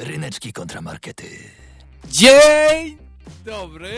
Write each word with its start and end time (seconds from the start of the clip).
Ryneczki 0.00 0.52
kontramarkety. 0.52 1.26
Dzień 2.10 2.98
dobry, 3.44 3.90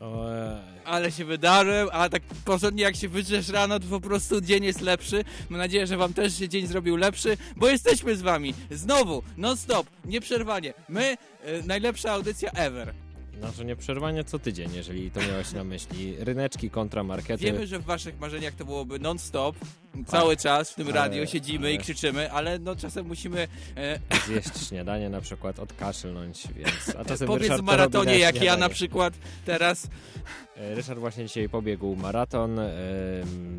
Ojej. 0.00 0.56
ale 0.84 1.12
się 1.12 1.24
wydarzył, 1.24 1.88
a 1.92 2.08
tak 2.08 2.22
porządnie 2.44 2.82
jak 2.82 2.96
się 2.96 3.08
wydrzesz 3.08 3.48
rano, 3.48 3.80
to 3.80 3.86
po 3.86 4.00
prostu 4.00 4.40
dzień 4.40 4.64
jest 4.64 4.80
lepszy. 4.80 5.24
Mam 5.50 5.58
nadzieję, 5.58 5.86
że 5.86 5.96
wam 5.96 6.14
też 6.14 6.38
się 6.38 6.48
dzień 6.48 6.66
zrobił 6.66 6.96
lepszy, 6.96 7.36
bo 7.56 7.68
jesteśmy 7.68 8.16
z 8.16 8.22
wami 8.22 8.54
znowu, 8.70 9.22
non 9.36 9.56
stop, 9.56 9.86
nieprzerwanie. 10.04 10.74
My, 10.88 11.16
e, 11.44 11.62
najlepsza 11.66 12.12
audycja 12.12 12.50
ever. 12.50 12.94
Znaczy 13.38 13.64
nieprzerwanie 13.64 14.24
co 14.24 14.38
tydzień, 14.38 14.74
jeżeli 14.74 15.10
to 15.10 15.20
miałeś 15.20 15.52
na 15.52 15.64
myśli. 15.64 16.16
Ryneczki 16.18 16.70
kontra 16.70 17.04
markety. 17.04 17.44
Wiemy, 17.44 17.66
że 17.66 17.78
w 17.78 17.84
waszych 17.84 18.20
marzeniach 18.20 18.54
to 18.54 18.64
byłoby 18.64 18.98
non 18.98 19.18
stop, 19.18 19.56
cały 20.06 20.36
czas 20.36 20.70
w 20.70 20.74
tym 20.74 20.86
Ale- 20.86 20.94
radiu 20.96 21.26
siedzimy 21.26 21.70
i 21.70 21.74
ale- 21.74 21.82
krzyczymy, 21.82 22.32
ale 22.32 22.58
no 22.58 22.76
czasem 22.76 23.06
musimy 23.06 23.48
e, 23.76 23.98
Zjeść 24.26 24.68
śniadanie 24.68 25.08
na 25.10 25.20
przykład, 25.20 25.58
odkaszlnąć, 25.58 26.48
więc... 26.56 26.96
A 26.98 27.04
czasem 27.04 27.26
pobiec 27.26 27.42
Ryszard 27.42 27.62
maratonie, 27.62 28.18
jak 28.18 28.42
ja 28.42 28.56
na 28.56 28.68
przykład 28.68 29.14
teraz. 29.44 29.88
E, 30.56 30.74
Ryszard 30.74 30.98
właśnie 30.98 31.26
dzisiaj 31.26 31.48
pobiegł 31.48 31.96
maraton, 31.96 32.60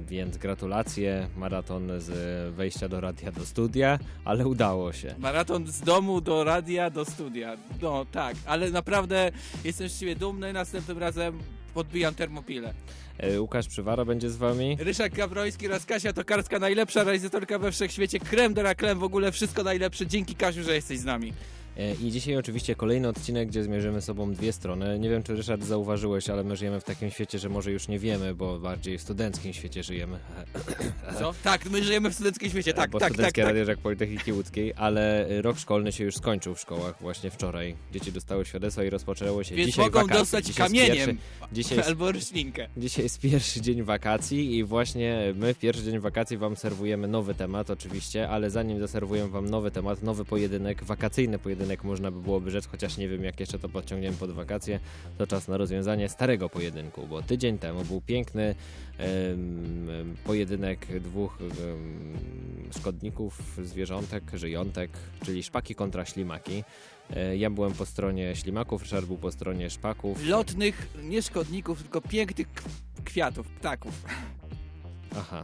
więc 0.08 0.38
gratulacje. 0.38 1.28
Maraton 1.38 1.92
z 2.02 2.10
wejścia 2.56 2.90
do 2.90 3.02
radia 3.02 3.32
do 3.32 3.46
studia, 3.46 4.00
ale 4.26 4.48
udało 4.48 4.94
się. 4.94 5.16
Maraton 5.18 5.68
z 5.68 5.82
domu 5.82 6.22
do 6.22 6.44
radia, 6.44 6.90
do 6.90 7.06
studia. 7.06 7.58
No 7.82 8.06
tak, 8.12 8.36
ale 8.46 8.70
naprawdę 8.72 9.32
jestem 9.64 9.90
z 9.90 10.00
ciebie 10.00 10.16
dumny. 10.16 10.54
Następnym 10.54 10.98
razem 10.98 11.40
podbijam 11.74 12.16
termopilę. 12.16 12.74
E, 13.18 13.42
Łukasz 13.42 13.68
Przywara 13.68 14.06
będzie 14.06 14.30
z 14.30 14.38
wami. 14.38 14.78
Ryszak 14.80 15.14
Gawroński 15.14 15.68
oraz 15.68 15.86
Kasia 15.86 16.14
Tokarska, 16.14 16.60
najlepsza 16.60 17.04
realizatorka 17.04 17.60
we 17.60 17.72
wszechświecie. 17.72 18.20
Krem 18.20 18.54
de 18.54 18.62
la 18.62 18.76
creme, 18.76 19.00
w 19.00 19.04
ogóle 19.04 19.32
wszystko 19.32 19.64
najlepsze. 19.64 20.08
Dzięki 20.08 20.36
Kasiu, 20.36 20.64
że 20.64 20.76
jesteś 20.76 21.00
z 21.00 21.06
nami. 21.06 21.34
E, 21.78 21.94
I 21.94 22.12
dzisiaj 22.12 22.38
oczywiście 22.38 22.76
kolejny 22.76 23.08
odcinek, 23.08 23.48
gdzie 23.50 23.64
zmierzymy 23.64 24.02
sobą 24.02 24.34
dwie 24.34 24.54
strony. 24.54 25.00
Nie 25.00 25.10
wiem, 25.10 25.24
czy 25.24 25.36
Ryszard 25.36 25.64
zauważyłeś, 25.64 26.30
ale 26.30 26.44
my 26.44 26.56
żyjemy 26.56 26.80
w 26.80 26.84
takim 26.84 27.12
świecie, 27.12 27.40
że 27.40 27.50
może 27.50 27.72
już 27.72 27.88
nie 27.88 28.00
wiemy, 28.00 28.36
bo 28.36 28.60
bardziej 28.60 28.98
w 28.98 29.02
studenckim 29.02 29.54
świecie 29.54 29.84
żyjemy. 29.84 30.20
Co? 31.20 31.34
Tak, 31.44 31.70
my 31.70 31.84
żyjemy 31.84 32.10
w 32.10 32.14
studenckim 32.14 32.50
świecie, 32.50 32.74
tak, 32.74 32.90
bo 32.90 33.00
tak, 33.00 33.08
tak, 33.10 33.14
studenckie 33.14 33.42
tak. 33.42 33.50
radio 33.56 33.72
jak 33.72 33.80
Politechniki 33.80 34.34
Łódzkiej, 34.34 34.74
ale 34.76 35.28
rok 35.42 35.58
szkolny 35.58 35.92
się 35.92 36.04
już 36.04 36.16
skończył 36.16 36.56
w 36.56 36.60
szkołach 36.60 36.96
właśnie 37.02 37.32
wczoraj. 37.32 37.76
Dzieci 37.92 38.12
dostały 38.12 38.46
świadectwa 38.46 38.84
i 38.84 38.90
rozpoczęło 38.90 39.44
się 39.44 39.56
Więc 39.56 39.70
dzisiaj 39.70 39.86
mogą 39.86 40.00
wakacje. 40.00 40.20
dostać 40.20 40.46
dzisiaj 40.46 40.68
kamieniem 40.68 40.96
Pierwszy, 40.96 41.18
dzisiaj, 41.52 41.78
jest, 41.78 41.90
albo 41.90 42.12
roślinkę. 42.12 42.68
dzisiaj 42.78 43.04
jest 43.04 43.20
pierwszy 43.20 43.62
dzień 43.62 43.84
wakacji 43.84 44.58
i 44.58 44.64
właśnie 44.64 45.34
my 45.36 45.54
w 45.54 45.58
pierwszy 45.58 45.84
dzień 45.84 46.00
wakacji 46.00 46.38
wam 46.38 46.56
serwujemy 46.56 47.08
nowy 47.08 47.36
temat 47.36 47.70
oczywiście, 47.70 48.30
ale 48.30 48.50
zanim 48.50 48.80
zaserwujemy 48.80 49.30
wam 49.30 49.50
nowy 49.50 49.72
temat, 49.72 50.04
nowy 50.04 50.26
pojedynek, 50.26 50.84
wakacyjny 50.84 51.40
pojedynek 51.40 51.63
można 51.84 52.12
by 52.12 52.20
byłoby 52.22 52.52
rzec, 52.52 52.66
chociaż 52.68 52.98
nie 52.98 53.10
wiem 53.10 53.24
jak 53.24 53.40
jeszcze 53.40 53.60
to 53.60 53.70
podciągniemy 53.70 54.18
pod 54.18 54.32
wakacje, 54.32 54.80
to 55.18 55.28
czas 55.28 55.48
na 55.48 55.58
rozwiązanie 55.58 56.10
starego 56.10 56.50
pojedynku, 56.50 57.08
bo 57.08 57.22
tydzień 57.22 57.58
temu 57.58 57.84
był 57.84 58.02
piękny 58.02 58.56
em, 58.98 60.16
pojedynek 60.26 61.02
dwóch 61.02 61.38
em, 61.42 62.14
szkodników, 62.80 63.58
zwierzątek, 63.64 64.24
żyjątek, 64.34 64.92
czyli 65.26 65.44
szpaki 65.44 65.76
kontra 65.76 66.06
ślimaki. 66.06 66.64
E, 67.16 67.38
Ja 67.38 67.50
byłem 67.50 67.74
po 67.74 67.86
stronie 67.86 68.36
ślimaków, 68.36 68.82
Ryszard 68.82 69.06
był 69.06 69.18
po 69.18 69.32
stronie 69.32 69.70
szpaków. 69.70 70.26
Lotnych, 70.26 70.88
nie 71.04 71.22
szkodników, 71.22 71.82
tylko 71.82 72.02
pięknych 72.02 72.48
kwiatów, 73.06 73.48
ptaków. 73.48 74.04
Aha. 75.18 75.44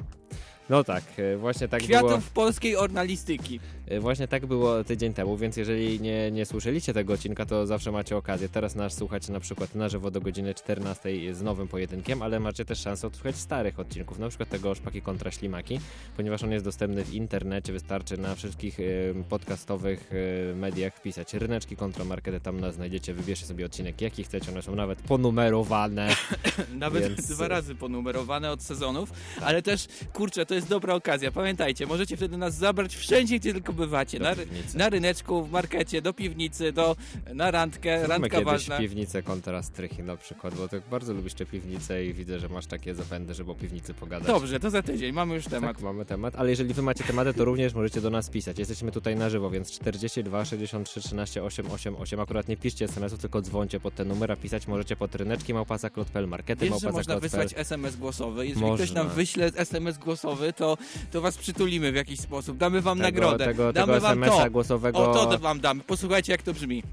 No 0.70 0.84
tak, 0.84 1.03
e, 1.17 1.38
właśnie 1.38 1.67
tak 1.67 1.84
Kwiatów 1.84 2.09
było. 2.09 2.22
polskiej 2.34 2.75
ornalistyki. 2.75 3.59
e, 3.88 4.00
Właśnie 4.00 4.28
tak 4.28 4.45
było 4.45 4.84
tydzień 4.84 5.14
temu, 5.14 5.38
więc 5.38 5.58
jeżeli 5.58 6.00
nie, 6.02 6.31
nie 6.31 6.45
słyszeliście 6.45 6.94
tego 6.94 7.14
odcinka, 7.14 7.45
to 7.45 7.67
zawsze 7.67 7.92
macie 7.92 8.17
okazję 8.17 8.50
teraz 8.50 8.75
nas 8.75 8.94
słuchać 8.94 9.30
na 9.30 9.40
przykład 9.40 9.75
na 9.75 9.90
żywo 9.90 10.12
do 10.12 10.22
godziny 10.22 10.53
14 10.53 11.09
z 11.36 11.42
nowym 11.42 11.67
pojedynkiem, 11.67 12.22
ale 12.22 12.40
macie 12.40 12.66
też 12.66 12.80
szansę 12.80 13.08
odsłuchać 13.08 13.36
starych 13.36 13.80
odcinków, 13.80 14.19
na 14.19 14.30
przykład 14.30 14.50
tego 14.50 14.75
szpaki 14.75 15.02
kontra 15.02 15.31
ślimaki, 15.31 15.80
ponieważ 16.18 16.44
on 16.44 16.52
jest 16.52 16.66
dostępny 16.66 17.03
w 17.06 17.13
internecie, 17.13 17.74
wystarczy 17.74 18.18
na 18.18 18.36
wszystkich 18.36 18.80
e, 18.80 18.84
podcastowych 19.30 20.12
mediach 20.56 20.94
wpisać 20.96 21.34
ryneczki 21.34 21.75
kontra 21.75 22.06
markety, 22.06 22.40
tam 22.40 22.59
nas 22.59 22.75
znajdziecie, 22.75 23.13
wybierzcie 23.13 23.46
sobie 23.46 23.66
odcinek 23.66 24.01
jaki 24.01 24.24
chcecie, 24.24 24.51
one 24.51 24.62
są 24.62 24.75
nawet 24.75 25.01
ponumerowane. 25.01 26.16
Nawet 26.80 27.03
Więc- 27.03 27.28
dwa 27.28 27.47
razy 27.47 27.75
ponumerowane 27.75 28.51
od 28.51 28.63
sezonów, 28.63 29.12
ale 29.41 29.62
też, 29.62 29.88
kurczę, 30.13 30.46
to 30.46 30.56
jest 30.56 30.59
dobra 30.66 30.94
okazja. 30.94 31.31
Pamiętajcie, 31.31 31.86
możecie 31.86 32.18
wtedy 32.18 32.38
nas 32.38 32.56
zabrać 32.56 32.96
wszędzie, 32.96 33.40
gdzie 33.40 33.53
tylko 33.53 33.74
bywacie. 33.74 34.20
Na, 34.20 34.36
na 34.75 34.90
ryneczku, 34.90 35.46
w 35.46 35.52
markecie, 35.52 36.02
do 36.02 36.14
piwnicy, 36.14 36.72
do, 36.72 36.96
na 37.34 37.52
randkę. 37.52 37.97
Zróbmy 37.97 38.08
Randka 38.08 38.30
kiedyś 38.30 38.46
ważna. 38.46 38.78
piwnicę 38.78 39.24
kontra 39.24 39.64
strychy 39.64 40.03
na 40.03 40.18
przykład, 40.18 40.56
bo 40.56 40.68
tak 40.68 40.81
bardzo 40.92 41.14
lubisz 41.14 41.34
te 41.34 41.46
piwnice 41.46 42.06
i 42.06 42.14
widzę, 42.14 42.40
że 42.40 42.50
masz 42.50 42.66
takie 42.66 42.96
zapędy, 42.96 43.34
żeby 43.34 43.52
o 43.52 43.56
piwnicy 43.56 43.94
pogadać. 43.94 44.28
Dobrze, 44.28 44.59
to 44.59 44.69
za 44.69 44.81
tydzień, 44.81 45.14
mamy 45.14 45.36
już 45.36 45.46
temat. 45.46 45.75
Tak, 45.75 45.84
mamy 45.84 46.06
temat, 46.06 46.36
ale 46.36 46.50
jeżeli 46.50 46.74
wy 46.74 46.81
macie 46.81 47.03
tematy, 47.03 47.34
to 47.34 47.46
również 47.46 47.74
możecie 47.74 48.02
do 48.02 48.09
nas 48.09 48.30
pisać. 48.30 48.59
Jesteśmy 48.59 48.92
tutaj 48.92 49.16
na 49.16 49.30
żywo, 49.30 49.50
więc 49.50 49.72
42 49.72 50.46
63 50.46 51.02
13 51.02 51.44
888. 51.44 52.19
Akurat 52.19 52.48
nie 52.48 52.58
piszcie 52.58 52.86
SMS-ów, 52.86 53.19
tylko 53.19 53.42
dzwońcie 53.42 53.80
pod 53.80 53.96
ten 53.96 54.08
numer, 54.08 54.31
a 54.31 54.36
pisać 54.36 54.68
możecie 54.68 54.96
pod 54.96 55.16
ryneczki 55.16 55.53
małpasa.pl, 55.53 56.28
markety 56.28 56.69
że 56.81 56.92
można 56.92 57.19
wysłać 57.19 57.53
SMS 57.56 57.96
głosowy. 57.96 58.48
Jeżeli 58.48 58.66
ktoś 58.66 58.80
Można. 58.80 59.03
nam 59.03 59.14
wyśle 59.14 59.52
SMS 59.56 59.98
głosowy, 59.98 60.49
to, 60.54 60.78
to 61.12 61.22
was 61.22 61.38
przytulimy 61.38 61.92
w 61.92 61.96
jakiś 61.96 62.20
sposób. 62.20 62.58
Damy 62.58 62.82
wam 62.82 62.98
Tego, 62.98 63.08
nagrodę. 63.22 63.46
tego, 63.46 63.74
Damy 63.74 63.94
tego 63.94 64.02
wam 64.08 64.24
SMS-a 64.24 64.44
to. 64.44 64.52
głosowego, 64.52 65.12
O, 65.12 65.26
to 65.26 65.40
wam 65.40 65.60
damy. 65.60 65.82
Posłuchajcie, 65.84 66.32
jak 66.32 66.42
to 66.44 66.54
brzmi. 66.54 66.84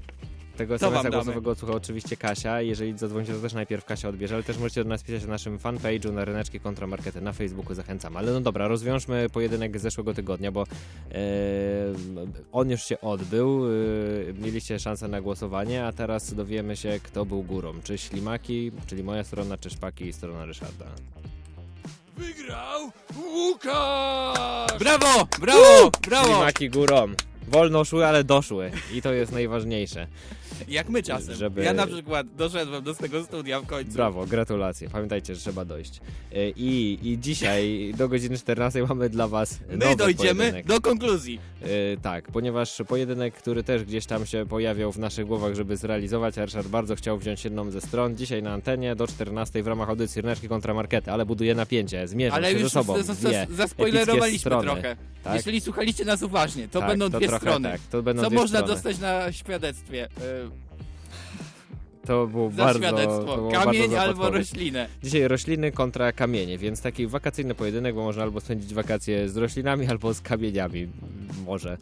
tego 0.57 0.75
SMS-a 0.75 1.09
głosowego 1.09 1.55
słucha 1.55 1.73
oczywiście 1.73 2.17
Kasia. 2.17 2.61
Jeżeli 2.61 2.97
zadzwonicie, 2.97 3.33
to 3.33 3.39
też 3.39 3.53
najpierw 3.53 3.85
Kasia 3.85 4.09
odbierze, 4.09 4.35
ale 4.35 4.43
też 4.43 4.57
możecie 4.57 4.83
do 4.83 4.89
nas 4.89 5.03
pisać 5.03 5.21
na 5.23 5.27
naszym 5.29 5.57
fanpage'u 5.57 6.13
na 6.13 6.25
ryneczki 6.25 6.59
kontra 6.59 6.87
markety 6.87 7.21
na 7.21 7.33
Facebooku. 7.33 7.73
Zachęcam. 7.75 8.17
Ale 8.17 8.31
no 8.31 8.41
dobra, 8.41 8.67
rozwiążmy 8.67 9.29
pojedynek 9.29 9.79
z 9.79 9.81
zeszłego 9.81 10.13
tygodnia, 10.13 10.51
bo 10.51 10.63
e, 10.63 11.15
on 12.51 12.69
już 12.69 12.83
się 12.83 13.01
odbył. 13.01 13.65
E, 13.65 13.69
mieliście 14.33 14.79
szansę 14.79 15.07
na 15.07 15.21
głosowanie, 15.21 15.85
a 15.85 15.91
teraz 15.91 16.33
dowiemy 16.33 16.75
się, 16.75 16.99
kto 17.03 17.25
był 17.25 17.43
górą. 17.43 17.73
Czy 17.83 17.97
ślimaki, 17.97 18.71
czyli 18.87 19.03
moja 19.03 19.23
strona, 19.23 19.57
czy 19.57 19.69
szpaki 19.69 20.05
i 20.05 20.13
strona 20.13 20.45
Ryszarda. 20.45 20.85
Wygrał 22.17 22.91
Łukasz! 23.17 24.79
Brawo, 24.79 25.27
brawo, 25.39 25.91
brawo. 26.07 26.27
Ślimaki 26.27 26.69
górą. 26.69 27.07
Wolno 27.47 27.85
szły, 27.85 28.05
ale 28.07 28.23
doszły. 28.23 28.71
I 28.93 29.01
to 29.01 29.13
jest 29.13 29.31
najważniejsze. 29.31 30.07
Jak 30.67 30.89
my 30.89 31.03
czasem. 31.03 31.35
Żeby- 31.35 31.63
Ja 31.63 31.73
na 31.73 31.87
przykład 31.87 32.27
doszedłem 32.37 32.83
do 32.83 32.93
tego 32.93 33.23
studia 33.23 33.61
w 33.61 33.65
końcu. 33.65 33.91
Brawo, 33.93 34.25
gratulacje. 34.25 34.89
Pamiętajcie, 34.89 35.35
że 35.35 35.41
trzeba 35.41 35.65
dojść. 35.65 36.01
E, 36.33 36.49
I, 36.49 36.99
i 37.03 37.19
dzisiaj 37.19 37.93
do 37.97 38.09
godziny 38.09 38.37
14 38.37 38.85
mamy 38.89 39.09
dla 39.09 39.27
Was 39.27 39.59
My 39.69 39.95
dojdziemy 39.95 40.35
pojedynek. 40.35 40.65
do 40.65 40.81
konkluzji. 40.81 41.39
E, 41.61 41.67
tak, 42.01 42.31
ponieważ 42.31 42.81
pojedynek, 42.87 43.33
który 43.33 43.63
też 43.63 43.83
gdzieś 43.83 44.05
tam 44.05 44.25
się 44.25 44.45
pojawiał 44.49 44.91
w 44.91 44.99
naszych 44.99 45.25
głowach, 45.25 45.55
żeby 45.55 45.77
zrealizować, 45.77 46.37
a 46.37 46.45
Ryszard 46.45 46.67
bardzo 46.67 46.95
chciał 46.95 47.17
wziąć 47.17 47.43
jedną 47.43 47.71
ze 47.71 47.81
stron. 47.81 48.15
Dzisiaj 48.15 48.43
na 48.43 48.51
antenie 48.53 48.95
do 48.95 49.07
14 49.07 49.63
w 49.63 49.67
ramach 49.67 49.89
audycji 49.89 50.21
Ryneczki 50.21 50.47
kontra 50.49 50.73
Markety, 50.73 51.11
ale 51.11 51.25
buduje 51.25 51.55
napięcie, 51.55 52.07
zmierzą 52.07 52.35
Ale 52.35 52.47
się 52.51 52.53
już 52.53 52.63
ze 52.63 52.69
sobą 52.69 53.03
za- 53.03 53.13
dwie 53.13 53.47
zaspoilerowaliśmy 53.51 54.51
trochę. 54.51 54.95
Tak? 55.23 55.35
Jeżeli 55.35 55.61
słuchaliście 55.61 56.05
nas 56.05 56.21
uważnie, 56.23 56.67
to 56.67 56.79
tak, 56.79 56.89
będą 56.89 57.11
to 57.11 57.17
dwie 57.19 57.37
strony. 57.37 57.69
Tak, 57.71 57.81
to 57.91 58.03
będą 58.03 58.23
Co 58.23 58.29
można 58.29 58.59
strony. 58.59 58.73
dostać 58.73 58.99
na 58.99 59.31
świadectwie? 59.31 60.07
To 62.07 62.27
było 62.27 62.51
za 62.51 62.55
bardzo, 62.55 62.79
świadectwo. 62.79 63.35
było 63.35 63.51
Kamień 63.51 63.81
bardzo 63.81 64.01
albo 64.01 64.29
roślinę. 64.29 64.87
Dzisiaj 65.03 65.27
rośliny 65.27 65.71
kontra 65.71 66.11
kamienie, 66.11 66.57
więc 66.57 66.81
taki 66.81 67.07
wakacyjny 67.07 67.55
pojedynek, 67.55 67.95
bo 67.95 68.03
można 68.03 68.23
albo 68.23 68.39
spędzić 68.41 68.73
wakacje 68.73 69.29
z 69.29 69.37
roślinami, 69.37 69.87
albo 69.87 70.13
z 70.13 70.21
kamieniami. 70.21 70.87
Może. 71.45 71.77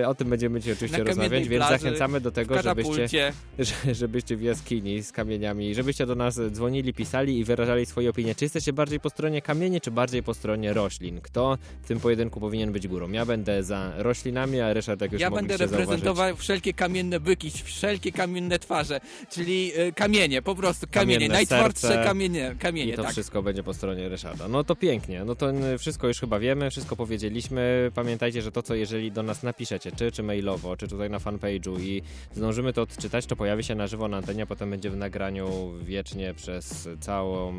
E, 0.00 0.08
o 0.08 0.14
tym 0.14 0.28
będziemy 0.28 0.60
dzisiaj 0.60 0.72
oczywiście 0.74 0.98
Na 0.98 1.04
rozmawiać, 1.04 1.48
więc 1.48 1.64
plaży, 1.64 1.84
zachęcamy 1.84 2.20
do 2.20 2.30
tego, 2.30 2.62
żebyście, 2.62 3.32
żebyście 4.00 4.36
w 4.36 4.42
jaskini 4.42 5.02
z 5.02 5.12
kamieniami, 5.12 5.74
żebyście 5.74 6.06
do 6.06 6.14
nas 6.14 6.40
dzwonili, 6.50 6.94
pisali 6.94 7.38
i 7.38 7.44
wyrażali 7.44 7.86
swoje 7.86 8.10
opinie. 8.10 8.34
Czy 8.34 8.44
jesteście 8.44 8.72
bardziej 8.72 9.00
po 9.00 9.10
stronie 9.10 9.42
kamieni, 9.42 9.80
czy 9.80 9.90
bardziej 9.90 10.22
po 10.22 10.34
stronie 10.34 10.72
roślin? 10.72 11.20
Kto 11.20 11.58
w 11.82 11.86
tym 11.86 12.00
pojedynku 12.00 12.40
powinien 12.40 12.72
być 12.72 12.88
górą? 12.88 13.10
Ja 13.10 13.26
będę 13.26 13.62
za 13.62 13.92
roślinami, 13.96 14.60
a 14.60 14.72
Ryszard, 14.72 15.00
jak 15.00 15.12
już 15.12 15.20
Ja 15.20 15.30
będę 15.30 15.58
zauważyć, 15.58 15.78
reprezentował 15.80 16.36
wszelkie 16.36 16.72
kamienne 16.72 17.20
byki, 17.20 17.50
wszelkie 17.50 18.12
kamienne 18.12 18.58
twarze, 18.58 19.00
czyli 19.30 19.72
y, 19.80 19.92
kamienie, 19.92 20.42
po 20.42 20.54
prostu 20.54 20.86
kamienie, 20.90 21.14
Kamienne 21.14 21.34
najtwardsze 21.34 21.88
serce. 21.88 22.04
kamienie, 22.04 22.54
kamienie 22.58 22.92
I 22.92 22.96
to 22.96 23.02
tak. 23.02 23.12
wszystko 23.12 23.42
będzie 23.42 23.62
po 23.62 23.74
stronie 23.74 24.08
Ryszarda. 24.08 24.48
No 24.48 24.64
to 24.64 24.76
pięknie. 24.76 25.24
No 25.24 25.34
to 25.34 25.46
wszystko 25.78 26.08
już 26.08 26.20
chyba 26.20 26.38
wiemy, 26.38 26.70
wszystko 26.70 26.96
powiedzieliśmy. 26.96 27.90
Pamiętajcie, 27.94 28.42
że 28.42 28.52
to, 28.52 28.62
co 28.62 28.74
jeżeli 28.74 29.12
do 29.12 29.22
nas 29.22 29.42
napiszecie, 29.42 29.92
czy, 29.92 30.12
czy 30.12 30.22
mailowo, 30.22 30.76
czy 30.76 30.88
tutaj 30.88 31.10
na 31.10 31.18
fanpage'u 31.18 31.80
i 31.80 32.02
zdążymy 32.34 32.72
to 32.72 32.82
odczytać, 32.82 33.26
to 33.26 33.36
pojawi 33.36 33.64
się 33.64 33.74
na 33.74 33.86
żywo 33.86 34.08
na 34.08 34.16
antenie, 34.16 34.42
a 34.42 34.46
potem 34.46 34.70
będzie 34.70 34.90
w 34.90 34.96
nagraniu 34.96 35.72
wiecznie 35.82 36.34
przez 36.34 36.88
całą 37.00 37.54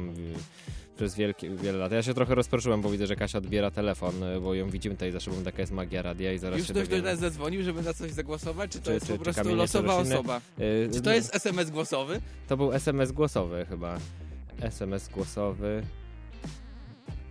przez 0.96 1.16
wielkie, 1.16 1.50
wiele 1.50 1.78
lat. 1.78 1.92
Ja 1.92 2.04
się 2.04 2.14
trochę 2.14 2.36
rozproszyłem, 2.36 2.82
bo 2.82 2.90
widzę, 2.90 3.08
że 3.08 3.16
Kasia 3.16 3.38
odbiera 3.38 3.72
telefon, 3.72 4.24
y, 4.24 4.42
bo 4.42 4.54
ją 4.54 4.70
widzimy 4.70 4.96
tutaj 4.96 5.12
za 5.12 5.20
szybą, 5.20 5.44
taka 5.44 5.62
jest 5.62 5.72
magia 5.72 6.02
radia 6.02 6.34
i 6.34 6.38
zaraz 6.38 6.60
Już 6.60 6.68
ktoś 6.68 6.88
do 6.88 7.02
nas 7.02 7.20
zadzwonił, 7.20 7.64
żeby 7.64 7.82
na 7.82 7.94
coś 7.94 8.12
zagłosować? 8.12 8.72
Czy 8.72 8.80
to 8.80 8.86
Czy- 8.86 8.94
jest 8.94 9.08
czy- 9.08 9.14
po 9.14 9.20
prostu 9.24 9.42
kamienie, 9.42 9.58
losowa 9.58 9.96
osoba? 9.96 10.42
Y, 10.60 10.90
Czy 10.94 11.02
to 11.02 11.12
jest 11.14 11.36
SMS 11.36 11.70
głosowy? 11.70 12.22
To 12.48 12.58
był 12.58 12.74
SMS 12.74 13.12
głosowy 13.12 13.66
chyba. 13.70 13.98
SMS 14.62 15.10
głosowy. 15.10 15.84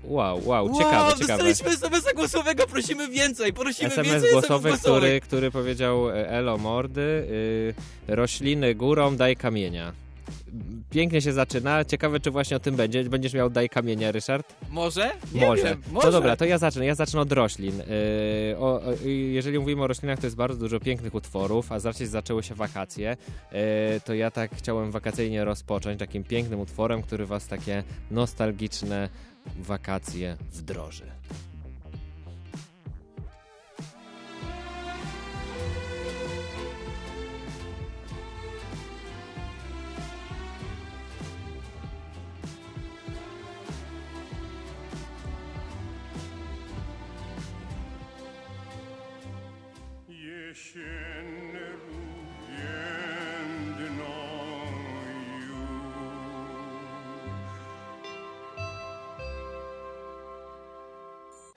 Wow, 0.04 0.40
wow, 0.44 0.72
ciekawe, 0.78 0.96
wow, 0.98 1.12
ciekawe. 1.18 1.44
dostaliśmy 1.44 1.70
SMS-a 1.70 2.12
głosowego, 2.14 2.66
prosimy 2.66 3.08
więcej, 3.08 3.52
prosimy 3.52 3.90
SMS 3.92 4.12
więcej 4.12 4.32
głosowy, 4.32 4.68
SMS 4.68 4.80
który, 4.80 4.92
głosowych. 5.00 5.22
który 5.22 5.50
powiedział 5.50 6.10
e, 6.10 6.28
Elo 6.28 6.58
Mordy, 6.58 7.00
y, 7.00 7.74
rośliny 8.08 8.74
górą, 8.74 9.16
daj 9.16 9.36
kamienia. 9.36 9.92
Pięknie 10.90 11.20
się 11.22 11.32
zaczyna. 11.32 11.84
Ciekawe, 11.84 12.20
czy 12.20 12.30
właśnie 12.30 12.56
o 12.56 12.60
tym 12.60 12.76
będzie. 12.76 13.04
Będziesz 13.04 13.34
miał 13.34 13.50
daj 13.50 13.68
kamienia, 13.68 14.12
Ryszard? 14.12 14.54
Może? 14.70 15.10
Nie 15.34 15.40
może. 15.40 15.62
wiem, 15.64 15.82
może. 15.92 16.06
No 16.06 16.12
dobra, 16.12 16.36
to 16.36 16.44
ja 16.44 16.58
zacznę. 16.58 16.86
Ja 16.86 16.94
zacznę 16.94 17.20
od 17.20 17.32
roślin. 17.32 17.78
Yy, 17.78 18.58
o, 18.58 18.80
jeżeli 19.04 19.58
mówimy 19.58 19.82
o 19.82 19.86
roślinach, 19.86 20.18
to 20.18 20.26
jest 20.26 20.36
bardzo 20.36 20.58
dużo 20.58 20.80
pięknych 20.80 21.14
utworów, 21.14 21.72
a 21.72 21.80
zacznie 21.80 22.06
zaczęły 22.06 22.42
się 22.42 22.54
wakacje, 22.54 23.16
yy, 23.52 23.58
to 24.04 24.14
ja 24.14 24.30
tak 24.30 24.56
chciałem 24.56 24.90
wakacyjnie 24.90 25.44
rozpocząć 25.44 25.98
takim 25.98 26.24
pięknym 26.24 26.60
utworem, 26.60 27.02
który 27.02 27.26
was 27.26 27.46
takie 27.46 27.84
nostalgiczne 28.10 29.08
wakacje 29.56 30.36
wdroży. 30.52 31.06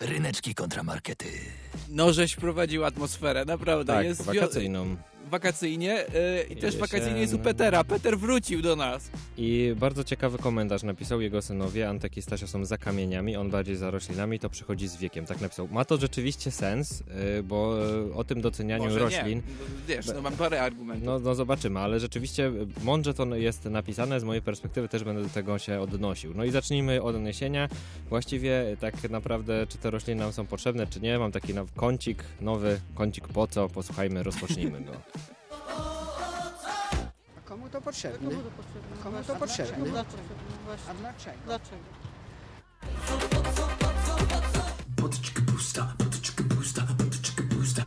Ryneczki 0.06 0.56
kontramarkety. 0.56 1.26
No, 1.90 2.14
żeś 2.14 2.34
wprowadził 2.34 2.86
atmosferę, 2.86 3.46
naprawdę. 3.46 3.94
Tak, 3.94 4.06
jest 4.06 4.22
wio- 4.22 4.26
wakacyjną. 4.26 4.96
Wakacyjnie 5.36 6.06
yy, 6.14 6.44
i 6.50 6.56
też 6.56 6.78
wakacyjnie 6.78 7.22
jest 7.22 7.34
u 7.34 7.40
Petera. 7.40 7.84
Peter 7.84 8.18
wrócił 8.18 8.62
do 8.62 8.76
nas. 8.76 9.10
I 9.38 9.74
bardzo 9.78 10.04
ciekawy 10.04 10.38
komentarz 10.38 10.84
napisał 10.84 11.22
jego 11.22 11.42
synowie. 11.42 11.90
Antek 11.90 12.18
i 12.18 12.22
Stasia 12.22 12.48
są 12.48 12.66
za 12.66 12.78
kamieniami, 12.78 13.36
on 13.36 13.50
bardziej 13.50 13.76
za 13.76 13.92
roślinami, 13.92 14.40
to 14.40 14.50
przychodzi 14.50 14.88
z 14.88 14.98
wiekiem. 14.98 15.26
Tak 15.26 15.42
napisał. 15.42 15.68
Ma 15.72 15.86
to 15.86 15.98
rzeczywiście 15.98 16.52
sens, 16.52 17.04
yy, 17.36 17.44
bo 17.44 17.78
yy, 17.78 18.14
o 18.14 18.24
tym 18.24 18.42
docenianiu 18.42 18.84
Może 18.84 19.00
roślin. 19.00 19.42
nie. 19.88 19.96
Wiesz, 19.96 20.08
no 20.08 20.22
mam 20.22 20.34
parę 20.34 20.62
argumentów. 20.62 21.06
No, 21.06 21.20
no 21.20 21.36
zobaczymy, 21.36 21.80
ale 21.80 22.00
rzeczywiście 22.00 22.52
mądrze 22.84 23.14
to 23.14 23.36
jest 23.36 23.66
napisane, 23.66 24.20
z 24.20 24.24
mojej 24.24 24.42
perspektywy 24.42 24.88
też 24.90 25.04
będę 25.04 25.24
do 25.24 25.30
tego 25.30 25.60
się 25.60 25.82
odnosił. 25.82 26.34
No 26.36 26.44
i 26.44 26.52
zacznijmy 26.52 27.02
od 27.02 27.16
odniesienia. 27.16 27.70
Właściwie 28.10 28.78
tak 28.80 29.10
naprawdę, 29.10 29.68
czy 29.70 29.78
te 29.78 29.92
rośliny 29.92 30.22
nam 30.22 30.34
są 30.34 30.46
potrzebne, 30.46 30.88
czy 30.88 31.00
nie. 31.00 31.20
Mam 31.20 31.32
taki 31.32 31.54
kącik, 31.76 32.24
nowy 32.42 32.80
kącik 32.96 33.28
po 33.28 33.48
co, 33.48 33.70
posłuchajmy, 33.70 34.24
rozpocznijmy 34.24 34.82
go. 34.82 34.92
A 37.86 37.92
komu 37.92 37.92
to 37.92 37.92
potrzebne? 37.92 38.30
Komu 38.30 38.42
to 38.44 38.52
potrzebne? 38.52 38.98
Komu 39.04 39.22
to 39.22 39.36
potrzebne? 39.36 39.86
Dlaczego? 39.90 40.24
Właśnie. 40.66 40.90
A 40.90 40.94
dlaczego? 40.94 41.38
Dlaczego? 41.46 41.84
Pusta, 45.52 45.94
potyczkę 45.98 46.44
pusta, 46.44 46.82
potyczkę 46.98 47.44
pusta. 47.44 47.86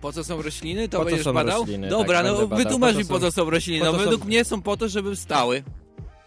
Po 0.00 0.12
co 0.12 0.24
są 0.24 0.42
rośliny? 0.42 0.88
To 0.88 0.98
Po 0.98 1.04
co 1.04 1.10
będziesz 1.10 1.24
są 1.24 1.32
badał? 1.32 1.60
rośliny, 1.60 1.88
Dobra, 1.88 2.22
tak, 2.22 2.26
no 2.32 2.46
badał. 2.46 2.58
wytłumacz 2.58 2.92
Po 2.92 2.98
mi 2.98 3.04
co 3.04 3.12
po 3.14 3.20
co 3.20 3.26
są- 3.26 3.44
są 3.44 3.50
rośliny. 3.50 3.78
po 3.80 3.84
No 3.84 3.92
co 3.92 3.98
są- 3.98 4.04
według 4.04 4.24
mnie 4.24 4.44
są 4.44 4.62
po 4.62 4.76
to, 4.76 4.88
żeby 4.88 5.16
stały. 5.16 5.62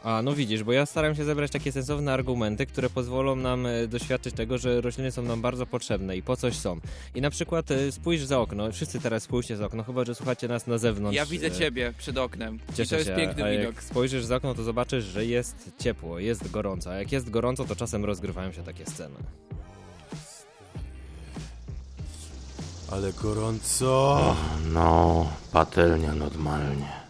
A, 0.04 0.22
no 0.22 0.34
widzisz, 0.34 0.64
bo 0.64 0.72
ja 0.72 0.86
staram 0.86 1.16
się 1.16 1.26
zebrać 1.26 1.52
takie 1.52 1.72
sensowne 1.72 2.14
argumenty, 2.14 2.66
które 2.66 2.90
pozwolą 2.90 3.36
nam 3.36 3.66
e, 3.66 3.88
doświadczyć 3.88 4.36
tego, 4.36 4.58
że 4.58 4.82
rośliny 4.82 5.12
są 5.12 5.22
nam 5.22 5.42
bardzo 5.42 5.66
potrzebne 5.66 6.18
i 6.18 6.22
po 6.22 6.38
coś 6.38 6.56
są. 6.56 6.80
I 7.16 7.22
na 7.22 7.30
przykład 7.30 7.72
e, 7.72 7.92
spójrz 7.92 8.22
za 8.24 8.40
okno, 8.40 8.72
wszyscy 8.72 9.00
teraz 9.00 9.24
spójrzcie 9.24 9.58
za 9.58 9.66
okno, 9.66 9.84
chyba 9.84 10.06
że 10.06 10.16
słuchacie 10.16 10.48
nas 10.48 10.68
na 10.68 10.78
zewnątrz. 10.78 11.16
Ja 11.16 11.26
widzę 11.26 11.48
e, 11.48 11.52
ciebie 11.52 11.94
przed 11.98 12.18
oknem. 12.18 12.60
I 12.70 12.74
Cieszę 12.74 12.90
to 12.90 12.96
jest 12.96 13.10
się, 13.10 13.16
piękny 13.16 13.52
widok. 13.52 13.76
jak 13.76 13.84
spojrzysz 13.84 14.26
za 14.26 14.36
okno, 14.36 14.56
to 14.56 14.64
zobaczysz, 14.64 15.04
że 15.06 15.26
jest 15.26 15.72
ciepło, 15.80 16.20
jest 16.20 16.52
gorąco. 16.52 16.92
A 16.92 16.96
jak 16.96 17.12
jest 17.12 17.30
gorąco, 17.30 17.66
to 17.66 17.76
czasem 17.76 18.06
rozgrywają 18.06 18.52
się 18.52 18.64
takie 18.64 18.86
sceny. 18.86 19.16
Ale 22.92 23.14
gorąco. 23.14 24.36
No, 24.74 25.26
patelnia 25.52 26.16
normalnie. 26.16 27.03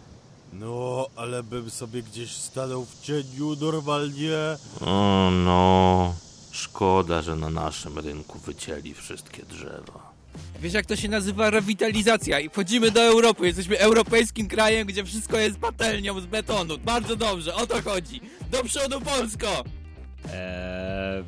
No, 0.64 1.06
ale 1.16 1.42
bym 1.42 1.70
sobie 1.70 2.02
gdzieś 2.02 2.30
stanął 2.30 2.84
w 2.84 3.00
cieniu 3.00 3.56
normalnie. 3.60 4.36
O 4.80 5.30
no, 5.44 6.14
szkoda, 6.50 7.22
że 7.22 7.36
na 7.36 7.50
naszym 7.50 7.98
rynku 7.98 8.38
wycięli 8.38 8.94
wszystkie 8.94 9.42
drzewa. 9.42 10.14
Wiesz 10.60 10.72
jak 10.72 10.86
to 10.86 10.96
się 10.96 11.08
nazywa 11.08 11.50
rewitalizacja 11.50 12.40
i 12.40 12.48
wchodzimy 12.48 12.90
do 12.90 13.02
Europy. 13.02 13.46
Jesteśmy 13.46 13.78
europejskim 13.78 14.48
krajem, 14.48 14.86
gdzie 14.86 15.04
wszystko 15.04 15.38
jest 15.38 15.58
patelnią 15.58 16.20
z 16.20 16.26
betonu. 16.26 16.78
Bardzo 16.78 17.16
dobrze, 17.16 17.54
o 17.54 17.66
to 17.66 17.82
chodzi. 17.82 18.20
Do 18.50 18.64
przodu 18.64 19.00
Polsko! 19.00 19.64
Eee, 20.32 21.24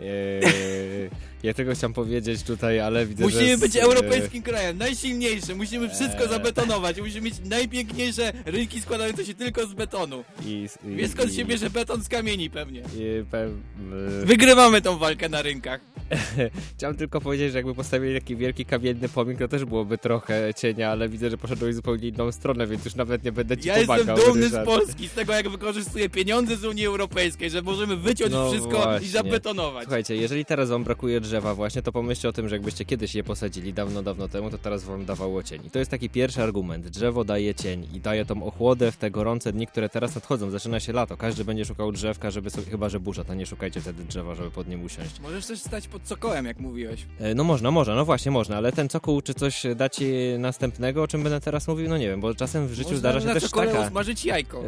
eee, 0.00 1.10
ja 1.42 1.54
tego 1.54 1.74
chciałem 1.74 1.92
powiedzieć 1.94 2.42
tutaj, 2.42 2.80
ale 2.80 3.06
widzę, 3.06 3.24
że... 3.30 3.36
Musimy 3.36 3.56
z- 3.56 3.60
być 3.60 3.76
europejskim 3.76 4.42
krajem, 4.42 4.78
najsilniejszym. 4.78 5.56
Musimy 5.58 5.88
wszystko 5.88 6.22
Eee. 6.22 6.28
zabetonować. 6.30 7.00
Musimy 7.00 7.20
mieć 7.20 7.34
najpiękniejsze 7.44 8.32
rynki 8.46 8.80
składające 8.80 9.24
się 9.24 9.34
tylko 9.34 9.66
z 9.66 9.74
betonu. 9.74 10.24
I, 10.46 10.66
i, 10.84 10.96
Wiesz 10.96 11.10
skąd 11.10 11.32
i- 11.32 11.36
się 11.36 11.44
bierze 11.44 11.70
beton 11.70 12.02
z 12.04 12.08
kamieni 12.08 12.50
pewnie. 12.50 12.80
i 12.80 13.24
pe, 13.30 13.44
e, 13.46 13.50
Wygrywamy 14.24 14.82
tą 14.82 14.98
walkę 14.98 15.28
na 15.28 15.42
rynkach. 15.42 15.80
Chciałem 16.76 16.96
tylko 16.96 17.20
powiedzieć, 17.20 17.52
że 17.52 17.58
jakby 17.58 17.74
postawili 17.74 18.20
taki 18.20 18.36
wielki 18.36 18.64
kamienny 18.64 19.08
pomnik, 19.08 19.38
to 19.38 19.48
też 19.48 19.64
byłoby 19.64 19.98
trochę 19.98 20.54
cienia, 20.54 20.90
ale 20.90 21.08
widzę, 21.08 21.30
że 21.30 21.38
poszedłeś 21.38 21.74
zupełnie 21.74 22.08
inną 22.08 22.32
stronę, 22.32 22.66
więc 22.66 22.84
już 22.84 22.94
nawet 22.94 23.24
nie 23.24 23.32
będę 23.32 23.56
ci 23.56 23.68
Ja 23.68 23.78
jestem 23.78 23.98
pomagał. 23.98 24.26
dumny 24.26 24.48
z. 24.48 24.64
Polski, 24.64 25.08
z 25.08 25.12
tego 25.12 25.32
jak 25.32 25.48
wykorzystuję 25.48 26.08
pieniądze 26.08 26.56
z 26.56 26.64
Unii 26.64 26.86
Europejskiej, 26.86 27.50
że 27.50 27.62
możemy 27.62 27.96
wyciąć 27.96 28.32
No 28.32 28.50
wszystko 28.50 28.78
i 28.78 28.82
właśnie. 28.82 29.08
zabetonować. 29.08 29.84
Słuchajcie, 29.84 30.16
jeżeli 30.16 30.44
teraz 30.44 30.68
wam 30.70 30.84
brakuje 30.84 31.20
drzewa 31.30 31.54
właśnie, 31.54 31.82
to 31.82 31.92
pomyślcie 31.92 32.28
o 32.28 32.32
tym, 32.32 32.48
że 32.48 32.54
jakbyście 32.54 32.84
kiedyś 32.84 33.14
je 33.14 33.24
posadzili 33.24 33.72
dawno, 33.72 34.02
dawno 34.02 34.28
temu, 34.28 34.50
to 34.50 34.58
teraz 34.58 34.84
wam 34.84 35.04
dawało 35.04 35.42
cień. 35.42 35.66
I 35.66 35.70
to 35.70 35.78
jest 35.78 35.90
taki 35.90 36.10
pierwszy 36.10 36.42
argument. 36.42 36.88
Drzewo 36.88 37.24
daje 37.24 37.54
cień 37.54 37.88
i 37.94 38.00
daje 38.00 38.24
tą 38.24 38.42
ochłodę 38.42 38.92
w 38.92 38.96
te 38.96 39.10
gorące 39.10 39.52
dni, 39.52 39.66
które 39.66 39.88
teraz 39.88 40.14
nadchodzą. 40.14 40.50
Zaczyna 40.50 40.80
się 40.80 40.92
lato, 40.92 41.16
każdy 41.16 41.44
będzie 41.44 41.64
szukał 41.64 41.92
drzewka, 41.92 42.30
żeby 42.30 42.50
sobie, 42.50 42.70
chyba 42.70 42.88
że 42.88 43.00
burza, 43.00 43.24
to 43.24 43.34
nie 43.34 43.46
szukajcie 43.46 43.80
wtedy 43.80 44.04
drzewa, 44.04 44.34
żeby 44.34 44.50
pod 44.50 44.68
nim 44.68 44.84
usiąść. 44.84 45.20
Możesz 45.20 45.46
też 45.46 45.60
stać 45.60 45.88
pod 45.88 46.02
cokołem, 46.02 46.46
jak 46.46 46.60
mówiłeś. 46.60 47.06
E, 47.20 47.34
No 47.34 47.44
można, 47.44 47.70
można, 47.70 47.94
no 47.94 48.04
właśnie 48.04 48.30
można, 48.30 48.56
ale 48.56 48.72
ten 48.72 48.88
cokół 48.88 49.22
czy 49.22 49.34
coś 49.34 49.62
da 49.76 49.88
ci 49.88 50.12
następnego, 50.38 51.02
o 51.02 51.08
czym 51.08 51.22
będę 51.22 51.40
teraz 51.40 51.68
mówił, 51.68 51.88
no 51.88 51.98
nie 51.98 52.08
wiem, 52.08 52.20
bo 52.20 52.34
czasem 52.34 52.68
w 52.68 52.72
życiu 52.72 52.88
Można 52.90 52.98
zdarza 52.98 53.20
się 53.20 53.26
na 53.26 53.34
też 53.34 53.50
taka... 53.50 53.80
usmażyć 53.86 54.24
jajko. 54.24 54.58
E, 54.58 54.64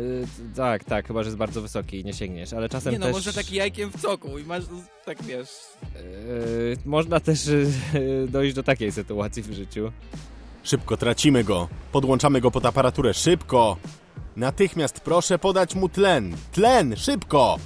tak, 0.57 0.85
tak, 0.85 1.07
chyba, 1.07 1.23
że 1.23 1.29
jest 1.29 1.39
bardzo 1.39 1.63
wysoki 1.63 2.01
i 2.01 2.05
nie 2.05 2.13
sięgniesz, 2.15 2.53
ale 2.53 2.69
czasem 2.69 2.93
Nie 2.93 2.99
no, 2.99 3.07
też... 3.07 3.15
może 3.15 3.33
taki 3.33 3.57
jajkiem 3.57 3.91
w 3.91 4.01
coku 4.01 4.39
i 4.39 4.45
masz, 4.45 4.63
tak 5.05 5.23
wiesz... 5.23 5.49
E, 5.83 6.52
można 6.85 7.21
też 7.21 7.49
e, 7.49 7.53
dojść 8.33 8.55
do 8.55 8.63
takiej 8.63 8.93
sytuacji 8.93 9.43
w 9.43 9.53
życiu. 9.53 9.93
Szybko 10.63 10.97
tracimy 10.97 11.45
go. 11.45 11.69
Podłączamy 11.93 12.41
go 12.41 12.51
pod 12.51 12.67
aparaturę. 12.67 13.15
Szybko. 13.15 13.77
Natychmiast 14.37 15.01
proszę 15.01 15.39
podać 15.39 15.75
mu 15.75 15.89
tlen. 15.89 16.37
Tlen, 16.53 16.97
szybko. 16.97 17.59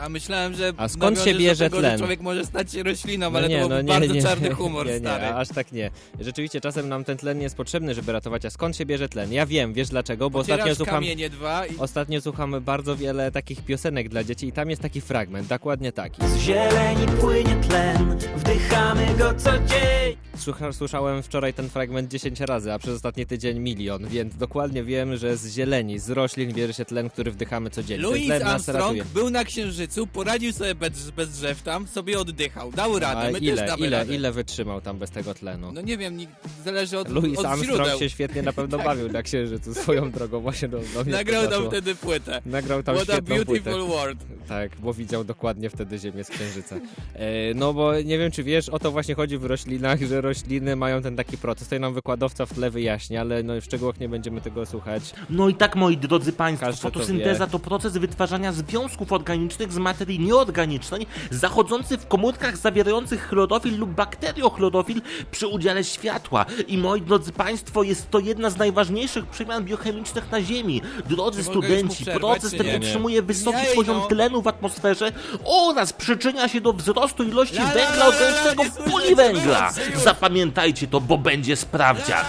A 0.00 0.08
myślałem, 0.08 0.54
że 0.54 0.72
A 0.76 0.88
skąd 0.88 1.20
się 1.20 1.34
bierze 1.34 1.64
tego, 1.64 1.78
tlen? 1.78 1.92
że 1.92 1.98
człowiek 1.98 2.20
może 2.20 2.44
stać 2.44 2.72
się 2.72 2.82
rośliną, 2.82 3.30
No 3.30 3.38
ale 3.38 3.48
nie, 3.48 3.60
to 3.62 3.68
no 3.68 3.80
nie, 3.82 3.88
bardzo 3.88 4.14
nie, 4.14 4.22
czarny 4.22 4.50
humor, 4.54 4.86
nie, 4.86 4.92
nie, 4.92 4.98
stary. 4.98 5.26
aż 5.26 5.48
tak 5.48 5.72
nie. 5.72 5.90
Rzeczywiście 6.20 6.60
czasem 6.60 6.88
nam 6.88 7.04
ten 7.04 7.16
tlen 7.16 7.40
jest 7.40 7.56
potrzebny, 7.56 7.94
żeby 7.94 8.12
ratować, 8.12 8.44
a 8.44 8.50
skąd 8.50 8.76
się 8.76 8.86
bierze 8.86 9.08
tlen? 9.08 9.32
Ja 9.32 9.46
wiem, 9.46 9.72
wiesz 9.72 9.88
dlaczego, 9.88 10.30
bo 10.30 10.38
ostatnio 10.38 10.74
słucham... 10.74 10.94
kamienie 10.94 11.30
dwa 11.30 11.66
i... 11.66 11.76
Ostatnio 11.78 12.20
słuchamy 12.20 12.60
bardzo 12.60 12.96
wiele 12.96 13.30
takich 13.32 13.64
piosenek 13.64 14.08
dla 14.08 14.24
dzieci 14.24 14.46
i 14.48 14.52
tam 14.52 14.70
jest 14.70 14.82
taki 14.82 15.00
fragment, 15.00 15.48
dokładnie 15.48 15.92
taki. 15.92 16.26
Z 16.28 16.36
zieleni 16.36 17.06
płynie 17.20 17.56
tlen, 17.68 18.18
wdychamy 18.36 19.06
go 19.18 19.34
co 19.34 19.50
dzień. 19.58 20.16
Słucha, 20.36 20.72
słyszałem 20.72 21.22
wczoraj 21.22 21.54
ten 21.54 21.68
fragment 21.68 22.10
10 22.10 22.40
razy, 22.40 22.72
a 22.72 22.78
przez 22.78 22.94
ostatni 22.94 23.26
tydzień 23.26 23.58
milion, 23.58 24.08
więc 24.08 24.36
dokładnie 24.36 24.84
wiem, 24.84 25.16
że 25.16 25.36
z 25.36 25.54
zieleni, 25.54 25.98
z 25.98 26.10
roślin 26.10 26.52
bierze 26.52 26.72
się 26.74 26.84
tlen, 26.84 27.10
który 27.10 27.30
wdychamy 27.30 27.70
codziennie. 27.70 28.02
Louis 28.02 28.30
Armstrong 28.30 28.82
ratuje. 28.82 29.04
był 29.14 29.30
na 29.30 29.44
Księżycu, 29.44 29.77
poradził 30.12 30.52
sobie 30.52 30.74
bez, 30.74 31.10
bez 31.10 31.30
drzew 31.30 31.62
tam, 31.62 31.86
sobie 31.86 32.18
oddychał, 32.18 32.72
dał 32.72 32.98
radę, 32.98 33.32
my 33.32 33.38
ile, 33.38 33.56
też 33.56 33.70
damy 33.70 33.86
ile, 33.86 33.98
radę. 33.98 34.14
ile 34.14 34.32
wytrzymał 34.32 34.80
tam 34.80 34.98
bez 34.98 35.10
tego 35.10 35.34
tlenu? 35.34 35.72
No 35.72 35.80
nie 35.80 35.98
wiem, 35.98 36.16
ni- 36.16 36.28
zależy 36.64 36.98
od, 36.98 37.08
Louis 37.08 37.38
od 37.38 37.44
Armstrong 37.46 37.76
źródeł. 37.80 37.98
się 37.98 38.10
świetnie 38.10 38.42
na 38.42 38.52
pewno 38.52 38.78
bawił 38.88 39.12
na 39.12 39.22
księżycu 39.22 39.74
swoją 39.74 40.10
drogą 40.10 40.40
właśnie 40.40 40.68
do, 40.68 40.80
do 40.94 41.04
mnie 41.04 41.12
Nagrał 41.12 41.48
tam 41.48 41.66
wtedy 41.68 41.94
płytę. 41.94 42.42
Nagrał 42.46 42.82
tam 42.82 42.96
What 42.96 43.10
a 43.10 43.22
beautiful 43.22 43.60
płytę. 43.62 43.86
world. 43.88 44.18
Tak, 44.48 44.70
bo 44.80 44.94
widział 44.94 45.24
dokładnie 45.24 45.70
wtedy 45.70 45.98
Ziemię 45.98 46.24
z 46.24 46.28
księżyca. 46.28 46.76
E, 47.14 47.54
no 47.54 47.72
bo 47.74 48.00
nie 48.00 48.18
wiem, 48.18 48.30
czy 48.30 48.42
wiesz, 48.44 48.68
o 48.68 48.78
to 48.78 48.90
właśnie 48.90 49.14
chodzi 49.14 49.38
w 49.38 49.44
roślinach, 49.44 50.02
że 50.02 50.20
rośliny 50.20 50.76
mają 50.76 51.02
ten 51.02 51.16
taki 51.16 51.38
proces. 51.38 51.64
Tutaj 51.68 51.80
nam 51.80 51.94
wykładowca 51.94 52.46
w 52.46 52.54
tle 52.54 52.70
wyjaśni, 52.70 53.16
ale 53.16 53.42
no 53.42 53.60
w 53.60 53.64
szczegółach 53.64 54.00
nie 54.00 54.08
będziemy 54.08 54.40
tego 54.40 54.66
słuchać. 54.66 55.14
No 55.30 55.48
i 55.48 55.54
tak, 55.54 55.76
moi 55.76 55.96
drodzy 55.96 56.32
Państwo, 56.32 56.66
Każdy 56.66 56.82
to 56.82 56.88
fotosynteza 56.90 57.46
wie. 57.46 57.52
to 57.52 57.58
proces 57.58 57.96
wytwarzania 57.96 58.52
związków 58.52 59.12
organicznych 59.12 59.67
z 59.72 59.78
materii 59.78 60.20
nieorganicznej, 60.20 61.06
zachodzący 61.30 61.98
w 61.98 62.08
komórkach 62.08 62.56
zawierających 62.56 63.28
chlorofil 63.28 63.78
lub 63.78 63.90
bakteriochlorofil 63.90 65.02
przy 65.30 65.46
udziale 65.46 65.84
światła. 65.84 66.46
I 66.68 66.78
moi 66.78 67.02
drodzy 67.02 67.32
Państwo, 67.32 67.82
jest 67.82 68.10
to 68.10 68.18
jedna 68.18 68.50
z 68.50 68.56
najważniejszych 68.56 69.26
przemian 69.26 69.64
biochemicznych 69.64 70.30
na 70.30 70.42
Ziemi. 70.42 70.82
Drodzy 71.08 71.44
studenci, 71.44 72.04
proces 72.04 72.50
ten 72.50 72.76
utrzymuje 72.76 73.22
wysoki 73.22 73.58
Jej, 73.58 73.76
poziom 73.76 73.96
no. 73.98 74.06
tlenu 74.06 74.42
w 74.42 74.48
atmosferze 74.48 75.12
oraz 75.44 75.92
przyczynia 75.92 76.48
się 76.48 76.60
do 76.60 76.72
wzrostu 76.72 77.24
ilości 77.24 77.56
La, 77.56 77.64
la, 77.64 77.74
węgla 77.74 77.96
la, 77.96 78.04
la, 78.04 78.06
organicznego 78.06 78.64
w 78.64 78.90
puli 78.90 79.14
węgla. 79.14 79.72
Zapamiętajcie 80.04 80.86
to, 80.86 81.00
bo 81.00 81.18
będzie 81.18 81.56
sprawdzian. 81.56 82.24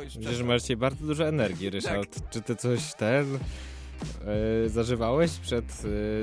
Widzisz, 0.00 0.18
przeszło. 0.18 0.38
że 0.38 0.44
masz 0.44 0.62
dzisiaj 0.62 0.76
bardzo 0.76 1.06
dużo 1.06 1.28
energii, 1.28 1.70
Ryszard. 1.70 2.14
Tak. 2.14 2.30
Czy 2.30 2.42
ty 2.42 2.56
coś 2.56 2.80
ten 2.94 3.38
e, 4.64 4.68
zażywałeś 4.68 5.30
przed 5.30 5.82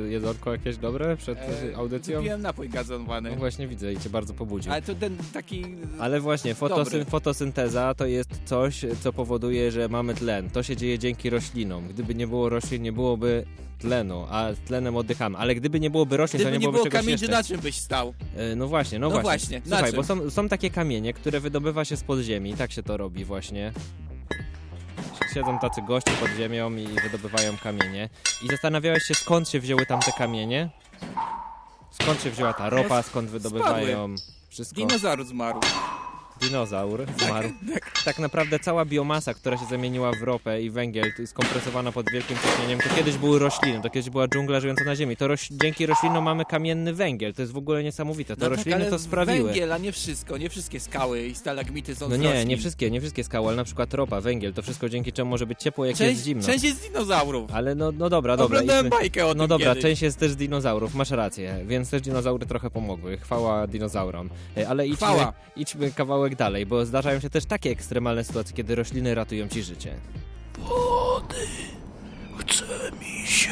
jedzonko 0.10 0.52
jakieś 0.52 0.78
dobre, 0.78 1.18
przed 1.18 1.38
E, 1.40 1.76
audycją? 1.76 2.18
Wypiłem 2.20 2.42
napój 2.42 2.68
No 2.68 2.74
gazonowany. 2.74 3.36
właśnie 3.36 3.68
widzę 3.68 3.94
i 3.94 3.98
cię 4.00 4.10
bardzo 4.10 4.34
pobudził. 4.34 4.72
Ale 4.72 4.82
to 4.82 4.96
ten 4.96 5.18
taki... 5.34 5.66
Ale 6.00 6.20
właśnie, 6.22 6.56
fotosy 6.56 6.92
Dobry. 6.92 7.06
fotosynteza 7.06 7.94
to 7.94 8.06
jest 8.06 8.30
coś, 8.46 8.86
co 9.02 9.14
powoduje, 9.14 9.72
że 9.72 9.90
mamy 9.90 10.14
tlen. 10.14 10.50
To 10.50 10.64
się 10.64 10.76
dzieje 10.76 11.00
dzięki 11.00 11.30
roślinom. 11.30 11.88
Gdyby 11.88 12.16
nie 12.16 12.28
było 12.28 12.50
roślin, 12.50 12.82
nie 12.82 12.92
byłoby 12.92 13.46
tlenu, 13.80 14.26
a 14.30 14.48
tlenem 14.68 14.96
oddychamy. 14.96 15.38
Ale 15.38 15.56
gdyby 15.56 15.80
nie 15.80 15.90
byłoby 15.90 16.18
roślin, 16.18 16.38
to 16.40 16.44
Gdyby 16.44 16.52
nie 16.52 16.58
nie 16.58 16.62
byłoby 16.62 16.78
było 16.78 16.84
czegoś 16.86 17.00
kamieni, 17.02 17.12
jeszcze. 17.12 17.28
na 17.38 17.44
czym 17.44 17.60
byś 17.60 17.76
stał? 17.76 18.14
No 18.56 18.68
właśnie, 18.68 19.00
no, 19.00 19.10
No 19.10 19.22
właśnie. 19.22 19.60
właśnie, 19.62 19.62
Słuchaj, 19.78 19.94
bo 19.94 20.04
są, 20.04 20.30
są 20.30 20.50
takie 20.50 20.70
kamienie, 20.70 21.14
które 21.14 21.40
wydobywa 21.40 21.86
się 21.86 21.98
spod 21.98 22.20
ziemi, 22.20 22.54
tak 22.54 22.72
się 22.72 22.84
to 22.84 22.98
robi 22.98 23.26
właśnie. 23.26 23.74
Siedzą 25.34 25.60
tacy 25.60 25.82
goście 25.82 26.12
pod 26.12 26.30
ziemią 26.30 26.72
i 26.72 26.88
wydobywają 26.88 27.58
kamienie. 27.64 28.10
I 28.44 28.48
zastanawiałeś 28.48 29.04
się, 29.04 29.16
skąd 29.16 29.50
się 29.50 29.60
wzięły 29.60 29.86
tamte 29.86 30.12
kamienie? 30.12 30.70
Skąd 31.92 32.22
się 32.22 32.32
wzięła 32.32 32.54
ta 32.54 32.70
ropa, 32.70 33.02
skąd 33.02 33.30
wydobywają 33.30 34.16
wszystko? 34.50 34.76
Dinozaur 34.76 35.26
zmarł. 35.26 35.60
Dinozaur 36.42 37.06
zmarł. 37.26 37.50
Tak 38.06 38.20
naprawdę 38.20 38.60
cała 38.60 38.86
biomasa, 38.86 39.34
która 39.34 39.58
się 39.58 39.66
zamieniła 39.70 40.12
w 40.12 40.24
ropę 40.24 40.62
i 40.62 40.70
węgiel, 40.70 41.12
skompresowana 41.26 41.92
pod 41.92 42.12
wielkim 42.12 42.38
ciśnieniem, 42.38 42.80
to 42.80 42.96
kiedyś 42.96 43.18
były 43.18 43.40
rośliny, 43.40 43.82
to 43.82 43.90
kiedyś 43.90 44.10
była 44.10 44.28
dżungla 44.28 44.60
żyjąca 44.60 44.84
na 44.84 44.96
ziemi. 44.96 45.18
To 45.18 45.28
roś... 45.28 45.48
dzięki 45.52 45.86
roślinom 45.86 46.24
mamy 46.24 46.46
kamienny 46.46 46.94
węgiel, 46.94 47.34
to 47.34 47.42
jest 47.42 47.52
w 47.54 47.58
ogóle 47.58 47.84
niesamowite. 47.84 48.36
To 48.36 48.40
No 48.44 48.50
tak, 48.50 48.58
rośliny 48.58 48.76
ale 48.76 48.86
to 48.90 49.00
sprawiły. 49.00 49.46
węgiel, 49.48 49.74
a 49.74 49.78
nie 49.78 49.92
wszystko, 49.92 50.38
nie 50.38 50.50
wszystkie 50.50 50.80
skały 50.80 51.22
i 51.28 51.36
stalagmity 51.36 51.96
są 51.96 52.10
No 52.10 52.16
nie, 52.16 52.30
roślin. 52.30 52.48
nie 52.48 52.58
wszystkie, 52.58 52.92
nie 52.92 53.00
wszystkie 53.02 53.24
skały, 53.24 53.48
ale 53.48 53.58
na 53.58 53.64
przykład 53.64 53.94
ropa, 53.94 54.22
węgiel, 54.22 54.54
to 54.54 54.62
wszystko 54.62 54.90
dzięki 54.90 55.14
czemu 55.14 55.30
może 55.30 55.46
być 55.46 55.60
ciepło, 55.60 55.86
jak 55.86 55.96
Część, 55.96 56.10
jest 56.12 56.24
zimno. 56.26 56.46
część 56.46 56.64
jest 56.64 56.78
z 56.78 56.82
dinozaurów. 56.82 57.52
Ale 57.54 57.76
no, 57.76 57.92
no 57.92 58.10
dobra, 58.10 58.38
dobra. 58.38 58.58
Oglądałem 58.60 58.86
idźmy- 58.86 58.98
bajkę 59.00 59.28
o 59.28 59.34
No 59.34 59.48
dobra, 59.48 59.68
kiedyś. 59.68 59.82
część 59.82 60.02
jest 60.02 60.20
też 60.20 60.32
z 60.32 60.36
dinozaurów, 60.36 60.96
masz 60.96 61.12
rację, 61.12 61.56
więc 61.68 61.90
też 61.90 62.02
dinozaury 62.02 62.46
trochę 62.46 62.70
pomogły. 62.70 63.18
Chwała 63.18 63.68
dinozaurom. 63.68 64.30
E, 64.58 64.70
Ale 64.70 64.86
idźmy, 64.88 64.98
Chwała. 64.98 65.34
idźmy 65.56 65.92
kawałek 65.92 66.31
dalej, 66.36 66.66
bo 66.66 66.86
zdarzają 66.86 67.20
się 67.20 67.30
też 67.30 67.46
takie 67.46 67.70
ekstremalne 67.70 68.24
sytuacje, 68.24 68.54
kiedy 68.56 68.76
rośliny 68.76 69.16
ratują 69.16 69.48
ci 69.48 69.64
życie. 69.64 69.96
Wody. 70.58 71.48
Chce 72.38 72.66
mi 73.00 73.28
się 73.28 73.52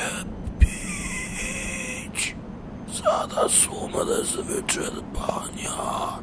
pić. 0.59 2.35
Zaraz 3.03 3.67
umrę 3.67 4.25
z 4.25 4.35
wyczerpania. 4.35 6.19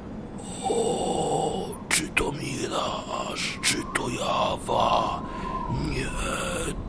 O, 0.70 1.68
czy 1.88 2.08
to 2.08 2.32
miraż, 2.32 3.58
czy 3.62 3.76
to 3.94 4.08
jawa? 4.08 5.22
Nie, 5.90 6.10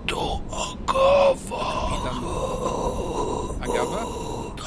to 0.08 0.42
agawa. 0.52 1.98
Agawa? 3.62 4.06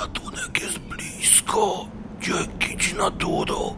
Ratunek 0.01 0.63
jest 0.63 0.79
blisko. 0.79 1.87
Dzięki 2.21 2.77
ci, 2.79 2.95
naturo. 2.95 3.75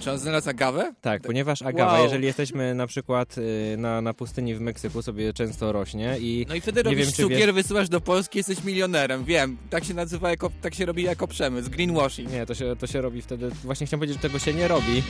Czy 0.00 0.10
on 0.12 0.18
znalazł 0.18 0.50
agawę? 0.50 0.92
Tak, 1.00 1.22
ponieważ 1.22 1.62
agawa, 1.62 1.92
Wow. 1.92 2.02
jeżeli 2.02 2.26
jesteśmy 2.26 2.74
na 2.74 2.86
przykład 2.86 3.38
y, 3.38 3.76
na, 3.78 4.00
na 4.00 4.14
pustyni 4.14 4.54
w 4.54 4.60
Meksyku, 4.60 5.02
sobie 5.02 5.32
często 5.32 5.72
rośnie 5.72 6.16
i 6.20 6.46
No 6.48 6.54
i 6.54 6.60
wtedy 6.60 6.78
Nie 6.80 6.82
robisz 6.84 6.98
wiem, 6.98 7.10
czy 7.12 7.22
cukier, 7.22 7.38
wiesz- 7.48 7.52
wysyłasz 7.54 7.88
do 7.88 8.00
Polski, 8.00 8.38
jesteś 8.38 8.64
milionerem. 8.64 9.24
Wiem, 9.24 9.56
tak 9.70 9.84
się 9.84 9.94
nazywa, 9.94 10.30
jako, 10.30 10.50
tak 10.62 10.74
się 10.74 10.86
robi 10.86 11.02
jako 11.02 11.28
przemysł, 11.28 11.70
greenwashing. 11.70 12.30
nie, 12.32 12.46
to 12.46 12.54
się, 12.54 12.76
to 12.78 12.86
się 12.86 13.00
robi 13.00 13.22
wtedy, 13.22 13.50
właśnie 13.64 13.86
chciałem 13.86 14.00
powiedzieć, 14.00 14.16
że 14.22 14.28
tego 14.28 14.38
się 14.38 14.54
nie 14.54 14.68
robi. 14.68 15.02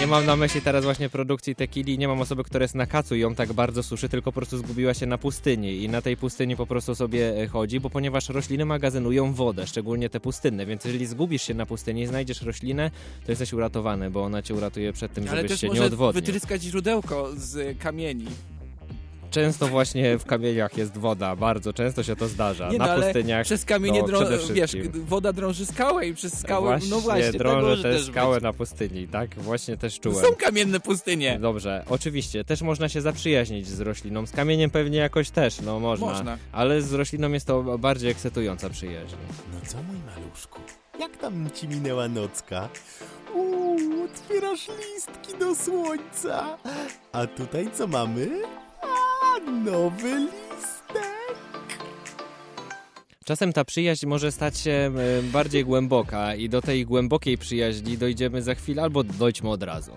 Nie 0.00 0.06
mam 0.06 0.26
na 0.26 0.36
myśli 0.36 0.60
teraz 0.60 0.84
właśnie 0.84 1.08
produkcji 1.08 1.54
tequili, 1.54 1.98
nie 1.98 2.08
mam 2.08 2.20
osoby, 2.20 2.44
która 2.44 2.62
jest 2.64 2.74
na 2.74 2.86
kacu 2.86 3.14
i 3.14 3.20
ją 3.20 3.34
tak 3.34 3.52
bardzo 3.52 3.82
suszy, 3.82 4.08
tylko 4.08 4.32
po 4.32 4.36
prostu 4.40 4.58
zgubiła 4.58 4.94
się 4.94 5.06
na 5.06 5.18
pustyni 5.18 5.82
i 5.82 5.88
na 5.88 6.02
tej 6.02 6.16
pustyni 6.16 6.56
po 6.56 6.66
prostu 6.66 6.94
sobie 6.94 7.42
e, 7.42 7.46
chodzi, 7.46 7.80
bo 7.80 7.90
ponieważ 7.90 8.28
rośliny 8.28 8.64
magazynują 8.64 9.32
wodę, 9.34 9.66
szczególnie 9.66 10.10
te 10.10 10.20
pustynne, 10.20 10.66
więc 10.66 10.84
jeżeli 10.84 11.06
zgubisz 11.06 11.42
się 11.42 11.54
na 11.54 11.66
pustyni 11.66 12.02
i 12.02 12.06
znajdziesz 12.06 12.42
roślinę, 12.42 12.90
to 13.26 13.32
jesteś 13.32 13.52
uratowany, 13.52 14.10
bo 14.10 14.22
ona 14.24 14.42
cię 14.42 14.54
uratuje 14.54 14.92
przed 14.92 15.12
tym, 15.14 15.24
Ale 15.28 15.36
żebyś 15.36 15.50
też 15.50 15.60
się 15.60 15.66
nie 15.66 15.72
może 15.74 15.84
odwodnił. 15.84 16.22
wytryskać 16.24 16.62
źródełko 16.62 17.28
z 17.36 17.78
kamieni. 17.78 18.26
Często 19.34 19.66
właśnie 19.66 20.18
w 20.18 20.24
kamieniach 20.24 20.76
jest 20.76 20.98
woda, 20.98 21.36
bardzo 21.36 21.72
często 21.72 22.02
się 22.02 22.16
to 22.16 22.28
zdarza. 22.28 22.68
Nie 22.70 22.78
na 22.78 22.86
no, 22.86 22.92
ale 22.92 23.04
pustyniach 23.04 23.44
przez 23.44 23.64
kamienie 23.64 24.00
no, 24.00 24.06
drą... 24.06 24.20
wiesz, 24.52 24.76
woda 24.94 25.32
drąży 25.32 25.66
skałę 25.66 26.06
i 26.06 26.14
przez 26.14 26.38
skałę, 26.40 26.70
Właśnie, 26.70 26.90
no 26.90 27.00
właśnie, 27.00 27.26
tak 27.26 27.38
drążę 27.38 27.60
może 27.60 27.82
te 27.82 28.32
być. 28.32 28.42
na 28.42 28.52
pustyni, 28.52 29.08
tak? 29.08 29.34
Właśnie 29.34 29.76
też 29.76 29.98
To 29.98 30.02
czułem. 30.02 30.26
Są 30.26 30.34
kamienne 30.34 30.80
pustynie. 30.80 31.38
Dobrze, 31.38 31.84
oczywiście, 31.88 32.44
też 32.44 32.62
można 32.62 32.88
się 32.88 33.00
zaprzyjaźnić 33.00 33.68
z 33.68 33.80
rośliną, 33.80 34.26
z 34.26 34.30
kamieniem 34.30 34.70
pewnie 34.70 34.98
jakoś 34.98 35.30
też, 35.30 35.60
no 35.60 35.80
można, 35.80 36.06
Można. 36.06 36.38
ale 36.52 36.82
z 36.82 36.92
rośliną 36.92 37.32
jest 37.32 37.46
to 37.46 37.78
bardziej 37.78 38.10
ekscytująca 38.10 38.70
przyjaźń. 38.70 39.16
No 39.52 39.58
co, 39.66 39.76
mój 39.82 39.96
maluszku? 40.06 40.60
Jak 41.00 41.16
tam 41.16 41.50
ci 41.54 41.68
minęła 41.68 42.08
nocka? 42.08 42.68
Uuu, 43.34 44.04
otwierasz 44.04 44.68
listki 44.68 45.38
do 45.38 45.54
słońca. 45.54 46.58
A 47.12 47.26
tutaj 47.26 47.68
co 47.74 47.86
mamy? 47.86 48.28
Nowy 49.64 50.18
listek. 50.18 51.14
Czasem 53.24 53.52
ta 53.52 53.64
przyjaźń 53.64 54.06
może 54.06 54.32
stać 54.32 54.58
się 54.58 54.70
e, 54.70 55.22
bardziej 55.22 55.64
głęboka 55.64 56.34
i 56.34 56.48
do 56.48 56.62
tej 56.62 56.86
głębokiej 56.86 57.38
przyjaźni 57.38 57.98
dojdziemy 57.98 58.42
za 58.42 58.54
chwilę 58.54 58.82
albo 58.82 59.04
dojdźmy 59.04 59.50
od 59.50 59.62
razu. 59.62 59.92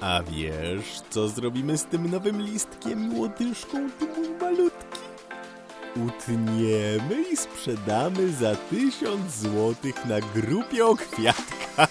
A 0.00 0.22
wiesz, 0.22 1.00
co 1.10 1.28
zrobimy 1.28 1.78
z 1.78 1.84
tym 1.84 2.10
nowym 2.10 2.42
listkiem, 2.42 2.98
młodyszką, 2.98 3.90
ty 3.98 4.06
mój 4.06 4.28
malutki? 4.40 5.09
Utniemy 5.96 7.24
i 7.32 7.36
sprzedamy 7.36 8.32
za 8.32 8.56
tysiąc 8.56 9.36
złotych 9.36 10.04
na 10.04 10.20
grupie 10.20 10.86
o 10.86 10.96
kwiatkach. 10.96 11.88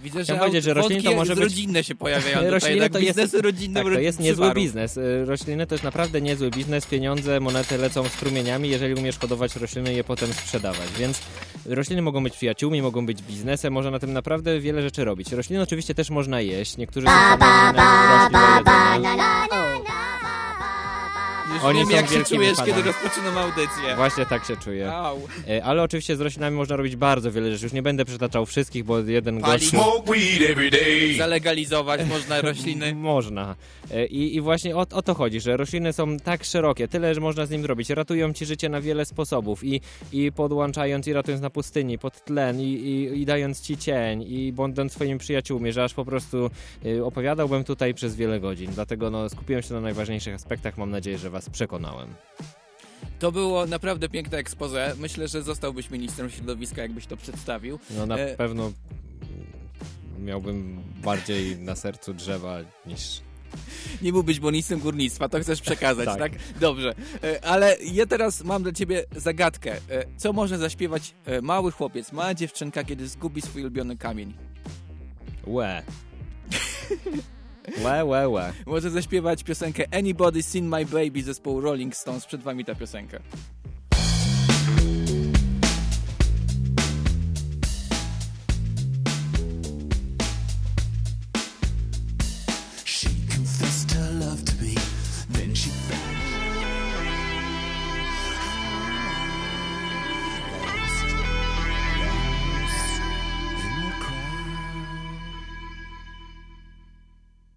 Widzę, 0.00 0.24
że 0.24 0.34
powiedzieć, 0.36 0.64
że 0.64 0.74
rośliny 0.74 1.02
to 1.02 1.12
może 1.14 1.34
być- 1.34 1.44
rodzinne 1.44 1.84
się 1.84 1.94
pojawiają 1.94 2.50
Rośliny 2.50 2.80
tak? 2.80 2.92
to 2.92 2.98
jest- 2.98 3.08
biznesy 3.18 3.42
rodzinne 3.42 3.84
Tak, 3.84 3.92
to 3.92 4.00
jest 4.00 4.20
niezły 4.20 4.54
biznes. 4.54 4.98
E, 4.98 5.24
Rośliny 5.24 5.66
to 5.66 5.74
jest 5.74 5.84
naprawdę 5.84 6.20
niezły 6.20 6.50
biznes. 6.50 6.86
Pieniądze, 6.86 7.40
monety 7.40 7.78
lecą 7.78 8.08
strumieniami, 8.08 8.68
jeżeli 8.68 8.94
umiesz 8.94 9.18
hodować 9.18 9.56
rośliny 9.56 9.92
i 9.92 9.96
je 9.96 10.04
potem 10.04 10.32
sprzedawać. 10.32 10.88
Więc 10.98 11.20
rośliny 11.66 12.02
mogą 12.02 12.22
być 12.22 12.34
przyjaciółmi, 12.36 12.82
mogą 12.82 13.06
być 13.06 13.22
biznesem, 13.22 13.72
można 13.72 13.90
na 13.90 13.98
tym 13.98 14.12
naprawdę 14.12 14.60
wiele 14.60 14.82
rzeczy 14.82 15.04
robić. 15.04 15.32
Rośliny 15.32 15.62
oczywiście 15.62 15.94
też 15.94 16.10
można 16.10 16.40
jeść. 16.40 16.76
Niektórzy 16.76 17.06
są 17.06 17.12
fanami 17.12 17.78
roślin 17.78 18.32
do 18.32 18.38
jedzenia. 18.68 19.46
Wiesz, 19.50 19.63
Oni 21.64 21.78
Wiem, 21.78 21.88
są 21.88 21.94
jak 21.94 22.08
się 22.08 22.24
czujesz, 22.24 22.56
fanami. 22.56 22.72
kiedy 22.74 22.88
rozpoczynam 22.92 23.38
audycję. 23.38 23.96
Właśnie 23.96 24.26
tak 24.26 24.44
się 24.44 24.56
czuję. 24.56 24.92
Au. 24.92 25.18
E, 25.48 25.64
Ale 25.64 25.82
oczywiście 25.82 26.16
z 26.16 26.20
roślinami 26.20 26.56
można 26.56 26.76
robić 26.76 26.96
bardzo 26.96 27.32
wiele 27.32 27.52
rzeczy. 27.52 27.64
Już 27.64 27.72
nie 27.72 27.82
będę 27.82 28.04
przytaczał 28.04 28.46
wszystkich, 28.46 28.84
bo 28.84 28.98
jeden 28.98 29.40
Palić. 29.40 29.70
gościu... 29.72 29.76
Zalegalizować 31.18 32.00
można 32.08 32.40
rośliny. 32.40 32.94
Można. 33.14 33.56
E, 33.90 34.06
I, 34.06 34.36
i 34.36 34.40
właśnie 34.40 34.76
o, 34.76 34.86
o 34.92 35.02
to 35.02 35.14
chodzi, 35.14 35.40
że 35.40 35.56
rośliny 35.56 35.92
są 35.92 36.16
tak 36.16 36.44
szerokie, 36.44 36.88
tyle, 36.88 37.14
że 37.14 37.20
można 37.20 37.46
z 37.46 37.50
nim 37.50 37.62
zrobić. 37.62 37.90
Ratują 37.90 38.32
ci 38.32 38.46
życie 38.46 38.68
na 38.68 38.80
wiele 38.80 39.04
sposobów 39.04 39.64
i, 39.64 39.80
i 40.12 40.32
podłączając 40.32 41.06
i 41.06 41.12
ratując 41.12 41.42
na 41.42 41.50
pustyni, 41.50 41.98
pod 41.98 42.24
tlen 42.24 42.60
i, 42.60 42.64
i, 42.64 43.20
i 43.20 43.26
dając 43.26 43.60
ci 43.60 43.76
cień 43.76 44.22
i 44.28 44.52
będąc 44.52 44.92
swoimi 44.92 45.18
przyjaciółmi, 45.18 45.72
że 45.72 45.84
aż 45.84 45.94
po 45.94 46.04
prostu 46.04 46.50
y, 46.86 47.04
opowiadałbym 47.04 47.64
tutaj 47.64 47.94
przez 47.94 48.16
wiele 48.16 48.40
godzin. 48.40 48.70
Dlatego 48.74 49.10
no, 49.10 49.28
skupiłem 49.28 49.62
się 49.62 49.74
na 49.74 49.80
najważniejszych 49.80 50.34
aspektach. 50.34 50.78
Mam 50.78 50.90
nadzieję, 50.90 51.18
że 51.18 51.30
was 51.30 51.50
przekonałem. 51.54 52.14
To 53.18 53.32
było 53.32 53.66
naprawdę 53.66 54.08
piękne 54.08 54.38
expose. 54.38 54.94
Myślę, 54.98 55.28
że 55.28 55.42
zostałbyś 55.42 55.90
ministrem 55.90 56.30
środowiska, 56.30 56.82
jakbyś 56.82 57.06
to 57.06 57.16
przedstawił. 57.16 57.78
No 57.90 58.06
na 58.06 58.16
E, 58.18 58.36
pewno 58.36 58.72
miałbym 60.18 60.80
bardziej 61.04 61.58
na 61.58 61.76
sercu 61.76 62.14
drzewa 62.14 62.58
niż 62.86 63.20
Nie 64.02 64.12
byłbyś 64.12 64.40
ministrem 64.40 64.80
górnictwa, 64.80 65.28
to 65.28 65.40
chcesz 65.40 65.60
przekazać, 65.60 66.06
tak. 66.18 66.18
Tak. 66.18 66.32
Dobrze. 66.60 66.94
E, 67.24 67.44
Ale 67.44 67.76
ja 67.92 68.06
teraz 68.06 68.44
mam 68.44 68.62
dla 68.62 68.72
ciebie 68.72 69.04
zagadkę. 69.16 69.72
E, 69.90 70.04
Co 70.16 70.32
może 70.32 70.58
zaśpiewać 70.58 71.14
e, 71.24 71.40
mały 71.42 71.72
chłopiec, 71.72 72.12
mała 72.12 72.34
dziewczynka, 72.34 72.84
kiedy 72.84 73.08
zgubi 73.08 73.42
swój 73.42 73.62
ulubiony 73.62 73.96
kamień? 73.96 74.34
łe. 75.46 75.82
Łe, 77.84 78.04
łe, 78.04 78.28
łe. 78.28 78.52
Może 78.66 78.90
zaśpiewać 78.90 79.44
piosenkę 79.44 79.84
Anybody 79.90 80.42
Seen 80.42 80.68
My 80.68 80.86
Baby 80.86 81.22
zespołu 81.22 81.60
Rolling 81.60 81.96
Stones. 81.96 82.26
Przed 82.26 82.42
wami 82.42 82.64
ta 82.64 82.74
piosenka. 82.74 83.18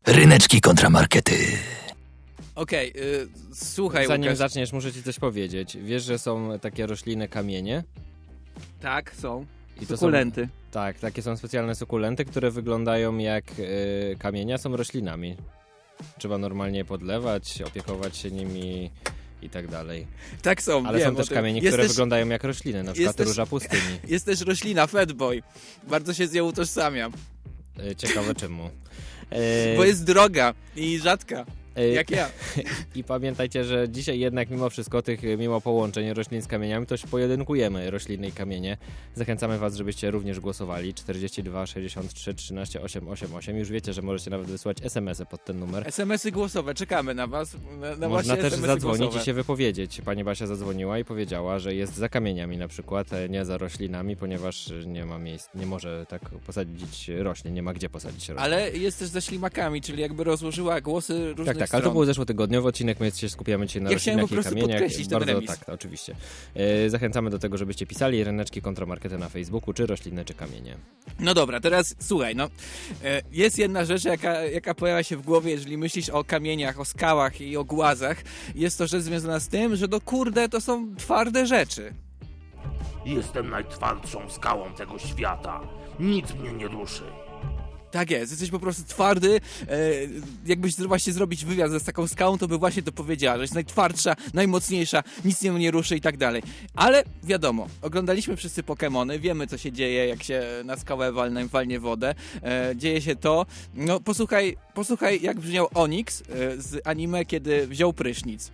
Ryneczki 0.08 0.62
kontramarkety. 0.62 1.36
Okej, 2.56 2.94
y, 2.96 3.28
słuchaj 3.54 4.08
Zanim 4.08 4.24
Łukasz. 4.24 4.38
zaczniesz, 4.38 4.74
muszę 4.74 4.94
ci 4.94 5.04
coś 5.04 5.20
powiedzieć. 5.20 5.78
Wiesz, 5.82 6.04
że 6.04 6.20
są 6.20 6.60
takie 6.62 6.88
rośliny 6.88 7.28
kamienie? 7.28 7.84
Tak, 8.82 9.16
są. 9.16 9.46
I 9.82 9.86
to 9.88 9.98
Sukulenty. 9.98 10.42
Są, 10.42 10.48
tak, 10.72 11.00
takie 11.00 11.22
są 11.22 11.38
specjalne 11.38 11.76
sukulenty, 11.76 12.26
które 12.26 12.52
wyglądają 12.52 13.18
jak 13.18 13.44
y, 13.60 14.16
kamienia, 14.20 14.58
są 14.58 14.78
roślinami. 14.78 15.36
Trzeba 16.18 16.38
normalnie 16.38 16.86
podlewać, 16.86 17.62
opiekować 17.62 18.18
się 18.18 18.32
nimi 18.32 18.92
i 19.42 19.50
tak 19.50 19.68
dalej. 19.68 20.08
Tak 20.42 20.62
są, 20.62 20.86
Ale 20.86 21.00
wiem 21.00 21.10
są 21.10 21.16
też 21.16 21.30
kamienie, 21.30 21.62
które 21.62 21.78
też, 21.84 21.88
wyglądają 21.88 22.30
jak 22.30 22.44
rośliny, 22.44 22.84
na 22.84 22.94
przykład 22.94 23.16
też- 23.16 23.28
róża 23.28 23.46
pustyni. 23.46 24.00
Jest 24.08 24.26
też 24.26 24.42
roślina, 24.42 24.88
Fatboy. 24.88 25.42
Bardzo 25.90 26.14
się 26.14 26.28
z 26.28 26.34
nią 26.34 26.46
utożsamiam. 26.46 27.12
Y, 27.92 27.96
Ciekawe 27.96 28.36
czemu. 28.36 28.70
Bo 29.78 29.84
jest 29.84 30.04
droga 30.04 30.54
i 30.76 31.00
rzadka. 31.00 31.46
Y, 31.78 31.90
Jak 31.90 32.12
ja. 32.12 32.30
I 32.96 33.04
pamiętajcie, 33.04 33.64
że 33.64 33.90
dzisiaj 33.90 34.20
jednak 34.20 34.50
mimo 34.50 34.70
wszystko 34.70 35.02
tych, 35.02 35.24
y, 35.24 35.38
mimo 35.38 35.62
połączeń 35.62 36.14
roślin 36.14 36.42
z 36.42 36.48
kamieniami, 36.48 36.86
to 36.86 36.98
się 36.98 37.08
pojedynkujemy 37.08 37.92
rośliny 37.92 38.28
i 38.28 38.32
kamienie. 38.32 38.78
Zachęcamy 39.16 39.58
was, 39.58 39.76
żebyście 39.76 40.12
również 40.12 40.40
głosowali. 40.40 40.94
42 40.94 41.66
63 41.68 42.34
13 42.34 42.82
888. 42.82 43.58
Już 43.58 43.70
wiecie, 43.70 43.94
że 43.94 44.02
możecie 44.02 44.32
nawet 44.32 44.48
wysłać 44.48 44.78
SMS-y 44.84 45.26
pod 45.26 45.46
ten 45.46 45.60
numer. 45.60 45.88
SMS-y 45.88 46.32
głosowe, 46.32 46.74
czekamy 46.74 47.14
na 47.16 47.28
was. 47.28 47.56
Na, 47.80 47.96
na 47.96 48.10
Można 48.10 48.36
też 48.36 48.46
SMS-y 48.46 48.68
zadzwonić 48.68 49.00
głosowe. 49.00 49.22
i 49.22 49.26
się 49.26 49.34
wypowiedzieć. 49.34 50.02
Pani 50.06 50.24
Basia 50.24 50.48
zadzwoniła 50.48 51.00
i 51.00 51.06
powiedziała, 51.06 51.60
że 51.60 51.76
jest 51.76 51.96
za 51.96 52.10
kamieniami 52.10 52.58
na 52.58 52.68
przykład, 52.68 53.14
e, 53.14 53.30
nie 53.30 53.46
za 53.46 53.58
roślinami, 53.58 54.16
ponieważ 54.16 54.74
nie 54.86 55.06
ma 55.06 55.18
miejsc, 55.20 55.50
nie 55.56 55.66
może 55.66 56.06
tak 56.10 56.22
posadzić 56.30 57.10
roślin, 57.20 57.54
nie 57.54 57.64
ma 57.64 57.74
gdzie 57.74 57.90
posadzić 57.90 58.30
roślin. 58.30 58.40
Ale 58.44 58.72
jest 58.72 59.00
też 59.00 59.08
ze 59.08 59.22
ślimakami, 59.22 59.82
czyli 59.82 60.02
jakby 60.02 60.24
rozłożyła 60.24 60.82
głosy 60.82 61.28
różnych 61.30 61.48
Tak, 61.48 61.58
tak, 61.58 61.67
stron. 61.68 61.82
ale 61.82 61.90
to 61.90 61.94
był 61.94 62.06
zeszłotygodniowy 62.06 62.68
odcinek, 62.68 63.00
my 63.00 63.12
się 63.12 63.30
skupiamy 63.30 63.68
dzisiaj 63.68 63.82
na 63.82 63.92
Ja 63.92 63.98
chciałem 63.98 64.20
roślinach 64.20 64.30
po 64.30 64.34
prostu 64.44 64.52
i 64.58 64.62
kamieniach. 64.62 64.80
podkreślić 64.82 65.10
ten 65.10 65.20
Bardzo, 65.20 65.34
remis. 65.34 65.50
tak, 65.50 65.70
oczywiście. 65.70 66.16
E, 66.56 66.90
zachęcamy 66.90 67.30
do 67.30 67.40
tego, 67.40 67.58
żebyście 67.58 67.86
pisali 67.86 68.24
ryneczki 68.24 68.62
kontramarkety 68.62 69.18
na 69.18 69.30
Facebooku, 69.30 69.74
czy 69.74 69.86
rośliny, 69.86 70.26
czy 70.26 70.34
kamienie. 70.34 70.78
No 71.20 71.34
dobra, 71.34 71.60
teraz 71.60 71.96
słuchaj, 72.00 72.36
no. 72.36 72.50
E, 73.04 73.22
Jest 73.32 73.58
jedna 73.60 73.86
rzecz, 73.86 74.06
jaka, 74.06 74.42
jaka 74.42 74.74
pojawia 74.76 75.04
się 75.04 75.18
w 75.18 75.22
głowie, 75.22 75.52
jeżeli 75.52 75.78
myślisz 75.78 76.10
o 76.10 76.24
kamieniach, 76.24 76.80
o 76.80 76.86
skałach 76.86 77.42
i 77.42 77.58
o 77.58 77.64
głazach. 77.64 78.18
Jest 78.56 78.78
to 78.78 78.88
rzecz 78.88 79.02
związana 79.04 79.40
z 79.40 79.48
tym, 79.48 79.76
że 79.76 79.88
no 79.92 80.02
kurde, 80.02 80.50
to 80.50 80.62
są 80.62 80.96
twarde 80.96 81.46
rzeczy. 81.46 81.94
Jestem 83.06 83.50
najtwardszą 83.50 84.30
skałą 84.30 84.74
tego 84.74 85.00
świata. 85.00 85.62
Nic 86.00 86.34
mnie 86.34 86.54
nie 86.54 86.68
ruszy. 86.68 87.04
Tak 87.92 88.12
jest, 88.12 88.32
jesteś 88.32 88.50
po 88.50 88.60
prostu 88.60 88.84
twardy. 88.84 89.42
E, 89.70 89.78
jakbyś 90.46 90.76
właśnie 90.76 91.14
zrobić 91.14 91.46
wywiad 91.46 91.72
z 91.72 91.84
taką 91.84 92.08
skałą, 92.08 92.38
to 92.38 92.48
by 92.48 92.58
właśnie 92.58 92.84
to 92.84 92.92
powiedziała, 92.92 93.38
że 93.38 93.44
jest 93.44 93.54
najtwardsza, 93.54 94.16
najmocniejsza, 94.34 95.04
nic 95.26 95.42
nie 95.42 95.72
ruszy 95.72 95.96
i 95.96 96.02
tak 96.02 96.18
dalej. 96.18 96.44
Ale 96.74 97.04
wiadomo, 97.24 97.68
oglądaliśmy 97.82 98.36
wszyscy 98.36 98.64
Pokemony, 98.64 99.20
wiemy 99.20 99.48
co 99.48 99.58
się 99.58 99.72
dzieje, 99.72 100.08
jak 100.08 100.24
się 100.24 100.44
na 100.66 100.78
skałę 100.78 101.12
walne, 101.12 101.48
walnie 101.48 101.80
wodę. 101.80 102.16
E, 102.44 102.74
dzieje 102.76 103.02
się 103.02 103.16
to. 103.16 103.46
No 103.74 104.00
posłuchaj, 104.00 104.58
posłuchaj 104.74 105.22
jak 105.22 105.40
brzmiał 105.40 105.68
Onix 105.74 106.22
e, 106.22 106.24
z 106.62 106.88
anime, 106.88 107.26
kiedy 107.26 107.68
wziął 107.68 107.94
prysznic. 107.94 108.52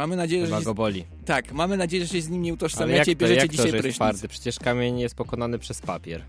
Mamy 0.00 0.16
nadzieję, 0.16 0.42
że 0.42 0.46
Chyba 0.46 0.58
się, 0.58 0.64
go 0.64 0.74
boli. 0.74 1.04
tak, 1.24 1.52
mamy 1.52 1.76
nadzieję, 1.76 2.06
że 2.06 2.12
się 2.12 2.22
z 2.22 2.28
nim 2.28 2.42
nie 2.42 2.48
Ale 2.50 2.52
jak 2.52 2.56
utożsamiacie 2.58 3.12
i 3.12 3.16
to, 3.16 3.20
bierzecie 3.20 3.40
jak 3.40 3.46
to, 3.46 3.52
dzisiaj 3.52 3.70
że 3.70 3.76
jest 3.76 3.82
prysznic. 3.82 3.96
twardy? 3.96 4.28
Przecież 4.28 4.58
kamień 4.58 4.98
jest 5.00 5.14
pokonany 5.14 5.58
przez 5.58 5.80
papier. 5.80 6.22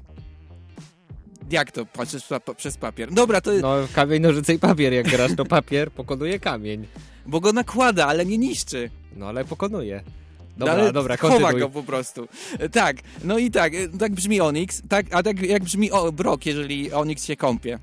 Jak 1.51 1.71
to 1.71 1.85
pa- 1.85 2.53
przez 2.55 2.77
papier? 2.77 3.13
Dobra, 3.13 3.41
to 3.41 3.51
No, 3.61 3.75
kamień, 3.93 4.21
nożyce 4.21 4.53
i 4.53 4.59
papier. 4.59 4.93
Jak 4.93 5.07
grasz, 5.09 5.31
to 5.37 5.45
papier 5.45 5.91
pokonuje 5.91 6.39
kamień. 6.39 6.87
bo 7.25 7.39
go 7.39 7.53
nakłada, 7.53 8.07
ale 8.07 8.25
nie 8.25 8.37
niszczy. 8.37 8.89
No, 9.15 9.27
ale 9.27 9.45
pokonuje. 9.45 10.03
No, 10.57 10.65
Dobra, 10.65 10.73
ale 10.83 10.91
dobra, 10.93 11.17
chowa 11.17 11.53
go 11.53 11.69
po 11.69 11.83
prostu. 11.83 12.27
E, 12.59 12.69
Tak, 12.69 12.97
no 13.23 13.37
i 13.37 13.51
tak, 13.51 13.73
e, 13.75 13.87
tak 13.99 14.11
brzmi 14.11 14.41
Onyx, 14.41 14.81
tak, 14.89 15.05
a 15.11 15.23
tak 15.23 15.41
jak 15.41 15.63
brzmi 15.63 15.91
o, 15.91 16.11
Brock, 16.11 16.45
jeżeli 16.45 16.91
Onyx 16.93 17.25
się 17.25 17.35
kąpie. 17.35 17.79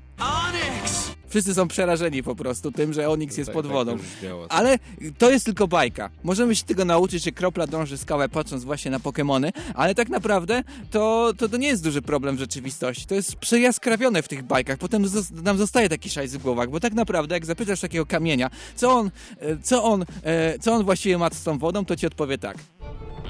Wszyscy 1.29 1.53
są 1.53 1.67
przerażeni 1.67 2.23
po 2.23 2.35
prostu 2.35 2.71
tym, 2.71 2.93
że 2.93 3.09
Onyx 3.09 3.37
jest 3.37 3.47
Tak- 3.47 3.53
pod 3.53 3.65
tak 3.65 3.73
wodą. 3.73 3.97
to 3.97 4.03
brzmiało. 4.03 4.45
Ale 4.51 4.79
to 5.17 5.31
jest 5.31 5.45
tylko 5.45 5.67
bajka. 5.67 6.09
Możemy 6.23 6.55
się 6.55 6.63
tego 6.65 6.85
nauczyć, 6.85 7.23
że 7.23 7.31
kropla 7.31 7.67
dąży 7.67 7.97
skałę 7.97 8.29
patrząc 8.29 8.63
właśnie 8.63 8.91
na 8.91 8.99
Pokemony, 8.99 9.51
ale 9.73 9.95
tak 9.95 10.09
naprawdę 10.09 10.63
to, 10.91 11.33
to, 11.37 11.49
to 11.49 11.57
nie 11.57 11.67
jest 11.67 11.83
duży 11.83 12.01
problem 12.01 12.35
w 12.35 12.39
rzeczywistości. 12.39 13.05
To 13.05 13.15
jest 13.15 13.35
przejaskrawione 13.35 14.21
w 14.21 14.27
tych 14.27 14.43
bajkach. 14.43 14.77
Potem 14.77 15.05
nam 15.43 15.57
zostaje 15.57 15.89
taki 15.89 16.09
szajs 16.09 16.35
w 16.35 16.37
głowach, 16.43 16.69
bo 16.69 16.79
tak 16.79 16.93
naprawdę 16.93 17.35
jak 17.35 17.45
zapytasz 17.45 17.79
takiego 17.81 18.05
kamienia, 18.05 18.49
co 18.75 18.91
on, 18.91 19.11
e, 19.39 19.57
co 19.57 19.83
on, 19.83 20.05
e, 20.23 20.59
co 20.59 20.73
on 20.73 20.83
właściwie 20.85 21.17
ma 21.17 21.29
z 21.29 21.43
tą 21.43 21.57
wodą, 21.57 21.85
to 21.85 21.95
ci 21.95 22.07
odpowie 22.07 22.37
tak. 22.37 22.57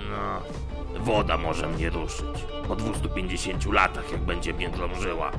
No, 0.09 0.41
woda 1.03 1.37
może 1.37 1.67
mnie 1.67 1.89
ruszyć. 1.89 2.25
Po 2.67 2.75
250 2.75 3.65
latach, 3.73 4.11
jak 4.11 4.21
będzie 4.25 4.53
mnie 4.53 4.69
drążyła. 4.69 5.31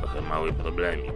Trochę 0.00 0.20
mały 0.20 0.52
problemik. 0.52 1.12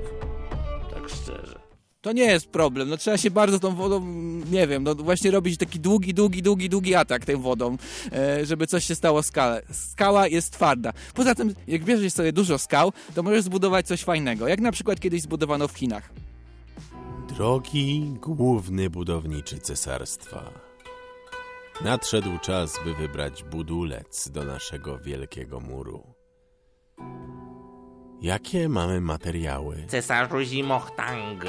Szczerze. 1.08 1.68
To 2.00 2.12
nie 2.12 2.24
jest 2.24 2.46
problem, 2.46 2.88
no 2.88 2.96
trzeba 2.96 3.18
się 3.18 3.30
bardzo 3.30 3.58
tą 3.58 3.74
wodą, 3.74 4.06
nie 4.50 4.66
wiem, 4.66 4.82
no 4.82 4.94
właśnie 4.94 5.30
robić 5.30 5.58
taki 5.58 5.80
długi, 5.80 6.14
długi, 6.14 6.42
długi, 6.42 6.68
długi 6.68 6.94
atak 6.94 7.24
tą 7.24 7.40
wodą, 7.42 7.76
e, 8.12 8.46
żeby 8.46 8.66
coś 8.66 8.84
się 8.84 8.94
stało 8.94 9.22
skale. 9.22 9.62
Skała 9.72 10.28
jest 10.28 10.52
twarda. 10.52 10.92
Poza 11.14 11.34
tym, 11.34 11.54
jak 11.66 11.84
bierzesz 11.84 12.12
sobie 12.12 12.32
dużo 12.32 12.58
skał, 12.58 12.92
to 13.14 13.22
możesz 13.22 13.44
zbudować 13.44 13.86
coś 13.86 14.04
fajnego, 14.04 14.48
jak 14.48 14.60
na 14.60 14.72
przykład 14.72 15.00
kiedyś 15.00 15.22
zbudowano 15.22 15.68
w 15.68 15.72
Chinach. 15.72 16.10
Drogi 17.28 18.14
główny 18.20 18.90
budowniczy 18.90 19.58
cesarstwa. 19.58 20.52
Nadszedł 21.84 22.38
czas, 22.42 22.78
by 22.84 22.94
wybrać 22.94 23.44
budulec 23.44 24.28
do 24.28 24.44
naszego 24.44 24.98
wielkiego 24.98 25.60
muru. 25.60 26.17
Jakie 28.22 28.68
mamy 28.68 29.00
materiały? 29.00 29.84
Cesarzu 29.88 30.40
Zimochtang. 30.40 31.44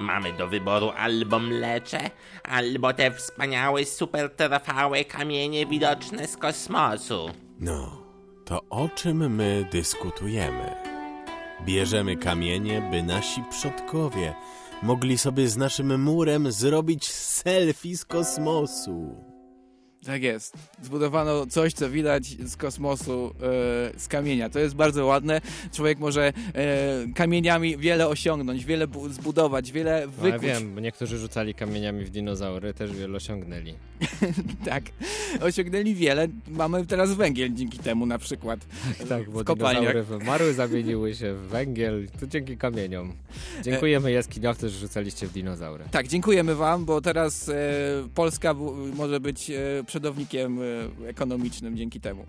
Mamy 0.00 0.32
do 0.32 0.48
wyboru 0.48 0.90
albo 0.96 1.38
mlecze, 1.38 2.10
albo 2.42 2.92
te 2.92 3.10
wspaniałe, 3.10 3.84
super 3.84 4.30
trwałe 4.30 5.04
kamienie 5.04 5.66
widoczne 5.66 6.26
z 6.26 6.36
kosmosu. 6.36 7.30
No, 7.60 8.02
To 8.44 8.60
o 8.70 8.88
czym 8.88 9.34
my 9.34 9.68
dyskutujemy? 9.72 10.74
Bierzemy 11.64 12.16
kamienie, 12.16 12.88
by 12.90 13.02
nasi 13.02 13.42
przodkowie 13.50 14.34
mogli 14.82 15.18
sobie 15.18 15.48
z 15.48 15.56
naszym 15.56 16.02
murem 16.02 16.52
zrobić 16.52 17.08
selfie 17.08 17.96
z 17.96 18.04
kosmosu. 18.04 19.24
Tak 20.06 20.22
jest. 20.22 20.54
Zbudowano 20.82 21.46
coś, 21.46 21.72
co 21.72 21.90
widać 21.90 22.26
z 22.26 22.56
kosmosu, 22.56 23.34
e, 23.96 24.00
z 24.00 24.08
kamienia. 24.08 24.50
To 24.50 24.58
jest 24.58 24.74
bardzo 24.74 25.06
ładne. 25.06 25.40
Człowiek 25.72 25.98
może 25.98 26.32
e, 26.54 27.06
kamieniami 27.14 27.76
wiele 27.76 28.08
osiągnąć, 28.08 28.64
wiele 28.64 28.86
bu- 28.86 29.08
zbudować, 29.08 29.72
wiele 29.72 30.06
No, 30.20 30.26
ja 30.26 30.32
wykuć. 30.32 30.48
wiem, 30.48 30.74
bo 30.74 30.80
niektórzy 30.80 31.18
rzucali 31.18 31.54
kamieniami 31.54 32.04
w 32.04 32.10
dinozaury, 32.10 32.74
też 32.74 32.92
wiele 32.92 33.16
osiągnęli. 33.16 33.74
Tak, 34.64 34.84
osiągnęli 35.40 35.94
wiele. 35.94 36.28
Mamy 36.48 36.86
teraz 36.86 37.14
węgiel 37.14 37.54
dzięki 37.54 37.78
temu 37.78 38.06
na 38.06 38.18
przykład. 38.18 38.60
Tak, 39.08 39.30
bo 39.30 39.40
w 39.40 39.44
kopalniach. 39.44 39.80
dinozaury 39.92 40.02
wymarły, 40.18 40.54
zamieniły 40.54 41.14
się 41.14 41.34
w 41.34 41.38
węgiel, 41.40 42.08
to 42.20 42.26
dzięki 42.26 42.56
kamieniom. 42.56 43.12
Dziękujemy 43.62 44.12
jaskiniowcy, 44.12 44.68
że 44.68 44.78
rzucaliście 44.78 45.26
w 45.26 45.32
dinozaury. 45.32 45.84
Tak, 45.90 46.08
dziękujemy 46.08 46.54
wam, 46.54 46.84
bo 46.84 47.00
teraz 47.00 47.48
e, 47.48 47.54
Polska 48.14 48.54
może 48.96 49.20
być 49.20 49.50
e, 49.50 49.54
przodownikiem 49.94 50.58
e, 50.62 51.08
ekonomicznym 51.08 51.76
dzięki 51.76 52.00
temu. 52.00 52.24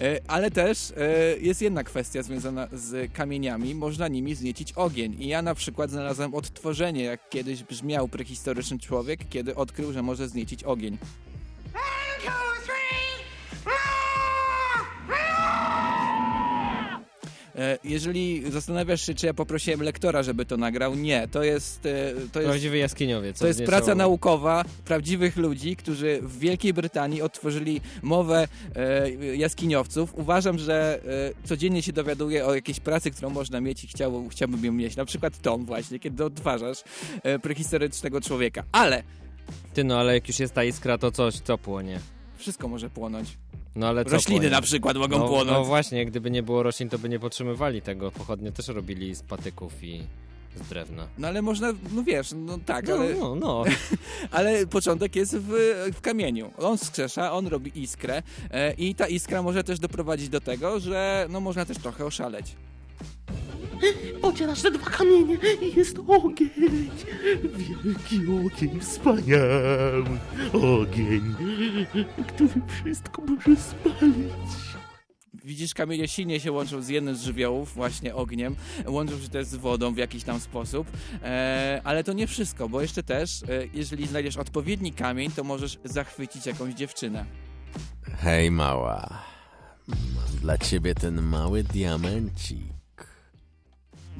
E, 0.00 0.20
ale 0.26 0.50
też 0.50 0.92
e, 0.96 1.38
jest 1.40 1.62
jedna 1.62 1.84
kwestia 1.84 2.22
związana 2.22 2.68
z 2.72 3.12
kamieniami. 3.12 3.74
Można 3.74 4.08
nimi 4.08 4.34
wzniecić 4.34 4.72
ogień. 4.72 5.16
I 5.18 5.28
ja 5.28 5.42
na 5.42 5.54
przykład 5.54 5.90
znalazłem 5.90 6.34
odtworzenie, 6.34 7.02
jak 7.02 7.28
kiedyś 7.28 7.62
brzmiał 7.64 8.08
prehistoryczny 8.08 8.78
człowiek, 8.78 9.20
kiedy 9.30 9.54
odkrył, 9.54 9.92
że 9.92 10.02
może 10.02 10.26
wzniecić 10.26 10.64
ogień. 10.64 10.98
Jeżeli 17.84 18.50
zastanawiasz 18.50 19.06
się, 19.06 19.14
czy 19.14 19.26
ja 19.26 19.34
poprosiłem 19.34 19.82
lektora, 19.82 20.22
żeby 20.22 20.44
to 20.46 20.56
nagrał, 20.56 20.94
nie. 20.94 21.28
To 21.28 21.42
jest, 21.42 21.86
e, 21.86 22.12
to 22.32 22.40
jest 22.40 22.50
Prawdziwy 22.50 22.78
jaskiniowiec. 22.78 23.38
to 23.38 23.46
jest 23.46 23.64
praca 23.64 23.94
naukowa 23.94 24.64
prawdziwych 24.84 25.36
ludzi, 25.36 25.76
którzy 25.76 26.18
w 26.22 26.38
Wielkiej 26.38 26.74
Brytanii 26.74 27.22
otworzyli 27.22 27.80
mowę 28.02 28.48
e, 28.76 29.10
jaskiniowców. 29.36 30.14
Uważam, 30.18 30.58
że 30.58 31.00
e, 31.42 31.46
codziennie 31.48 31.82
się 31.82 31.92
dowiaduję 31.92 32.46
o 32.46 32.54
jakiejś 32.54 32.80
pracy, 32.80 33.10
którą 33.10 33.30
można 33.30 33.60
mieć 33.60 33.84
i 33.84 33.86
chciałbym, 33.88 34.28
chciałbym 34.28 34.64
ją 34.64 34.72
mieć. 34.72 34.96
Na 34.96 35.04
przykład 35.04 35.38
tą 35.38 35.64
właśnie, 35.64 35.98
kiedy 35.98 36.24
odtwarzasz 36.24 36.78
e, 37.22 37.38
prehistorycznego 37.38 38.20
człowieka. 38.20 38.64
Ale 38.72 39.02
Ty 39.74 39.84
no, 39.84 39.98
ale 39.98 40.14
jak 40.14 40.28
już 40.28 40.38
jest 40.38 40.54
ta 40.54 40.64
iskra, 40.64 40.98
to 40.98 41.12
coś, 41.12 41.34
co 41.40 41.58
płonie? 41.58 42.00
Wszystko 42.40 42.68
może 42.68 42.90
płonąć. 42.90 43.38
No 43.76 43.88
ale 43.88 44.04
co 44.04 44.10
Rośliny 44.10 44.40
płonie? 44.40 44.50
na 44.50 44.62
przykład 44.62 44.96
mogą 44.96 45.18
no, 45.18 45.28
płonąć. 45.28 45.50
No 45.50 45.64
właśnie, 45.64 46.06
gdyby 46.06 46.30
nie 46.30 46.42
było 46.42 46.62
roślin, 46.62 46.88
to 46.88 46.98
by 46.98 47.08
nie 47.08 47.18
podtrzymywali 47.18 47.82
tego. 47.82 48.10
Pochodnie 48.10 48.52
też 48.52 48.68
robili 48.68 49.14
z 49.14 49.22
patyków 49.22 49.84
i 49.84 50.02
z 50.56 50.68
drewna. 50.68 51.08
No 51.18 51.28
ale 51.28 51.42
można, 51.42 51.72
no 51.92 52.02
wiesz, 52.02 52.30
no 52.36 52.58
tak, 52.66 52.88
No, 52.88 52.94
ale, 52.94 53.14
no, 53.14 53.34
no. 53.34 53.64
ale 54.30 54.66
początek 54.66 55.16
jest 55.16 55.36
w, 55.36 55.52
w 55.94 56.00
kamieniu. 56.00 56.50
On 56.58 56.78
skrzesza, 56.78 57.32
on 57.32 57.46
robi 57.46 57.82
iskrę 57.82 58.22
e, 58.50 58.72
i 58.72 58.94
ta 58.94 59.06
iskra 59.08 59.42
może 59.42 59.64
też 59.64 59.78
doprowadzić 59.78 60.28
do 60.28 60.40
tego, 60.40 60.80
że 60.80 61.26
no 61.30 61.40
można 61.40 61.64
też 61.64 61.78
trochę 61.78 62.04
oszaleć. 62.06 62.56
Pocierasz 64.22 64.62
te 64.62 64.70
dwa 64.70 64.90
kamienie 64.90 65.36
i 65.62 65.76
jest 65.76 65.98
ogień. 66.06 66.50
Wielki 67.42 68.20
ogień, 68.46 68.80
wspaniały 68.80 70.04
ogień, 70.52 71.34
który 72.28 72.60
wszystko 72.68 73.22
może 73.22 73.60
spalić. 73.60 74.70
Widzisz, 75.44 75.74
kamienie 75.74 76.08
silnie 76.08 76.40
się 76.40 76.52
łączą 76.52 76.82
z 76.82 76.88
jednym 76.88 77.16
z 77.16 77.22
żywiołów, 77.22 77.74
właśnie 77.74 78.14
ogniem, 78.14 78.56
łączą 78.86 79.20
się 79.20 79.28
też 79.28 79.46
z 79.46 79.54
wodą 79.54 79.94
w 79.94 79.96
jakiś 79.96 80.24
tam 80.24 80.40
sposób, 80.40 80.86
e, 81.22 81.80
ale 81.84 82.04
to 82.04 82.12
nie 82.12 82.26
wszystko, 82.26 82.68
bo 82.68 82.80
jeszcze 82.80 83.02
też, 83.02 83.42
e, 83.42 83.46
jeżeli 83.74 84.06
znajdziesz 84.06 84.36
odpowiedni 84.36 84.92
kamień, 84.92 85.30
to 85.30 85.44
możesz 85.44 85.78
zachwycić 85.84 86.46
jakąś 86.46 86.74
dziewczynę. 86.74 87.24
Hej, 88.18 88.50
mała. 88.50 89.22
Mam 89.88 90.38
dla 90.40 90.58
ciebie 90.58 90.94
ten 90.94 91.22
mały 91.22 91.62
diamencik. 91.62 92.79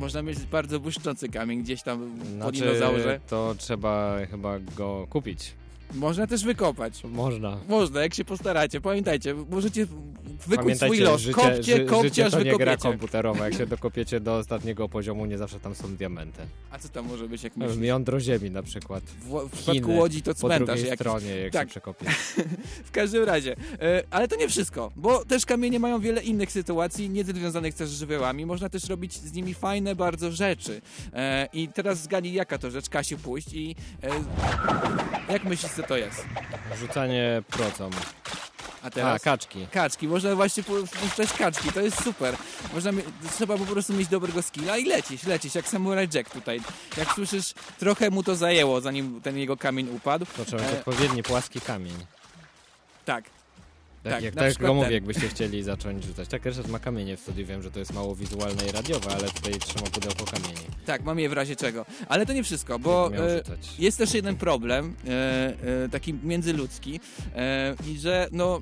Można 0.00 0.22
mieć 0.22 0.38
bardzo 0.38 0.80
błyszczący 0.80 1.28
kamień 1.28 1.62
gdzieś 1.62 1.82
tam 1.82 2.10
po 2.20 2.26
Znaczy, 2.26 2.60
dinozaurze. 2.60 3.20
to 3.28 3.54
trzeba 3.58 4.16
chyba 4.30 4.58
go 4.76 5.06
kupić. 5.10 5.54
Można 5.94 6.26
też 6.26 6.44
wykopać. 6.44 7.04
Można. 7.04 7.58
Można, 7.68 8.02
jak 8.02 8.14
się 8.14 8.24
postaracie. 8.24 8.80
Pamiętajcie, 8.80 9.34
możecie 9.34 9.86
wykuć 9.86 10.56
Pamiętajcie, 10.56 10.76
swój 10.94 10.98
los. 10.98 11.20
życie, 11.20 11.34
kopcie, 11.34 11.76
ży, 11.76 11.84
kopcie, 11.84 12.08
życie 12.08 12.26
aż 12.26 12.32
to 12.32 12.42
nie 12.42 12.56
gra 12.56 12.76
komputerowa. 12.76 13.44
Jak 13.44 13.54
się 13.54 13.66
dokopiecie 13.76 14.20
do 14.20 14.36
ostatniego 14.36 14.88
poziomu, 14.88 15.26
nie 15.26 15.38
zawsze 15.38 15.60
tam 15.60 15.74
są 15.74 15.96
diamenty. 15.96 16.42
A 16.70 16.78
co 16.78 16.88
tam 16.88 17.06
może 17.06 17.28
być, 17.28 17.42
jak 17.44 17.56
myślisz? 17.56 17.82
Jądro 17.86 18.20
ziemi 18.20 18.50
na 18.50 18.62
przykład. 18.62 19.04
W, 19.04 19.48
w 19.48 19.50
przypadku 19.50 19.72
Chiny, 19.72 19.98
Łodzi 19.98 20.22
to 20.22 20.34
Po 20.34 20.40
cmentarz 20.40 20.66
drugiej 20.66 20.84
jakiś. 20.84 20.98
stronie, 21.00 21.36
jak 21.36 21.52
Tak. 21.52 21.68
się 21.68 21.70
przekopie. 21.70 22.06
W 22.88 22.90
każdym 22.90 23.24
razie, 23.24 23.56
e, 23.82 24.02
ale 24.10 24.28
to 24.28 24.36
nie 24.36 24.48
wszystko, 24.48 24.90
bo 24.96 25.24
też 25.24 25.46
kamienie 25.46 25.80
mają 25.80 26.00
wiele 26.00 26.22
innych 26.22 26.52
sytuacji, 26.52 27.10
nie 27.10 27.24
związanych 27.24 27.74
też 27.74 27.88
z 27.88 27.98
żywiołami. 27.98 28.46
Można 28.46 28.68
też 28.68 28.88
robić 28.88 29.14
z 29.14 29.32
nimi 29.32 29.54
fajne 29.54 29.94
bardzo 29.94 30.32
rzeczy. 30.32 30.80
E, 31.12 31.48
I 31.52 31.68
teraz 31.68 32.02
zgadnij, 32.02 32.32
jaka 32.32 32.58
to 32.58 32.70
rzecz, 32.70 32.88
Kasiu, 32.88 33.18
pójść 33.18 33.52
i 33.52 33.76
e, 34.02 34.08
jak 35.32 35.44
myślisz, 35.44 35.72
co 35.82 35.88
to 35.88 35.96
jest? 35.96 36.24
Rzucanie 36.80 37.42
procą. 37.50 37.90
A 38.82 38.86
A, 38.86 38.90
teraz? 38.90 39.22
kaczki. 39.22 39.66
Kaczki, 39.72 40.08
można 40.08 40.34
właśnie 40.34 40.62
pu- 40.62 40.86
puszczać 40.86 41.32
kaczki, 41.32 41.72
to 41.72 41.80
jest 41.80 42.04
super. 42.04 42.36
Można, 42.74 42.90
trzeba 43.36 43.56
po 43.58 43.66
prostu 43.66 43.92
mieć 43.92 44.08
dobrego 44.08 44.42
skilla 44.42 44.76
i 44.76 44.84
lecieć, 44.84 45.24
lecieć, 45.24 45.54
jak 45.54 45.68
Samurai 45.68 46.08
Jack 46.14 46.30
tutaj. 46.30 46.60
Jak 46.96 47.12
słyszysz, 47.14 47.54
trochę 47.78 48.10
mu 48.10 48.22
to 48.22 48.36
zajęło, 48.36 48.80
zanim 48.80 49.20
ten 49.20 49.38
jego 49.38 49.56
kamień 49.56 49.88
upadł. 49.96 50.26
To 50.36 50.44
trzeba 50.44 50.62
mieć 50.62 50.72
E, 50.72 50.78
odpowiedni 50.78 51.22
płaski 51.22 51.60
kamień. 51.60 51.94
Tak, 53.04 53.24
Tak, 54.02 54.12
Tak, 54.12 54.22
jak 54.22 54.34
tak 54.34 54.54
go 54.58 54.74
mówię, 54.74 54.86
ten. 54.86 54.94
jakbyście 54.94 55.28
chcieli 55.28 55.62
zacząć 55.62 56.04
rzucać. 56.04 56.28
Tak, 56.28 56.44
Ryszard 56.44 56.68
ma 56.68 56.78
kamienie 56.78 57.16
w 57.16 57.20
studiu, 57.20 57.46
wiem, 57.46 57.62
że 57.62 57.70
to 57.70 57.78
jest 57.78 57.92
mało 57.92 58.16
wizualne 58.16 58.66
i 58.68 58.72
radiowe, 58.72 59.10
ale 59.10 59.28
tutaj 59.28 59.52
trzyma 59.52 59.90
pudełko 59.90 60.24
kamieni. 60.24 60.60
tak, 60.86 61.04
mam 61.04 61.18
je 61.18 61.28
w 61.28 61.32
razie 61.32 61.56
czego. 61.56 61.86
Ale 62.08 62.26
to 62.26 62.32
nie 62.32 62.42
wszystko, 62.44 62.78
bo 62.78 63.10
e, 63.16 63.42
jest 63.78 63.98
też 63.98 64.14
jeden 64.14 64.36
problem, 64.36 64.94
e, 65.08 65.12
e, 65.84 65.88
taki 65.88 66.14
międzyludzki 66.14 67.00
e, 67.36 67.74
i 67.88 67.98
że 67.98 68.28
no... 68.32 68.60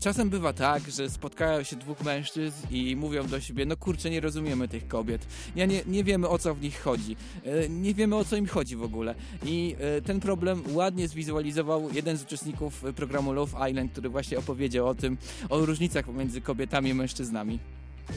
Czasem 0.00 0.30
bywa 0.30 0.52
tak, 0.52 0.90
że 0.90 1.10
spotkają 1.10 1.62
się 1.62 1.76
dwóch 1.76 2.00
mężczyzn 2.04 2.66
i 2.70 2.96
mówią 2.96 3.26
do 3.26 3.40
siebie, 3.40 3.66
no 3.66 3.76
kurczę, 3.76 4.10
nie 4.10 4.20
rozumiemy 4.20 4.68
tych 4.68 4.88
kobiet. 4.88 5.26
Ja 5.56 5.66
nie, 5.66 5.82
nie 5.86 6.04
wiemy 6.04 6.28
o 6.28 6.38
co 6.38 6.54
w 6.54 6.62
nich 6.62 6.80
chodzi. 6.82 7.16
E, 7.44 7.68
Nie 7.68 7.94
wiemy 7.94 8.16
o 8.16 8.24
co 8.24 8.36
im 8.36 8.46
chodzi 8.46 8.76
w 8.76 8.82
ogóle. 8.82 9.14
I 9.44 9.76
e, 9.80 10.02
ten 10.02 10.20
problem 10.20 10.62
ładnie 10.72 11.08
zwizualizował 11.08 11.88
jeden 11.92 12.16
z 12.16 12.22
uczestników 12.22 12.84
programu 12.96 13.32
Love 13.32 13.70
Island, 13.70 13.92
który 13.92 14.08
właśnie 14.08 14.38
opowiedział 14.38 14.88
o 14.88 14.94
tym, 14.94 15.16
o 15.48 15.66
różnicach 15.66 16.04
pomiędzy 16.04 16.40
kobietami 16.40 16.90
i 16.90 16.94
mężczyznami. 16.94 17.58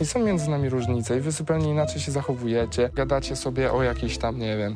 I 0.01 0.06
są 0.06 0.19
między 0.19 0.49
nami 0.49 0.69
różnice 0.69 1.17
i 1.17 1.21
wy 1.21 1.32
zupełnie 1.32 1.69
inaczej 1.69 2.01
się 2.01 2.12
zachowujecie. 2.12 2.89
Gadacie 2.93 3.36
sobie 3.36 3.71
o 3.71 3.84
jakichś 3.84 4.17
tam, 4.17 4.39
nie 4.39 4.58
wiem, 4.58 4.75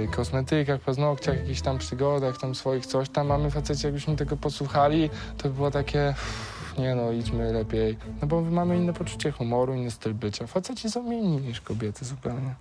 yy, 0.00 0.08
kosmetykach, 0.08 0.80
paznokciach, 0.80 1.36
jakichś 1.38 1.60
tam 1.60 1.78
przygodach, 1.78 2.38
tam 2.38 2.54
swoich 2.54 2.86
coś 2.86 3.08
tam. 3.08 3.32
A 3.32 3.38
my 3.38 3.50
faceci, 3.50 3.86
jakbyśmy 3.86 4.16
tego 4.16 4.36
posłuchali, 4.36 5.10
to 5.38 5.48
by 5.48 5.54
było 5.54 5.70
takie, 5.70 6.14
"Uff, 6.16 6.78
nie 6.78 6.94
no, 6.94 7.12
idźmy 7.12 7.52
lepiej. 7.52 7.96
No 8.22 8.28
bo 8.28 8.40
my 8.40 8.50
mamy 8.50 8.76
inne 8.76 8.92
poczucie 8.92 9.30
humoru, 9.32 9.74
inny 9.74 9.90
styl 9.90 10.14
bycia. 10.14 10.46
Faceci 10.46 10.90
są 10.90 11.12
inni 11.12 11.36
niż 11.36 11.60
kobiety 11.60 12.04
zupełnie. 12.04 12.54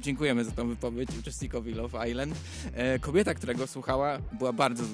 Dziękujemy 0.00 0.44
za 0.44 0.50
tą 0.50 0.68
wypowiedź 0.68 1.08
uczestnikowi 1.20 1.74
Love 1.74 2.08
Island. 2.10 2.34
E, 2.74 2.98
kobieta, 2.98 3.34
która 3.34 3.54
go 3.54 3.66
słuchała, 3.66 4.18
była 4.38 4.52
bardzo, 4.52 4.84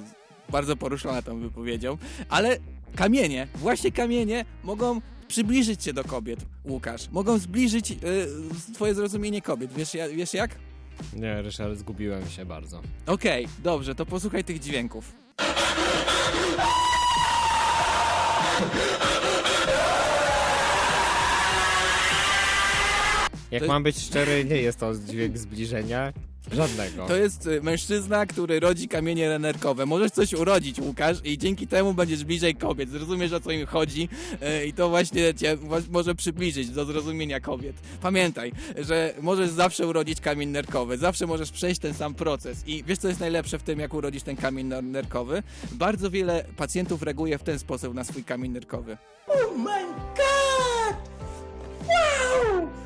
bardzo 0.49 0.77
poruszona 0.77 1.22
tą 1.22 1.40
wypowiedzią, 1.40 1.99
ale 2.29 2.57
kamienie, 2.96 3.49
właśnie 3.55 3.92
kamienie 3.92 4.44
mogą 4.64 5.01
przybliżyć 5.29 5.83
cię 5.83 5.93
do 5.93 6.05
kobiet, 6.05 6.41
Łukasz. 6.65 7.09
Mogą 7.11 7.39
zbliżyć 7.39 7.93
e, 7.93 7.97
twoje 8.75 8.95
zrozumienie 8.95 9.43
kobiet. 9.43 9.73
Wiesz, 9.77 9.95
ja- 9.95 10.09
wiesz 10.09 10.35
jak? 10.35 10.51
Nie, 11.12 11.43
Ryszard, 11.43 11.79
zgubiłem 11.79 12.29
się 12.29 12.45
bardzo. 12.47 12.83
Okej, 13.07 13.49
dobrze, 13.62 13.95
to 13.95 14.07
posłuchaj 14.07 14.45
tych 14.45 14.61
dźwięków. 14.61 15.12
Jak 23.51 23.62
To- 23.62 23.69
mam 23.69 23.83
być 23.83 23.99
szczery, 23.99 24.45
nie 24.45 24.57
jest 24.57 24.79
to 24.79 24.95
dźwięk 24.95 25.39
zbliżenia. 25.39 26.12
Żadnego. 26.53 27.07
To 27.07 27.17
jest 27.17 27.47
e, 27.47 27.61
mężczyzna, 27.61 28.27
który 28.27 28.61
rodzi 28.61 28.89
kamienie 28.89 29.29
renerkowe. 29.29 29.87
Możesz 29.87 30.11
coś 30.11 30.33
urodzić, 30.33 30.79
Łukasz, 30.81 31.17
i 31.25 31.39
dzięki 31.39 31.67
temu 31.67 31.95
będziesz 31.95 32.25
bliżej 32.25 32.55
kobiet. 32.55 32.91
Zrozumiesz, 32.91 33.33
o 33.33 33.41
co 33.41 33.51
im 33.51 33.67
chodzi 33.67 34.09
e, 34.41 34.67
i 34.67 34.73
to 34.73 34.89
właśnie 34.89 35.35
cię 35.35 35.57
może 35.91 36.15
przybliżyć 36.15 36.71
do 36.71 36.85
zrozumienia 36.85 37.41
kobiet. 37.41 37.77
Pamiętaj, 38.03 38.53
że 38.79 39.15
możesz 39.23 39.51
zawsze 39.51 39.87
urodzić 39.87 40.21
kamień 40.21 40.49
nerkowy. 40.51 40.99
Zawsze 40.99 41.27
możesz 41.27 41.51
przejść 41.53 41.81
ten 41.81 41.95
sam 41.95 42.15
proces. 42.15 42.63
I 42.67 42.85
wiesz, 42.87 42.99
co 42.99 43.09
jest 43.09 43.21
najlepsze 43.21 43.59
w 43.59 43.63
tym, 43.63 43.79
jak 43.79 43.95
urodzisz 43.95 44.23
ten 44.23 44.37
kamień 44.37 44.69
ner- 44.69 44.83
nerkowy? 44.85 45.43
Bardzo 45.73 46.11
wiele 46.11 46.45
pacjentów 46.57 47.03
reaguje 47.03 47.39
w 47.39 47.43
ten 47.43 47.59
sposób 47.59 47.95
na 47.95 48.05
swój 48.05 48.25
kamień 48.25 48.53
nerkowy. 48.53 48.97
Oh 49.27 49.59
my! 49.59 49.96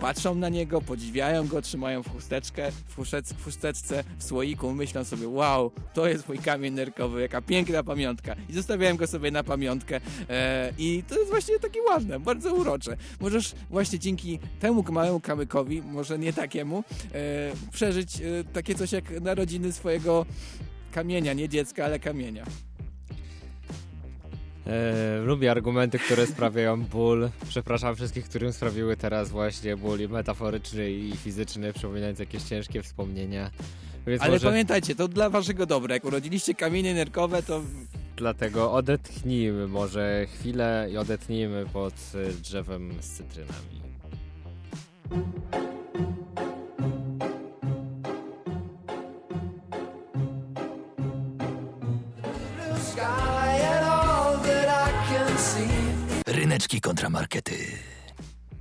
Patrzą 0.01 0.35
na 0.35 0.49
niego, 0.49 0.81
podziwiają 0.81 1.47
go, 1.47 1.63
trzymają 1.63 2.03
w 2.03 2.13
chusteczkę, 2.13 2.73
w, 2.73 3.07
w 3.39 3.45
chusteczce, 3.45 4.05
w 4.19 4.25
słoiku, 4.25 4.73
myślą 4.73 5.05
sobie, 5.05 5.29
wow, 5.29 5.71
to 5.95 6.09
jest 6.09 6.29
mój 6.29 6.39
kamień 6.39 6.75
nerkowy, 6.75 7.21
jaka 7.21 7.41
piękna 7.43 7.83
pamiątka. 7.83 8.37
I 8.49 8.53
zostawiałem 8.53 8.97
go 8.97 9.07
sobie 9.07 9.31
na 9.31 9.45
pamiątkę 9.45 10.01
e, 10.31 10.73
i 10.79 11.03
to 11.09 11.19
jest 11.19 11.31
właśnie 11.31 11.59
takie 11.59 11.83
ładne, 11.83 12.21
bardzo 12.21 12.55
urocze. 12.55 12.97
Możesz 13.21 13.55
właśnie 13.71 13.99
dzięki 13.99 14.39
temu 14.61 14.85
małemu 14.91 15.21
kamykowi, 15.21 15.83
może 15.83 16.19
nie 16.19 16.33
takiemu, 16.33 16.85
e, 17.15 17.71
przeżyć 17.73 18.21
e, 18.21 18.45
takie 18.53 18.75
coś 18.75 18.93
jak 18.93 19.21
narodziny 19.21 19.73
swojego 19.73 20.27
kamienia, 20.93 21.33
nie 21.33 21.49
dziecka, 21.49 21.85
ale 21.85 21.99
kamienia. 21.99 22.45
E, 24.71 25.21
lubię 25.25 25.51
argumenty, 25.51 25.99
które 25.99 26.27
sprawiają 26.27 26.85
ból. 26.85 27.31
Przepraszam 27.49 27.97
wszystkich, 27.97 28.25
którym 28.25 28.53
sprawiły 28.53 28.97
teraz 28.97 29.31
właśnie 29.31 29.77
ból 29.77 30.01
i 30.01 30.09
metaforyczny 30.09 30.91
i 30.91 31.13
fizyczny, 31.17 31.73
przypominając 31.73 32.19
jakieś 32.19 32.43
ciężkie 32.43 32.83
wspomnienia. 32.83 33.51
Więc 34.07 34.23
Ale 34.23 34.33
może 34.33 34.49
pamiętajcie, 34.49 34.95
to 34.95 35.09
dla 35.09 35.31
waszego 35.31 35.67
dobra. 35.67 35.95
Jak 35.95 36.05
urodziliście 36.05 36.55
kamienie 36.55 36.95
nerkowe, 36.95 37.43
to 37.43 37.63
dlatego 38.17 38.73
odetchnijmy 38.73 39.69
może 39.69 40.27
chwilę 40.27 40.89
i 40.93 40.97
odetnijmy 40.97 41.67
pod 41.73 41.95
e, 41.95 42.33
drzewem 42.33 42.93
z 43.01 43.11
cytrynami. 43.11 43.81
Ryneczki 56.61 56.81
kontramarkety. 56.81 57.55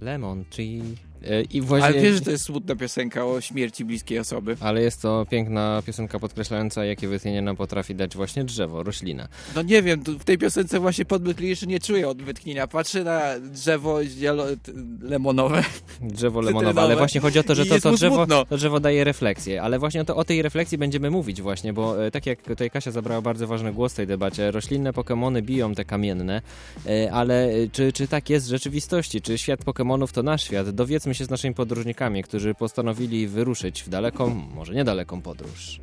Lemon 0.02 0.46
tree. 0.46 1.09
E, 1.23 1.41
I 1.41 1.62
właśnie... 1.62 1.88
Ale 1.88 2.01
wiesz, 2.01 2.15
że 2.15 2.21
to 2.21 2.32
jest 2.32 2.43
smutna 2.43 2.75
piosenka 2.75 3.25
o 3.25 3.41
śmierci 3.41 3.86
bliskiej 3.86 4.19
osoby. 4.19 4.58
Ale 4.60 4.82
jest 4.82 5.01
to 5.01 5.25
piękna 5.29 5.82
piosenka 5.86 6.19
podkreślająca, 6.19 6.86
jakie 6.86 7.08
wytchnienie 7.08 7.41
nam 7.41 7.55
potrafi 7.55 7.95
dać 7.95 8.15
właśnie 8.15 8.43
drzewo, 8.43 8.84
roślina. 8.84 9.27
No 9.55 9.62
nie 9.62 9.82
wiem, 9.82 10.03
w 10.03 10.23
tej 10.23 10.38
piosence 10.38 10.79
właśnie 10.79 11.05
podbyt 11.05 11.39
liczy 11.39 11.67
nie 11.67 11.79
czuję 11.79 12.10
od 12.10 12.21
wytchnienia. 12.21 12.67
Patrzę 12.67 13.03
na 13.03 13.39
drzewo 13.39 13.99
zielo- 14.03 14.58
lemonowe. 15.01 15.63
Drzewo 16.01 16.41
lemonowe, 16.49 16.82
ale 16.82 16.95
właśnie 16.95 17.21
chodzi 17.21 17.39
o 17.39 17.43
to, 17.43 17.55
że 17.55 17.65
to, 17.65 17.79
to, 17.79 17.91
drzewo, 17.91 18.27
to 18.27 18.58
drzewo 18.58 18.79
daje 18.79 19.03
refleksję, 19.03 19.62
ale 19.62 19.79
właśnie 19.79 20.01
o, 20.01 20.05
to, 20.05 20.15
o 20.15 20.25
tej 20.25 20.41
refleksji 20.41 20.77
będziemy 20.77 21.12
mówić 21.12 21.41
właśnie, 21.41 21.73
bo 21.73 22.05
e, 22.05 22.12
tak 22.12 22.25
jak 22.25 22.41
tutaj 22.41 22.69
Kasia 22.69 22.91
zabrała 22.91 23.21
bardzo 23.21 23.47
ważny 23.47 23.73
głos 23.73 23.93
w 23.93 23.95
tej 23.95 24.08
debacie, 24.08 24.51
roślinne 24.51 24.93
Pokemony 24.93 25.41
biją 25.41 25.75
te 25.75 25.86
kamienne, 25.86 26.41
e, 26.86 27.12
ale 27.12 27.49
czy, 27.71 27.93
czy 27.93 28.08
tak 28.08 28.29
jest 28.29 28.45
w 28.45 28.49
rzeczywistości? 28.49 29.21
Czy 29.21 29.38
świat 29.38 29.63
Pokemonów 29.63 30.13
to 30.13 30.23
nasz 30.23 30.43
świat? 30.43 30.69
Dowiedzmy 30.69 31.09
się 31.13 31.26
z 31.26 31.30
naszymi 31.30 31.56
podróżnikami, 31.56 32.24
którzy 32.24 32.54
postanowili 32.54 33.28
wyruszyć 33.28 33.84
w 33.84 33.89
daleką, 33.89 34.30
może 34.30 34.74
niedaleką 34.74 35.22
podróż. 35.22 35.80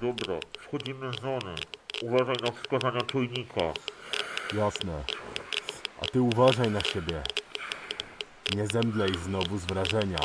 Dobra, 0.00 0.40
wchodzimy 0.58 1.10
w 1.10 1.20
zonę. 1.20 1.54
Uważaj 2.02 2.36
na 2.42 2.52
wskazania 2.52 3.00
czujnika. 3.00 3.72
Jasne. 4.56 5.04
A 6.00 6.04
ty 6.04 6.20
uważaj 6.20 6.70
na 6.70 6.80
siebie. 6.80 7.22
Nie 8.54 8.66
zemdlej 8.66 9.10
znowu 9.24 9.58
z 9.58 9.64
wrażenia. 9.64 10.18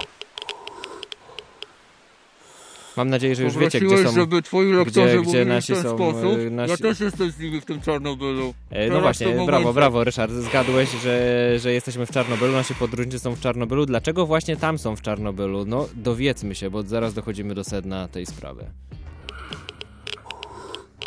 Mam 2.98 3.10
nadzieję, 3.10 3.36
że 3.36 3.44
już 3.44 3.58
wiecie, 3.58 3.80
gdzie 3.80 3.98
są... 4.04 4.12
żeby 4.12 4.42
twoi 4.42 4.72
lektorzy 4.72 5.08
gdzie 5.08 5.22
mówili 5.22 5.46
nasi 5.46 5.74
w 5.74 5.76
ten 5.76 5.84
są, 5.84 5.96
sposób. 5.96 6.40
y, 6.40 6.52
nasi- 6.52 6.70
Ja 6.70 6.78
też 6.78 7.00
jestem 7.00 7.32
z 7.32 7.40
nimi 7.40 7.62
w 7.62 7.66
tym 7.66 7.82
Czarnobylu. 7.82 8.54
E, 8.70 8.90
No 8.90 9.02
właśnie, 9.02 9.28
momencie. 9.28 9.46
brawo, 9.46 9.74
brawo, 9.74 10.04
Ryszard. 10.04 10.32
Zgadłeś, 10.32 10.90
że, 11.04 11.54
że 11.60 11.74
jesteśmy 11.74 12.06
w 12.06 12.12
Czarnobylu, 12.12 12.54
nasi 12.54 12.76
podróżnicy 12.76 13.20
są 13.20 13.36
w 13.36 13.40
Czarnobylu. 13.40 13.86
Dlaczego 13.86 14.26
właśnie 14.26 14.58
tam 14.58 14.78
są 14.80 14.96
w 14.96 15.02
Czarnobylu? 15.02 15.66
No, 15.66 15.88
dowiedzmy 15.96 16.56
się, 16.56 16.70
bo 16.70 16.84
zaraz 16.84 17.14
dochodzimy 17.14 17.54
do 17.54 17.64
sedna 17.64 18.08
tej 18.08 18.26
sprawy. 18.26 18.66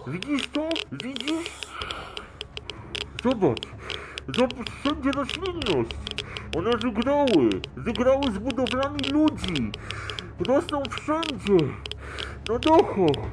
Widzisz 0.07 0.49
to? 0.53 0.68
Widzisz? 0.92 1.51
Zobacz. 3.25 3.59
Zobacz 4.28 4.70
wszędzie 4.70 5.12
roślinność. 5.12 5.90
One 6.56 6.70
wygrały. 6.70 7.50
Wygrały 7.76 8.32
z 8.32 8.38
budowlami 8.38 9.00
ludzi. 9.12 9.72
Rosną 10.46 10.82
wszędzie. 10.90 11.66
Na 12.48 12.58
dachach, 12.58 13.24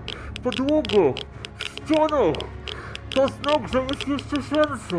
podłogach, 0.43 1.15
w 1.57 1.63
ścianach. 1.63 2.35
To 3.09 3.27
znak, 3.27 3.67
że 3.73 3.81
jest 3.81 4.07
jeszcze 4.07 4.35
szansa. 4.35 4.97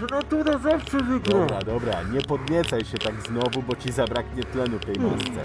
Że 0.00 0.06
natura 0.10 0.58
zawsze 0.58 1.02
wygra. 1.02 1.38
Dobra, 1.38 1.62
dobra, 1.62 2.02
nie 2.02 2.20
podniecaj 2.20 2.84
się 2.84 2.98
tak 2.98 3.14
znowu, 3.26 3.62
bo 3.62 3.76
ci 3.76 3.92
zabraknie 3.92 4.42
tlenu 4.42 4.78
w 4.78 4.84
tej 4.84 4.96
masce. 4.96 5.42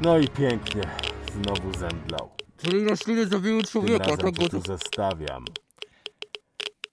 No 0.00 0.18
i 0.18 0.28
pięknie. 0.28 0.82
Znowu 1.32 1.78
zemdlał. 1.78 2.30
Czyli 2.56 2.88
rośliny 2.88 3.26
zabiły 3.26 3.62
Tym 3.62 3.70
człowieka, 3.70 4.04
razem 4.04 4.18
tego 4.18 4.42
cię 4.42 4.48
tu 4.48 4.60
zostawiam. 4.60 5.44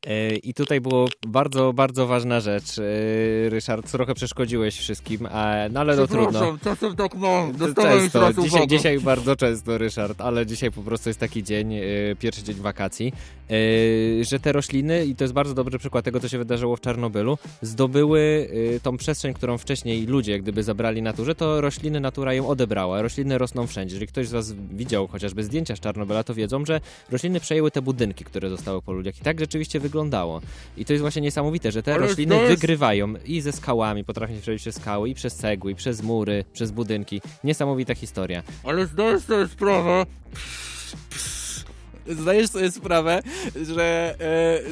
E, 0.07 0.35
I 0.35 0.53
tutaj 0.53 0.81
było 0.81 1.07
bardzo, 1.27 1.73
bardzo 1.73 2.07
ważna 2.07 2.39
rzecz. 2.39 2.79
E, 2.79 3.49
Ryszard, 3.49 3.91
trochę 3.91 4.13
przeszkodziłeś 4.13 4.77
wszystkim, 4.77 5.27
a, 5.31 5.55
no 5.71 5.79
ale 5.79 5.95
no 5.95 6.07
trudno. 6.07 6.57
Czasem 6.63 6.95
tak 6.95 7.15
mam. 7.15 7.53
Często, 7.75 8.33
dzisiaj, 8.43 8.67
dzisiaj 8.67 8.99
bardzo 8.99 9.35
często, 9.35 9.77
Ryszard, 9.77 10.21
ale 10.21 10.45
dzisiaj 10.45 10.71
po 10.71 10.81
prostu 10.81 11.09
jest 11.09 11.19
taki 11.19 11.43
dzień, 11.43 11.73
e, 11.73 11.81
pierwszy 12.19 12.43
dzień 12.43 12.55
wakacji, 12.55 13.13
że 14.21 14.39
te 14.39 14.51
rośliny, 14.51 15.05
i 15.05 15.15
to 15.15 15.23
jest 15.23 15.33
bardzo 15.33 15.53
dobry 15.53 15.79
przykład 15.79 16.05
tego, 16.05 16.19
co 16.19 16.29
się 16.29 16.37
wydarzyło 16.37 16.75
w 16.75 16.81
Czarnobylu, 16.81 17.37
zdobyły 17.61 18.49
tą 18.83 18.97
przestrzeń, 18.97 19.33
którą 19.33 19.57
wcześniej 19.57 20.05
ludzie 20.05 20.31
jak 20.31 20.41
gdyby 20.41 20.63
zabrali 20.63 21.01
naturze, 21.01 21.35
to 21.35 21.61
rośliny 21.61 21.99
natura 21.99 22.33
ją 22.33 22.47
odebrała. 22.47 23.01
Rośliny 23.01 23.37
rosną 23.37 23.67
wszędzie. 23.67 23.95
Jeżeli 23.95 24.07
ktoś 24.07 24.27
z 24.27 24.31
was 24.31 24.53
widział 24.53 25.07
chociażby 25.07 25.43
zdjęcia 25.43 25.75
z 25.75 25.79
Czarnobyla, 25.79 26.23
to 26.23 26.33
wiedzą, 26.33 26.65
że 26.65 26.81
rośliny 27.11 27.39
przejęły 27.39 27.71
te 27.71 27.81
budynki, 27.81 28.25
które 28.25 28.49
zostały 28.49 28.81
po 28.81 28.91
ludziach. 28.91 29.17
I 29.17 29.21
tak 29.21 29.39
rzeczywiście 29.39 29.79
wyglądało. 30.01 30.41
I 30.77 30.85
to 30.85 30.93
jest 30.93 31.01
właśnie 31.01 31.21
niesamowite, 31.21 31.71
że 31.71 31.83
te 31.83 31.93
Ale 31.95 32.07
rośliny 32.07 32.35
jest- 32.35 32.47
wygrywają 32.61 33.13
i 33.25 33.41
ze 33.41 33.51
skałami, 33.51 34.03
potrafią 34.03 34.35
się 34.35 34.41
przebić 34.41 34.61
przez 34.61 34.75
skały, 34.75 35.09
i 35.09 35.13
przez 35.13 35.35
cegły, 35.35 35.71
i 35.71 35.75
przez 35.75 36.01
mury, 36.01 36.45
przez 36.53 36.71
budynki. 36.71 37.21
Niesamowita 37.43 37.95
historia. 37.95 38.43
Ale 38.63 38.85
zdajesz 38.87 39.23
sobie 39.23 39.47
sprawę. 39.47 40.05
Zdajesz 42.09 42.49
sobie 42.49 42.71
sprawę, 42.71 43.21
że 43.63 44.15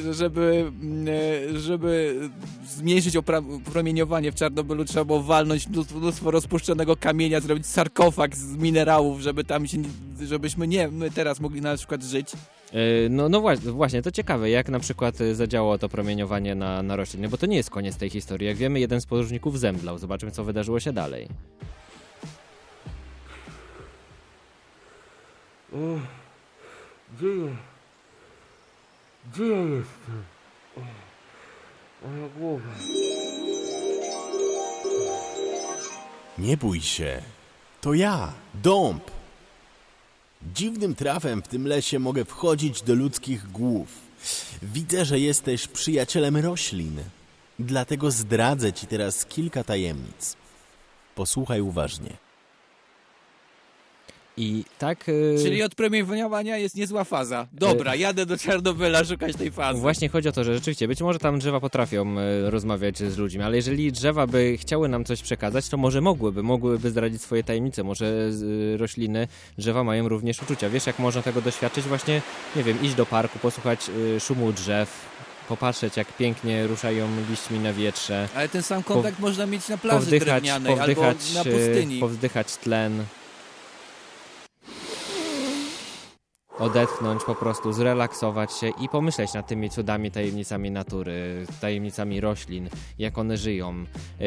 e, 0.08 0.12
żeby, 0.12 0.72
mm, 0.82 1.08
e, 1.08 1.58
żeby 1.58 2.20
zmniejszyć 2.68 3.14
promieniowanie 3.72 4.32
w 4.32 4.34
Czarnobylu 4.34 4.84
trzeba 4.84 5.04
było 5.04 5.22
walnąć 5.22 5.68
mnóstwo, 5.68 5.98
mnóstwo 5.98 6.30
rozpuszczonego 6.30 6.96
kamienia, 6.96 7.40
zrobić 7.40 7.66
sarkofag 7.66 8.36
z 8.36 8.56
minerałów, 8.56 9.20
żeby 9.20 9.44
tam 9.44 9.66
się, 9.66 9.78
żebyśmy 10.22 10.68
nie 10.68 10.88
my 10.88 11.10
teraz 11.10 11.40
mogli 11.40 11.60
na 11.60 11.76
przykład 11.76 12.02
żyć. 12.02 12.32
Yy, 12.72 13.08
No, 13.10 13.28
no 13.28 13.40
właśnie, 13.40 13.72
właśnie, 13.72 14.02
to 14.02 14.10
ciekawe, 14.10 14.50
jak 14.50 14.68
na 14.68 14.80
przykład 14.80 15.16
zadziałało 15.32 15.78
to 15.78 15.88
promieniowanie 15.88 16.54
na, 16.54 16.82
na 16.82 16.96
rośliny, 16.96 17.28
bo 17.28 17.36
to 17.36 17.46
nie 17.46 17.56
jest 17.56 17.70
koniec 17.70 17.96
tej 17.96 18.10
historii. 18.10 18.46
Jak 18.46 18.56
wiemy, 18.56 18.80
jeden 18.80 19.00
z 19.00 19.06
podróżników 19.06 19.58
zemdlał. 19.58 19.98
Zobaczmy, 19.98 20.30
co 20.30 20.44
wydarzyło 20.44 20.80
się 20.80 20.92
dalej. 20.92 21.28
O, 25.72 25.76
gdzie 27.14 27.26
ja? 27.26 27.56
Gdzie 29.32 29.46
ja 29.46 29.58
jestem? 29.58 30.24
Moja 32.02 32.28
głowa. 32.38 32.68
Nie 36.38 36.56
bój 36.56 36.80
się. 36.80 37.22
To 37.80 37.94
ja, 37.94 38.32
Dąb. 38.54 39.10
Dziwnym 40.54 40.94
trafem 40.94 41.42
w 41.42 41.48
tym 41.48 41.66
lesie 41.66 41.98
mogę 41.98 42.24
wchodzić 42.24 42.82
do 42.82 42.94
ludzkich 42.94 43.50
głów. 43.50 43.88
Widzę, 44.62 45.04
że 45.04 45.18
jesteś 45.18 45.68
przyjacielem 45.68 46.36
roślin. 46.36 47.00
Dlatego 47.58 48.10
zdradzę 48.10 48.72
ci 48.72 48.86
teraz 48.86 49.26
kilka 49.26 49.64
tajemnic. 49.64 50.36
Posłuchaj 51.14 51.60
uważnie. 51.60 52.25
I 54.38 54.64
tak... 54.78 55.08
yy, 55.08 55.36
Czyli 55.42 55.62
od 55.62 55.74
promieniowania 55.74 56.56
jest 56.56 56.74
niezła 56.76 57.04
faza. 57.04 57.46
Dobra, 57.52 57.94
jadę 57.94 58.26
do 58.26 58.38
Czarnobyla 58.38 59.04
szukać 59.04 59.36
tej 59.36 59.50
fazy. 59.50 59.80
Właśnie 59.80 60.08
chodzi 60.08 60.28
o 60.28 60.32
to, 60.32 60.44
że 60.44 60.54
rzeczywiście 60.54 60.88
być 60.88 61.00
może 61.00 61.18
tam 61.18 61.38
drzewa 61.38 61.60
potrafią 61.60 62.18
e, 62.18 62.50
rozmawiać 62.50 62.98
z 62.98 63.16
ludźmi, 63.18 63.42
ale 63.42 63.56
jeżeli 63.56 63.92
drzewa 63.92 64.26
by 64.26 64.56
chciały 64.60 64.88
nam 64.88 65.04
coś 65.04 65.22
przekazać, 65.22 65.68
to 65.68 65.76
może 65.76 66.00
mogłyby, 66.00 66.42
mogłyby 66.42 66.90
zdradzić 66.90 67.22
swoje 67.22 67.44
tajemnice. 67.44 67.82
Może 67.84 68.06
y, 68.42 68.76
rośliny, 68.76 69.28
drzewa 69.58 69.84
mają 69.84 70.08
również 70.08 70.42
uczucia. 70.42 70.70
Wiesz, 70.70 70.86
jak 70.86 70.98
można 70.98 71.22
tego 71.22 71.40
doświadczyć? 71.40 71.84
Właśnie, 71.84 72.22
nie 72.56 72.62
wiem, 72.62 72.82
iść 72.82 72.94
do 72.94 73.06
parku, 73.06 73.38
posłuchać 73.38 73.80
y, 74.16 74.20
szumu 74.20 74.52
drzew, 74.52 74.90
popatrzeć, 75.48 75.96
jak 75.96 76.16
pięknie 76.16 76.66
ruszają 76.66 77.08
liśćmi 77.30 77.58
na 77.58 77.72
wietrze, 77.72 78.28
Ale 78.34 78.48
ten 78.48 78.62
sam 78.62 78.82
kontakt 78.82 79.18
można 79.18 79.46
mieć 79.46 79.68
na 79.68 79.78
plaży 79.78 79.98
powdychać, 79.98 80.28
drewnianej 80.28 80.76
powdychać, 80.76 81.16
albo 81.36 81.50
na 81.50 81.56
y, 81.56 81.66
pustyni. 81.66 82.00
powzdychać 82.00 82.56
tlen. 82.56 83.04
Odetchnąć, 86.58 87.24
po 87.24 87.34
prostu 87.34 87.72
zrelaksować 87.72 88.52
się 88.52 88.68
i 88.80 88.88
pomyśleć 88.88 89.34
nad 89.34 89.46
tymi 89.46 89.70
cudami, 89.70 90.10
tajemnicami 90.10 90.70
natury, 90.70 91.46
tajemnicami 91.60 92.20
roślin, 92.20 92.68
jak 92.98 93.18
one 93.18 93.36
żyją, 93.36 93.84
yy, 94.20 94.26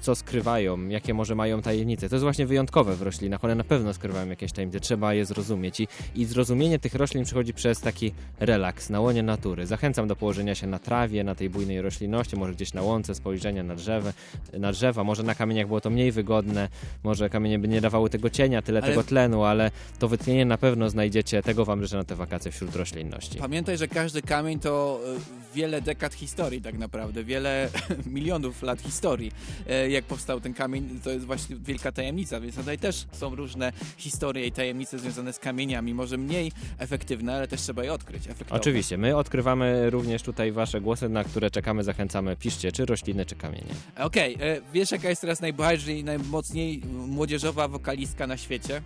co 0.00 0.14
skrywają, 0.14 0.88
jakie 0.88 1.14
może 1.14 1.34
mają 1.34 1.62
tajemnice. 1.62 2.08
To 2.08 2.14
jest 2.14 2.22
właśnie 2.22 2.46
wyjątkowe 2.46 2.96
w 2.96 3.02
roślinach, 3.02 3.44
one 3.44 3.54
na 3.54 3.64
pewno 3.64 3.94
skrywają 3.94 4.28
jakieś 4.28 4.52
tajemnice, 4.52 4.80
trzeba 4.80 5.14
je 5.14 5.24
zrozumieć 5.24 5.80
i, 5.80 5.88
i 6.14 6.24
zrozumienie 6.24 6.78
tych 6.78 6.94
roślin 6.94 7.24
przychodzi 7.24 7.54
przez 7.54 7.80
taki 7.80 8.12
relaks 8.40 8.90
na 8.90 9.00
łonie 9.00 9.22
natury. 9.22 9.66
Zachęcam 9.66 10.08
do 10.08 10.16
położenia 10.16 10.54
się 10.54 10.66
na 10.66 10.78
trawie, 10.78 11.24
na 11.24 11.34
tej 11.34 11.50
bujnej 11.50 11.82
roślinności, 11.82 12.36
może 12.36 12.52
gdzieś 12.52 12.72
na 12.72 12.82
łące, 12.82 13.14
spojrzenia 13.14 13.62
na, 13.62 13.74
drzewa, 13.74 14.12
na 14.52 14.72
drzewa, 14.72 15.04
może 15.04 15.22
na 15.22 15.34
kamieniach 15.34 15.66
było 15.66 15.80
to 15.80 15.90
mniej 15.90 16.12
wygodne, 16.12 16.68
może 17.04 17.30
kamienie 17.30 17.58
by 17.58 17.68
nie 17.68 17.80
dawały 17.80 18.10
tego 18.10 18.30
cienia, 18.30 18.62
tyle 18.62 18.80
Ale- 18.80 18.88
tego 18.88 19.02
tlenu, 19.02 19.44
ale 19.44 19.70
to 19.98 20.08
wytchnienie 20.44 20.48
na 20.48 20.58
pewno 20.58 20.90
znajdziecie, 20.90 21.42
tego 21.42 21.64
wam 21.64 21.82
życzę 21.82 21.96
na 21.96 22.04
te 22.04 22.16
wakacje 22.16 22.52
wśród 22.52 22.76
roślinności. 22.76 23.38
Pamiętaj, 23.38 23.78
że 23.78 23.88
każdy 23.88 24.22
kamień 24.22 24.58
to 24.58 25.00
e, 25.16 25.54
wiele 25.54 25.80
dekad 25.80 26.14
historii 26.14 26.60
tak 26.62 26.78
naprawdę, 26.78 27.24
wiele 27.24 27.68
milionów 28.06 28.62
lat 28.62 28.80
historii. 28.80 29.32
E, 29.68 29.90
Jak 29.90 30.04
powstał 30.04 30.40
ten 30.40 30.54
kamień, 30.54 31.00
to 31.04 31.10
jest 31.10 31.26
właśnie 31.26 31.56
wielka 31.56 31.92
tajemnica, 31.92 32.40
więc 32.40 32.56
tutaj 32.56 32.78
też 32.78 33.06
są 33.12 33.34
różne 33.34 33.72
historie 33.96 34.46
i 34.46 34.52
tajemnice 34.52 34.98
związane 34.98 35.32
z 35.32 35.38
kamieniami, 35.38 35.94
może 35.94 36.16
mniej 36.16 36.52
efektywne, 36.78 37.34
ale 37.36 37.48
też 37.48 37.60
trzeba 37.60 37.84
je 37.84 37.92
odkryć. 37.92 38.26
Efektowne. 38.26 38.60
Oczywiście, 38.60 38.98
my 38.98 39.16
odkrywamy 39.16 39.90
również 39.90 40.22
tutaj 40.22 40.52
wasze 40.52 40.80
głosy, 40.80 41.08
na 41.08 41.24
które 41.24 41.50
czekamy, 41.50 41.84
zachęcamy, 41.84 42.36
piszcie, 42.36 42.72
czy 42.72 42.86
rośliny, 42.86 43.26
czy 43.26 43.36
kamienie. 43.36 43.74
Okej, 43.98 44.34
e, 44.40 44.60
wiesz 44.72 44.90
jaka 44.90 45.08
jest 45.08 45.20
teraz 45.20 45.40
najbardziej, 45.40 46.04
najmocniej 46.04 46.82
młodzieżowa 47.06 47.68
wokalistka 47.68 48.26
na 48.26 48.36
świecie? 48.36 48.82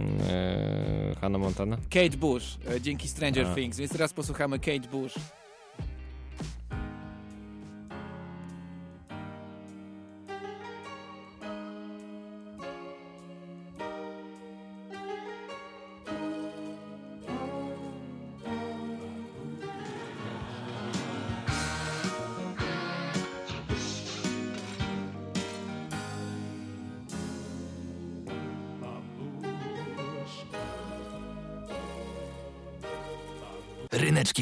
Eee, 0.00 1.14
Hannah 1.20 1.40
Montana? 1.40 1.76
Kate 1.90 2.16
Bush, 2.16 2.44
e, 2.70 2.80
dzięki 2.80 3.08
Stranger 3.08 3.46
A. 3.46 3.54
Things, 3.54 3.78
więc 3.78 3.92
teraz 3.92 4.12
posłuchamy 4.12 4.58
Kate 4.58 4.88
Bush. 4.92 5.14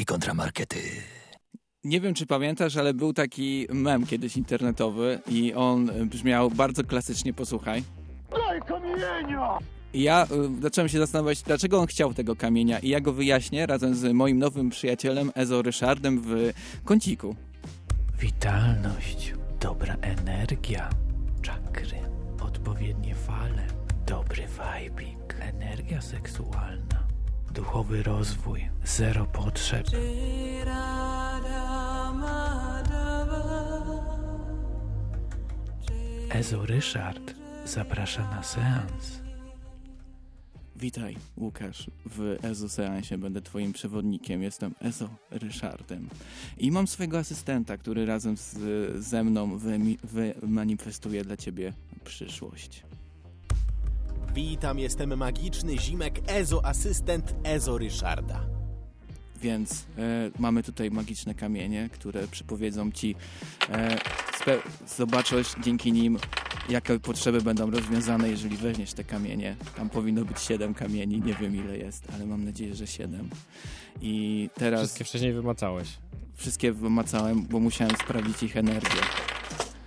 Kontramarkety. 0.05 0.79
Nie 1.83 2.01
wiem, 2.01 2.13
czy 2.13 2.25
pamiętasz, 2.25 2.77
ale 2.77 2.93
był 2.93 3.13
taki 3.13 3.67
mem 3.69 4.05
kiedyś 4.05 4.37
internetowy 4.37 5.19
i 5.27 5.53
on 5.53 5.91
brzmiał 6.05 6.51
bardzo 6.51 6.83
klasycznie, 6.83 7.33
posłuchaj. 7.33 7.83
I 9.93 10.03
ja 10.03 10.27
y, 10.59 10.61
zacząłem 10.61 10.89
się 10.89 10.99
zastanawiać, 10.99 11.41
dlaczego 11.41 11.79
on 11.79 11.87
chciał 11.87 12.13
tego 12.13 12.35
kamienia 12.35 12.79
i 12.79 12.89
ja 12.89 13.01
go 13.01 13.13
wyjaśnię 13.13 13.65
razem 13.65 13.95
z 13.95 14.13
moim 14.13 14.39
nowym 14.39 14.69
przyjacielem 14.69 15.31
Ezo 15.35 15.61
Ryszardem 15.61 16.21
w 16.21 16.51
kąciku. 16.85 17.35
Witalność, 18.19 19.33
dobra 19.59 19.95
energia, 20.01 20.89
czakry, 21.41 21.97
odpowiednie 22.41 23.15
fale, 23.15 23.67
dobry 24.07 24.43
vibing, 24.47 25.35
energia 25.39 26.01
seksualna, 26.01 27.02
duchowy 27.53 28.03
rozwój, 28.03 28.69
zero 28.83 29.25
potrzeb. 29.25 29.87
Ezo 36.29 36.65
Ryszard 36.65 37.35
zaprasza 37.65 38.21
na 38.21 38.43
seans. 38.43 39.19
Witaj, 40.75 41.17
Łukasz, 41.37 41.91
w 42.05 42.37
Ezo 42.41 42.69
Seansie. 42.69 43.17
Będę 43.17 43.41
twoim 43.41 43.73
przewodnikiem. 43.73 44.43
Jestem 44.43 44.75
Ezo 44.79 45.09
Ryszardem. 45.31 46.09
I 46.57 46.71
mam 46.71 46.87
swojego 46.87 47.17
asystenta, 47.17 47.77
który 47.77 48.05
razem 48.05 48.37
z, 48.37 48.57
ze 49.05 49.23
mną 49.23 49.59
wymanifestuje 50.03 51.23
dla 51.23 51.37
ciebie 51.37 51.73
przyszłość. 52.03 52.83
Witam, 54.33 54.79
jestem 54.79 55.17
magiczny 55.17 55.77
Zimek 55.79 56.19
Ezo, 56.27 56.65
asystent 56.65 57.35
Ezo 57.43 57.77
Ryszarda. 57.77 58.45
Więc 59.41 59.85
e, 59.97 60.31
mamy 60.39 60.63
tutaj 60.63 60.91
magiczne 60.91 61.35
kamienie, 61.35 61.89
które 61.93 62.27
przypowiedzą 62.27 62.91
ci, 62.91 63.15
e, 63.69 63.95
spe- 64.39 64.61
zobaczysz 64.97 65.47
dzięki 65.63 65.91
nim, 65.91 66.17
jakie 66.69 66.99
potrzeby 66.99 67.41
będą 67.41 67.71
rozwiązane, 67.71 68.29
jeżeli 68.29 68.57
weźmiesz 68.57 68.93
te 68.93 69.03
kamienie. 69.03 69.55
Tam 69.77 69.89
powinno 69.89 70.25
być 70.25 70.39
7 70.41 70.73
kamieni, 70.73 71.21
nie 71.21 71.33
wiem 71.33 71.55
ile 71.55 71.77
jest, 71.77 72.03
ale 72.15 72.25
mam 72.25 72.45
nadzieję, 72.45 72.75
że 72.75 72.87
7. 72.87 73.29
I 74.01 74.49
teraz 74.55 74.79
Wszystkie 74.81 75.03
wcześniej 75.03 75.33
wymacałeś. 75.33 75.87
wszystkie 76.35 76.73
wymacałem, 76.73 77.45
bo 77.49 77.59
musiałem 77.59 77.95
sprawdzić 77.95 78.43
ich 78.43 78.57
energię. 78.57 79.01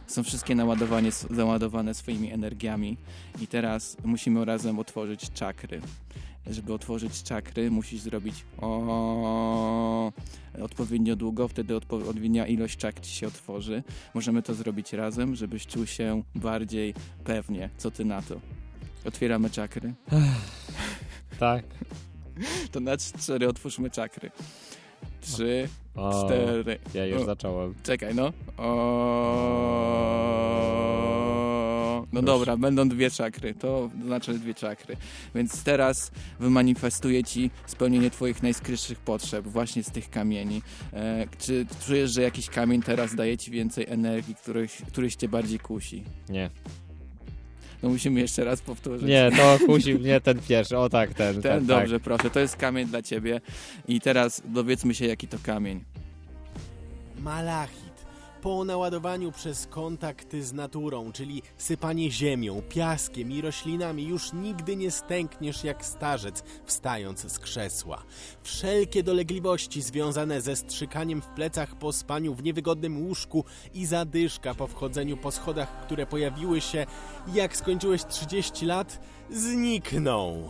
Są 0.07 0.23
wszystkie 0.23 0.55
naładowanie, 0.55 1.11
załadowane 1.31 1.95
swoimi 1.95 2.33
energiami 2.33 2.97
i 3.41 3.47
teraz 3.47 3.97
musimy 4.05 4.45
razem 4.45 4.79
otworzyć 4.79 5.31
czakry. 5.31 5.81
Żeby 6.47 6.73
otworzyć 6.75 7.23
czakry, 7.23 7.71
musisz 7.71 8.01
zrobić 8.01 8.45
o 8.59 10.13
odpowiednio 10.63 11.17
długo, 11.17 11.49
wtedy 11.49 11.75
odpo- 11.75 12.09
odpowiednia 12.09 12.47
ilość 12.47 12.77
czakr 12.77 13.01
ci 13.01 13.11
się 13.15 13.27
otworzy. 13.27 13.83
Możemy 14.15 14.43
to 14.43 14.55
zrobić 14.55 14.93
razem, 14.93 15.35
żebyś 15.35 15.67
czuł 15.67 15.87
się 15.87 16.23
bardziej 16.35 16.95
pewnie. 17.25 17.71
Co 17.77 17.91
ty 17.91 18.05
na 18.05 18.23
to? 18.23 18.41
Otwieramy 19.05 19.51
czakry. 19.51 19.95
Tak. 21.39 21.65
To 22.73 22.81
na 22.81 22.97
cztery 22.97 23.49
otwórzmy 23.49 23.91
czakry. 23.91 24.31
Trzy, 25.33 25.69
O, 25.95 26.25
cztery. 26.25 26.79
Ja 26.95 27.07
już 27.07 27.23
O. 27.23 27.25
zacząłem. 27.25 27.75
Czekaj, 27.83 28.15
no. 28.15 28.33
O... 28.59 28.67
No 32.13 32.21
Już. 32.21 32.27
dobra, 32.27 32.57
będą 32.57 32.89
dwie 32.89 33.11
czakry. 33.11 33.55
To 33.55 33.91
znaczy 34.05 34.35
dwie 34.35 34.55
czakry. 34.55 34.97
Więc 35.35 35.63
teraz 35.63 36.11
wymanifestuję 36.41 37.25
ci 37.25 37.51
spełnienie 37.67 38.11
twoich 38.11 38.43
najskrytszych 38.43 38.99
potrzeb 38.99 39.47
właśnie 39.47 39.83
z 39.83 39.91
tych 39.91 40.11
kamieni. 40.11 40.63
E, 40.93 41.27
czy 41.39 41.67
czujesz, 41.87 42.11
że 42.11 42.23
jakiś 42.23 42.49
kamień 42.51 42.83
teraz 42.83 43.15
daje 43.15 43.39
ci 43.39 43.51
więcej 43.51 43.87
energii, 43.89 44.35
których, 44.35 44.71
któryś 44.89 45.17
cię 45.17 45.29
bardziej 45.29 45.59
kusi? 45.59 46.03
Nie. 46.29 46.51
No 47.87 47.93
musimy 47.93 48.21
jeszcze 48.21 48.45
raz 48.45 48.61
powtórzyć. 48.61 49.09
Nie, 49.09 49.31
to 49.37 49.59
kusi 49.67 49.95
mnie 49.95 50.21
ten 50.21 50.39
pierwszy. 50.49 50.79
O 50.79 50.89
tak, 50.89 51.15
ten. 51.15 51.35
Ten, 51.35 51.43
ten 51.43 51.67
dobrze, 51.67 52.01
proszę. 52.01 52.31
To 52.31 52.41
jest 52.41 52.57
kamień 52.57 52.87
dla 52.87 53.03
ciebie. 53.03 53.41
I 53.89 54.01
teraz 54.01 54.43
dowiedzmy 54.45 54.95
się, 54.95 55.07
jaki 55.07 55.29
to 55.29 55.37
kamień. 55.43 55.85
Malachit. 57.19 57.86
Po 58.43 58.65
naładowaniu 58.65 59.33
przez 59.33 59.67
kontakty 59.67 60.45
z 60.45 60.53
naturą, 60.53 61.13
czyli 61.13 61.43
sypanie 61.57 62.11
ziemią, 62.11 62.63
piaskiem 62.69 63.33
i 63.33 63.41
roślinami, 63.41 64.07
już 64.07 64.33
nigdy 64.33 64.77
nie 64.77 64.91
stękniesz 64.91 65.65
jak 65.65 65.85
starzec, 65.85 66.43
wstając 66.65 67.33
z 67.33 67.39
krzesła. 67.39 68.03
Wszelkie 68.43 69.03
dolegliwości 69.03 69.83
związane 69.83 70.41
ze 70.41 70.57
strzykaniem 70.57 71.23
w 71.23 71.27
plecach 71.27 71.75
po 71.79 71.93
spaniu 71.93 72.35
w 72.35 72.43
niewygodnym 72.43 73.07
łóżku 73.07 73.45
i 73.75 73.87
zadyszka 73.87 74.55
po 74.55 74.67
wchodzeniu 74.67 75.17
po 75.17 75.31
schodach, 75.31 75.87
które 75.87 76.07
pojawiły 76.07 76.61
się, 76.61 76.87
jak 77.35 77.57
skończyłeś 77.57 78.05
30 78.05 78.67
lat, 78.67 79.01
znikną. 79.31 80.49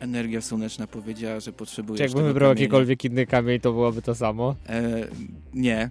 Energia 0.00 0.40
słoneczna 0.40 0.86
powiedziała, 0.86 1.40
że 1.40 1.52
potrzebujesz 1.52 1.98
Czy 1.98 2.02
jakbym 2.02 2.24
wybrał 2.24 2.50
jakikolwiek 2.50 3.04
inny 3.04 3.26
kamień, 3.26 3.60
to 3.60 3.72
byłoby 3.72 4.02
to 4.02 4.14
samo? 4.14 4.54
E, 4.68 4.82
nie, 5.54 5.90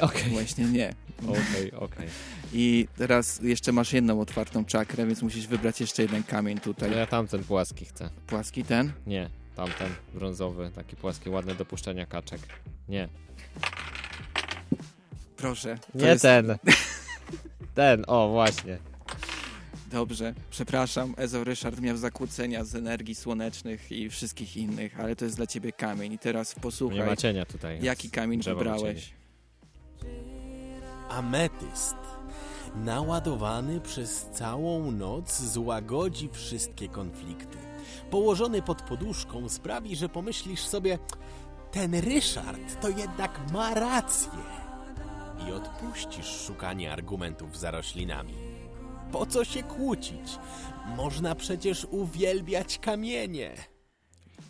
Okej. 0.00 0.30
właśnie 0.30 0.64
nie. 0.64 0.94
Okej, 1.28 1.72
okej. 1.72 2.08
I 2.52 2.88
teraz 2.96 3.40
jeszcze 3.42 3.72
masz 3.72 3.92
jedną 3.92 4.20
otwartą 4.20 4.64
czakrę, 4.64 5.06
więc 5.06 5.22
musisz 5.22 5.46
wybrać 5.46 5.80
jeszcze 5.80 6.02
jeden 6.02 6.22
kamień 6.22 6.60
tutaj. 6.60 6.96
Ja 6.96 7.06
tamten 7.06 7.44
płaski 7.44 7.84
chcę. 7.84 8.10
Płaski 8.26 8.64
ten. 8.64 8.92
Nie, 9.06 9.30
tamten 9.56 9.88
brązowy, 10.14 10.70
taki 10.74 10.96
płaski, 10.96 11.30
ładny 11.30 11.54
do 11.54 11.64
puszczenia 11.64 12.06
kaczek. 12.06 12.40
Nie. 12.88 13.08
Proszę. 15.36 15.78
Nie 15.94 16.06
jest... 16.06 16.22
ten. 16.22 16.56
Ten, 17.74 18.04
o 18.06 18.28
właśnie. 18.28 18.78
Dobrze, 19.90 20.34
przepraszam, 20.50 21.14
Ezo 21.16 21.44
Ryszard 21.44 21.80
miał 21.80 21.96
zakłócenia 21.96 22.64
z 22.64 22.74
energii 22.74 23.14
słonecznych 23.14 23.92
i 23.92 24.10
wszystkich 24.10 24.56
innych, 24.56 25.00
ale 25.00 25.16
to 25.16 25.24
jest 25.24 25.36
dla 25.36 25.46
ciebie 25.46 25.72
kamień. 25.72 26.12
I 26.12 26.18
teraz 26.18 26.56
Nie 26.56 26.62
posłuchaj, 26.62 27.06
ma 27.06 27.16
cienia 27.16 27.44
tutaj. 27.44 27.82
jaki 27.82 28.10
kamień 28.10 28.42
wybrałeś. 28.42 29.12
Ametyst. 31.08 31.96
Naładowany 32.74 33.80
przez 33.80 34.26
całą 34.32 34.90
noc 34.90 35.42
złagodzi 35.42 36.28
wszystkie 36.32 36.88
konflikty. 36.88 37.58
położony 38.10 38.62
pod 38.62 38.82
poduszką 38.82 39.48
sprawi, 39.48 39.96
że 39.96 40.08
pomyślisz 40.08 40.60
sobie, 40.60 40.98
ten 41.70 41.94
Ryszard 41.94 42.80
to 42.80 42.88
jednak 42.88 43.40
ma 43.52 43.74
rację. 43.74 44.30
I 45.48 45.52
odpuścisz 45.52 46.26
szukanie 46.46 46.92
argumentów 46.92 47.58
za 47.58 47.70
roślinami. 47.70 48.34
Po 49.12 49.26
co 49.26 49.44
się 49.44 49.62
kłócić? 49.62 50.38
Można 50.96 51.34
przecież 51.34 51.86
uwielbiać 51.90 52.78
kamienie. 52.78 53.71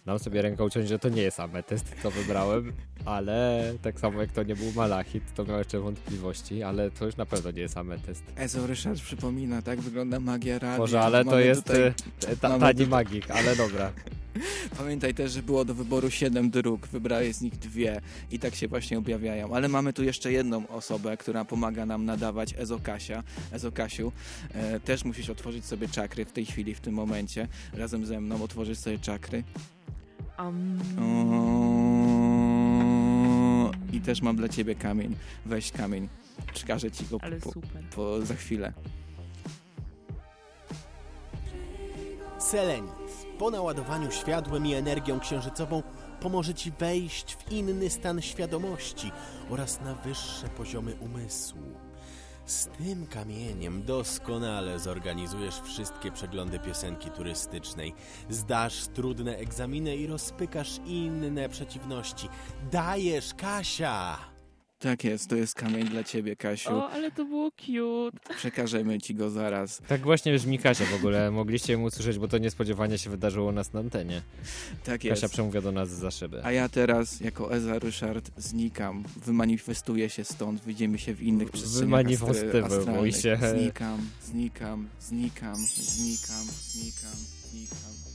Dam 0.07 0.19
sobie 0.19 0.43
ręką 0.43 0.65
uciąć, 0.65 0.89
że 0.89 0.99
to 0.99 1.09
nie 1.09 1.23
jest 1.23 1.41
ametyst, 1.41 1.95
co 2.03 2.11
wybrałem, 2.11 2.73
ale 3.05 3.73
tak 3.83 4.01
samo 4.01 4.21
jak 4.21 4.33
to 4.33 4.43
nie 4.43 4.57
był 4.57 4.73
malachit, 4.73 5.35
to 5.35 5.45
miałem 5.45 5.59
jeszcze 5.59 5.81
wątpliwości, 5.81 6.63
ale 6.63 6.91
to 6.91 7.07
już 7.07 7.17
na 7.17 7.27
pewno 7.27 7.51
nie 7.51 7.61
jest 7.61 7.77
ametyst. 7.77 8.23
Ezo 8.37 8.67
Ryszard 8.67 9.01
przypomina, 9.01 9.63
tak 9.63 9.81
wygląda 9.81 10.21
magia 10.21 10.59
radia. 10.59 10.79
Może, 10.79 11.01
ale 11.01 11.25
to 11.25 11.41
jest 11.41 11.65
tutaj- 11.65 11.83
e, 12.29 12.37
ta, 12.41 12.59
tani 12.59 12.73
tutaj- 12.73 12.87
magik, 12.87 13.31
ale 13.31 13.57
dobra. 13.57 13.93
Pamiętaj 14.79 15.15
też, 15.15 15.33
że 15.33 15.43
było 15.43 15.65
do 15.65 15.75
wyboru 15.75 16.11
7 16.11 16.51
dróg, 16.51 16.87
wybrałeś 16.87 17.37
z 17.37 17.41
nich 17.41 17.59
dwie 17.59 18.01
i 18.31 18.39
tak 18.39 18.55
się 18.55 18.69
właśnie 18.69 18.99
objawiają. 18.99 19.55
Ale 19.55 19.69
mamy 19.69 19.93
tu 19.93 20.05
jeszcze 20.05 20.33
jedną 20.33 20.69
osobę, 20.69 21.17
która 21.17 21.45
pomaga 21.45 21.87
nam 21.87 22.05
nadawać 22.05 22.55
Ezokasia. 22.59 23.23
Ezokasiu, 23.53 24.13
e, 24.55 24.81
też 24.81 25.05
musisz 25.05 25.31
otworzyć 25.31 25.65
sobie 25.65 25.89
czakry 25.89 26.25
w 26.25 26.33
tej 26.33 26.47
chwili, 26.47 26.75
w 26.75 26.81
tym 26.81 26.95
momencie. 26.95 27.49
Razem 27.73 28.07
ze 28.07 28.21
mną 28.21 28.43
otworzysz 28.43 28.79
sobie 28.79 28.99
czakry. 28.99 29.43
O, 30.43 30.53
I 33.93 34.01
też 34.01 34.23
mam 34.23 34.37
dla 34.37 34.49
ciebie 34.49 34.75
kamień. 34.75 35.17
Weź 35.47 35.73
kamień. 35.73 36.09
Przekażę 36.55 36.91
ci 36.91 37.05
go 37.07 37.19
Ale 37.23 37.37
po, 37.37 37.53
super. 37.53 37.83
po, 37.95 38.23
za 38.23 38.35
chwilę. 38.35 38.73
Selenit 42.39 42.93
po 43.39 43.51
naładowaniu 43.51 44.11
światłem 44.11 44.67
i 44.67 44.75
energią 44.75 45.21
księżycową 45.21 45.83
pomoże 46.21 46.55
Ci 46.55 46.71
wejść 46.71 47.37
w 47.37 47.53
inny 47.53 47.91
stan 47.91 48.23
świadomości 48.23 49.13
oraz 49.51 49.81
na 49.81 49.95
wyższe 49.95 50.49
poziomy 50.49 50.95
umysłu. 50.95 51.82
Z 52.47 52.67
tym 52.67 53.07
kamieniem 53.07 53.83
doskonale 53.83 54.79
zorganizujesz 54.79 55.61
wszystkie 55.61 56.13
przeglądy 56.13 56.59
piosenki 56.59 57.11
turystycznej, 57.11 57.95
zdasz 58.31 58.87
trudne 58.87 59.37
egzaminy 59.37 59.97
i 59.97 60.07
rozpykasz 60.07 60.81
inne 60.87 61.49
przeciwności. 61.49 62.29
Dajesz, 62.73 63.35
Kasia! 63.35 64.32
Tak 64.83 65.05
jest, 65.05 65.29
to 65.29 65.37
jest 65.37 65.55
kamień 65.55 65.89
dla 65.89 66.05
ciebie, 66.05 66.37
Kasiu. 66.37 66.71
O, 66.71 66.91
ale 66.91 67.11
to 67.11 67.25
było 67.25 67.51
cute. 67.51 68.35
Przekażemy 68.37 68.99
ci 69.01 69.15
go 69.15 69.31
zaraz. 69.31 69.83
Tak 69.89 70.01
właśnie 70.01 70.33
brzmi 70.33 70.59
Kasia 70.59 70.85
w 70.85 70.95
ogóle, 70.95 71.31
mogliście 71.31 71.73
ją 71.73 71.83
usłyszeć, 71.83 72.19
bo 72.19 72.29
to 72.29 72.39
niespodziewanie 72.39 72.99
się 72.99 73.11
wydarzyło 73.11 73.49
u 73.49 73.53
nas 73.53 73.73
na 73.73 73.81
antenie. 73.81 74.23
Tak 74.85 75.05
jest. 75.05 75.21
Kasia 75.23 75.33
przemówiła 75.33 75.63
do 75.63 75.73
nas 75.73 75.89
za 75.91 76.11
szyby. 76.11 76.45
A 76.45 76.53
ja 76.53 76.69
teraz, 76.69 77.21
jako 77.21 77.55
Eza 77.55 77.79
Ryszard, 77.79 78.31
znikam. 78.37 79.05
Wymanifestuję 79.27 80.11
się 80.11 80.25
stąd, 80.25 80.65
widzimy 80.65 80.99
się 80.99 81.15
w 81.15 81.23
innych 81.23 81.51
przestrzeniach 81.51 82.23
astralnych. 82.65 83.17
się. 83.17 83.39
Znikam, 83.55 83.99
znikam, 84.23 84.89
znikam, 85.01 85.57
znikam, 85.57 86.45
znikam, 86.45 87.17
znikam. 87.51 88.12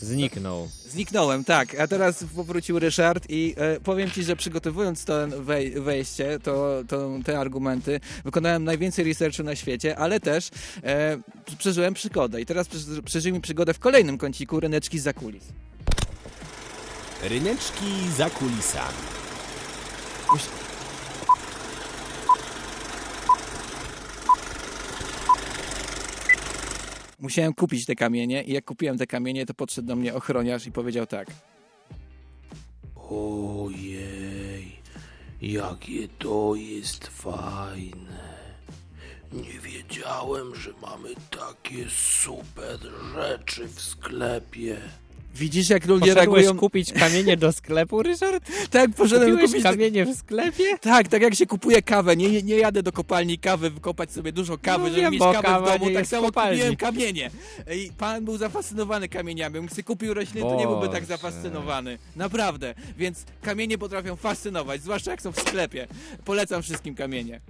Zniknął. 0.00 0.68
Zniknąłem, 0.88 1.44
tak. 1.44 1.80
A 1.80 1.86
teraz 1.86 2.24
powrócił 2.36 2.78
Ryszard 2.78 3.24
i 3.28 3.54
e, 3.56 3.80
powiem 3.80 4.10
ci, 4.10 4.22
że 4.24 4.36
przygotowując 4.36 5.04
to 5.04 5.28
wej- 5.28 5.80
wejście, 5.80 6.38
to, 6.42 6.82
to, 6.88 7.10
te 7.24 7.38
argumenty, 7.38 8.00
wykonałem 8.24 8.64
najwięcej 8.64 9.04
researchu 9.04 9.42
na 9.42 9.56
świecie, 9.56 9.98
ale 9.98 10.20
też 10.20 10.48
e, 10.84 11.18
przeżyłem 11.58 11.94
przygodę. 11.94 12.40
I 12.40 12.46
teraz 12.46 12.68
przeży- 12.68 13.02
przeżyjmy 13.02 13.40
przygodę 13.40 13.74
w 13.74 13.78
kolejnym 13.78 14.18
kąciku 14.18 14.60
Ryneczki 14.60 14.98
za 14.98 15.12
kulis. 15.12 15.44
Ryneczki 17.22 18.10
za 18.16 18.30
kulisami. 18.30 18.94
Musiałem 27.20 27.54
kupić 27.54 27.86
te 27.86 27.94
kamienie 27.94 28.42
i 28.42 28.52
jak 28.52 28.64
kupiłem 28.64 28.98
te 28.98 29.06
kamienie, 29.06 29.46
to 29.46 29.54
podszedł 29.54 29.88
do 29.88 29.96
mnie 29.96 30.14
ochroniarz 30.14 30.66
i 30.66 30.72
powiedział 30.72 31.06
tak. 31.06 31.28
Ojej, 33.10 34.76
jakie 35.42 36.08
to 36.18 36.54
jest 36.54 37.06
fajne. 37.06 38.40
Nie 39.32 39.60
wiedziałem, 39.60 40.54
że 40.54 40.70
mamy 40.82 41.08
takie 41.30 41.90
super 41.90 42.78
rzeczy 43.14 43.68
w 43.68 43.80
sklepie. 43.80 44.76
Widzisz, 45.34 45.70
jak 45.70 45.86
ludzie 45.86 46.00
Poszedłeś 46.14 46.26
reagują? 46.44 46.56
kupić 46.60 46.92
kamienie 46.92 47.36
do 47.36 47.52
sklepu, 47.52 48.02
Ryszard? 48.02 48.44
Tak, 48.70 48.90
poszedłem 48.90 49.30
Kupiłeś 49.30 49.50
kupić 49.50 49.62
kamienie 49.64 50.04
w 50.06 50.14
sklepie? 50.16 50.78
Tak, 50.80 51.08
tak 51.08 51.22
jak 51.22 51.34
się 51.34 51.46
kupuje 51.46 51.82
kawę. 51.82 52.16
Nie, 52.16 52.42
nie 52.42 52.56
jadę 52.56 52.82
do 52.82 52.92
kopalni 52.92 53.38
kawy, 53.38 53.70
wykopać 53.70 54.12
sobie 54.12 54.32
dużo 54.32 54.58
kawy, 54.58 54.84
No 54.84 54.88
żeby 54.88 55.00
wiem, 55.00 55.12
mieć 55.12 55.22
kawę 55.22 55.60
w 55.76 55.78
domu. 55.78 55.90
Tak 55.94 56.06
samo 56.06 56.26
kopalni. 56.26 56.58
kupiłem 56.58 56.76
kamienie. 56.76 57.30
I 57.76 57.90
pan 57.98 58.24
był 58.24 58.36
zafascynowany 58.36 59.08
kamieniami. 59.08 59.54
Jakbym 59.54 59.70
sobie 59.70 59.82
kupił 59.82 60.14
rośliny, 60.14 60.40
to 60.40 60.56
nie 60.56 60.66
byłby 60.66 60.88
tak 60.88 61.04
zafascynowany. 61.04 61.98
Naprawdę. 62.16 62.74
Więc 62.98 63.24
kamienie 63.42 63.78
potrafią 63.78 64.16
fascynować, 64.16 64.82
zwłaszcza 64.82 65.10
jak 65.10 65.22
są 65.22 65.32
w 65.32 65.40
sklepie. 65.40 65.86
Polecam 66.24 66.62
wszystkim 66.62 66.94
kamienie. 66.94 67.40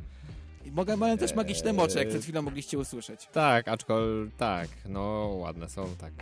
Mogę, 0.66 0.96
mają 0.96 1.18
też 1.18 1.34
magiczne 1.34 1.72
mocze, 1.72 1.98
jak 1.98 2.08
przed 2.08 2.22
chwilą 2.22 2.42
mogliście 2.42 2.78
usłyszeć. 2.78 3.28
Tak, 3.32 3.68
aczkolwiek 3.68 4.34
tak, 4.36 4.68
no 4.88 5.00
ładne 5.34 5.68
są, 5.68 5.86
tak. 5.98 6.12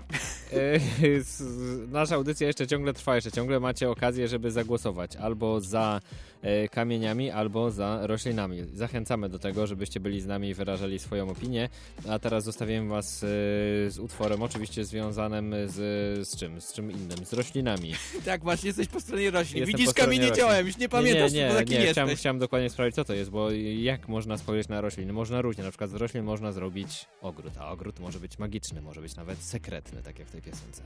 E, 0.53 0.81
Nasza 1.99 2.15
audycja 2.15 2.47
jeszcze 2.47 2.67
ciągle 2.67 2.93
trwa, 2.93 3.15
jeszcze 3.15 3.33
ciągle 3.33 3.61
macie 3.61 3.91
okazję, 3.91 4.29
żeby 4.29 4.51
zagłosować 4.51 5.17
albo 5.17 5.61
za 5.61 6.01
kamieniami, 6.71 7.31
albo 7.31 7.71
za 7.71 8.07
roślinami. 8.07 8.59
Zachęcamy 8.75 9.29
do 9.29 9.39
tego, 9.39 9.67
żebyście 9.67 10.01
byli 10.01 10.21
z 10.21 10.27
nami 10.27 10.49
i 10.49 10.55
wyrażali 10.55 10.99
swoją 10.99 11.31
opinię. 11.31 11.69
A 12.09 12.19
teraz 12.19 12.45
zostawiam 12.45 12.89
was 12.89 13.23
e, 13.23 13.27
z 13.91 13.99
utworem, 13.99 14.43
oczywiście 14.43 14.85
związanym 14.85 15.55
z, 15.67 15.75
z 16.29 16.37
czym? 16.37 16.61
Z 16.61 16.73
czym 16.73 16.93
innym? 16.93 17.25
Z 17.25 17.33
roślinami. 17.33 17.95
Tak, 18.25 18.43
właśnie 18.43 18.67
jesteś 18.67 18.89
po 18.89 19.01
stronie 19.01 19.31
roślin. 19.31 19.59
Jestem 19.59 19.79
Widzisz, 19.79 19.95
kamienie 19.95 20.33
działają, 20.33 20.67
już 20.67 20.77
nie 20.77 20.89
pamiętasz, 20.89 21.33
nie, 21.33 21.39
nie, 21.39 21.65
nie, 21.65 21.77
jesteś. 21.77 21.91
Chciałem, 21.91 22.17
chciałem 22.17 22.39
dokładnie 22.39 22.71
sprawdzić, 22.71 22.95
co 22.95 23.05
to 23.05 23.15
jest, 23.15 23.31
bo 23.31 23.51
jak 23.77 24.09
można 24.09 24.39
spojrzeć 24.39 24.69
na 24.69 24.81
rośliny? 24.81 25.13
Można 25.13 25.43
różnie, 25.43 25.65
na 25.65 25.71
przykład 25.71 25.91
z 25.91 25.95
roślin 25.95 26.25
można 26.25 26.53
zrobić 26.53 27.07
ogród, 27.21 27.53
a 27.59 27.71
ogród 27.71 28.01
może 28.01 28.21
być 28.21 28.39
magiczny, 28.39 28.83
może 28.83 29.01
być 29.01 29.17
nawet 29.17 29.39
sekretny, 29.39 30.03
tak 30.03 30.19
jak 30.19 30.29
w 30.29 30.33
tej 30.33 30.43
piosence. 30.43 30.83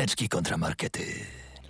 Ryneczki 0.00 0.28
kontramarkety. 0.28 1.00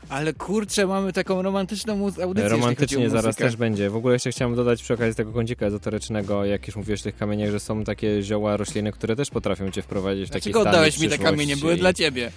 Ale 0.09 0.33
kurczę, 0.33 0.87
mamy 0.87 1.13
taką 1.13 1.43
romantyczną 1.43 1.97
mu- 1.97 2.07
audycję, 2.23 2.47
o 2.47 2.49
Romantycznie 2.49 3.11
zaraz 3.11 3.37
też 3.37 3.57
będzie. 3.57 3.91
W 3.91 3.97
ogóle 3.97 4.15
jeszcze 4.15 4.31
chciałem 4.31 4.55
dodać 4.55 4.83
przy 4.83 4.95
okazji 4.95 5.15
tego 5.15 5.33
kącika 5.33 5.67
ezoterycznego, 5.67 6.45
jak 6.45 6.67
już 6.67 6.77
mówiłeś 6.77 7.01
w 7.01 7.03
tych 7.03 7.17
kamieniach, 7.17 7.51
że 7.51 7.61
są 7.61 7.85
takie 7.85 8.23
zioła, 8.23 8.57
rośliny, 8.57 8.93
które 8.93 9.17
też 9.17 9.31
potrafią 9.31 9.71
cię 9.71 9.83
wprowadzić 9.83 10.29
w 10.29 10.31
taki 10.33 10.43
Dlaczego 10.43 10.61
stan 10.61 10.73
oddałeś 10.75 10.95
mi 10.99 11.03
te 11.03 11.09
przyszłości. 11.09 11.25
kamienie? 11.37 11.57
Były 11.57 11.77
dla 11.77 11.93
ciebie. 11.93 12.31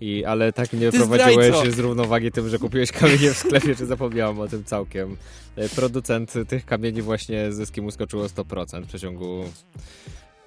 I, 0.00 0.24
ale 0.24 0.52
tak 0.52 0.72
mnie 0.72 0.90
Ty 0.90 0.98
prowadziłeś 0.98 1.46
zdrajco! 1.46 1.70
z 1.72 1.78
równowagi 1.78 2.32
tym, 2.32 2.48
że 2.48 2.58
kupiłeś 2.58 2.92
kamienie 2.92 3.30
w 3.32 3.36
sklepie, 3.38 3.74
że 3.74 3.86
zapomniałem 3.86 4.40
o 4.40 4.48
tym 4.48 4.64
całkiem. 4.64 5.16
E, 5.56 5.68
Producent 5.68 6.32
tych 6.48 6.64
kamieni 6.64 7.02
właśnie 7.02 7.52
zyski 7.52 7.82
mu 7.82 7.90
skoczyło 7.90 8.26
100% 8.26 8.82
w 8.82 8.86
przeciągu 8.86 9.44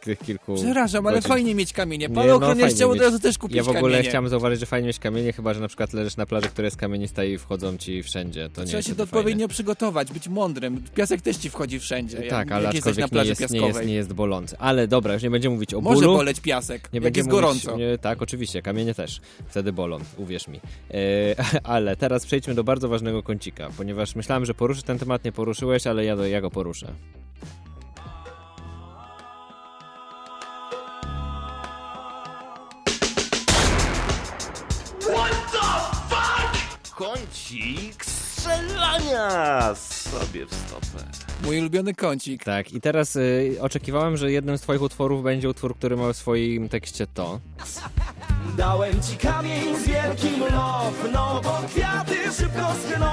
tych 0.07 0.19
kilku 0.19 0.55
Przepraszam, 0.55 1.07
ale 1.07 1.15
godzin. 1.17 1.29
fajnie 1.29 1.55
mieć 1.55 1.73
kamienie. 1.73 2.07
Nie, 2.07 2.15
Pan 2.15 2.27
no, 2.27 2.35
ochroniarz 2.35 2.59
fajnie 2.59 2.75
chciał 2.75 2.91
od 2.91 2.99
razu 3.01 3.19
też 3.19 3.37
kupić 3.37 3.57
Ja 3.57 3.63
w 3.63 3.69
ogóle 3.69 3.81
kamienie. 3.81 4.09
chciałem 4.09 4.29
zauważyć, 4.29 4.59
że 4.59 4.65
fajnie 4.65 4.87
mieć 4.87 4.99
kamienie, 4.99 5.33
chyba 5.33 5.53
że 5.53 5.59
na 5.61 5.67
przykład 5.67 5.93
leżysz 5.93 6.17
na 6.17 6.25
plaży, 6.25 6.47
która 6.47 6.65
jest 6.65 6.77
kamienista 6.77 7.23
i 7.23 7.37
wchodzą 7.37 7.77
ci 7.77 8.03
wszędzie. 8.03 8.49
To 8.49 8.61
nie 8.61 8.67
Trzeba 8.67 8.81
się 8.83 8.95
to 8.95 9.03
odpowiednio 9.03 9.47
przygotować, 9.47 10.11
być 10.11 10.27
mądrym. 10.27 10.83
Piasek 10.95 11.21
też 11.21 11.37
ci 11.37 11.49
wchodzi 11.49 11.79
wszędzie, 11.79 12.17
Tak, 12.21 12.51
ale 12.51 12.63
jesteś 12.73 12.83
na 12.83 12.89
aczkolwiek 12.89 13.05
nie 13.05 13.09
plaży 13.09 13.29
jest, 13.29 13.53
nie, 13.53 13.67
jest, 13.67 13.85
nie 13.85 13.93
jest 13.93 14.13
bolący. 14.13 14.55
Ale 14.59 14.87
dobra, 14.87 15.13
już 15.13 15.23
nie 15.23 15.29
będziemy 15.29 15.53
mówić 15.55 15.73
o 15.73 15.81
Może 15.81 16.01
bólu. 16.05 16.17
boleć 16.17 16.39
piasek, 16.41 16.89
Nie 16.93 16.97
jak 16.97 17.03
będziemy 17.03 17.27
jest 17.27 17.29
mówić- 17.43 17.63
gorąco. 17.65 17.77
Nie, 17.77 17.97
tak, 17.97 18.21
oczywiście, 18.21 18.61
kamienie 18.61 18.93
też 18.93 19.19
wtedy 19.47 19.73
bolą, 19.73 19.97
uwierz 20.17 20.47
mi. 20.47 20.57
E, 20.57 20.99
ale 21.63 21.95
teraz 21.95 22.25
przejdźmy 22.25 22.55
do 22.55 22.63
bardzo 22.63 22.89
ważnego 22.89 23.23
kącika, 23.23 23.69
ponieważ 23.77 24.15
myślałem, 24.15 24.45
że 24.45 24.53
poruszysz 24.53 24.83
ten 24.83 24.99
temat, 24.99 25.23
nie 25.25 25.31
poruszyłeś, 25.31 25.87
ale 25.87 26.05
ja, 26.05 26.15
ja 26.15 26.41
go 26.41 26.51
poruszę. 26.51 26.93
Kącik 36.97 38.05
strzelania! 38.05 39.75
sobie 39.75 40.45
w 40.45 40.53
stopę. 40.53 41.26
Mój 41.45 41.59
ulubiony 41.59 41.93
kącik. 41.93 42.43
Tak, 42.43 42.73
i 42.73 42.81
teraz 42.81 43.15
y, 43.15 43.55
oczekiwałem, 43.61 44.17
że 44.17 44.31
jednym 44.31 44.57
z 44.57 44.61
twoich 44.61 44.81
utworów 44.81 45.23
będzie 45.23 45.49
utwór, 45.49 45.75
który 45.75 45.97
ma 45.97 46.13
w 46.13 46.17
swoim 46.17 46.69
tekście 46.69 47.07
to. 47.13 47.39
Dałem 48.57 48.93
ci 49.11 49.17
kamień 49.17 49.61
z 49.83 49.87
wielkim 49.87 50.39
love, 50.39 51.11
no 51.13 51.41
bo 51.43 51.61
kwiaty 51.67 52.15
szybko 52.37 52.73
schną. 52.87 53.07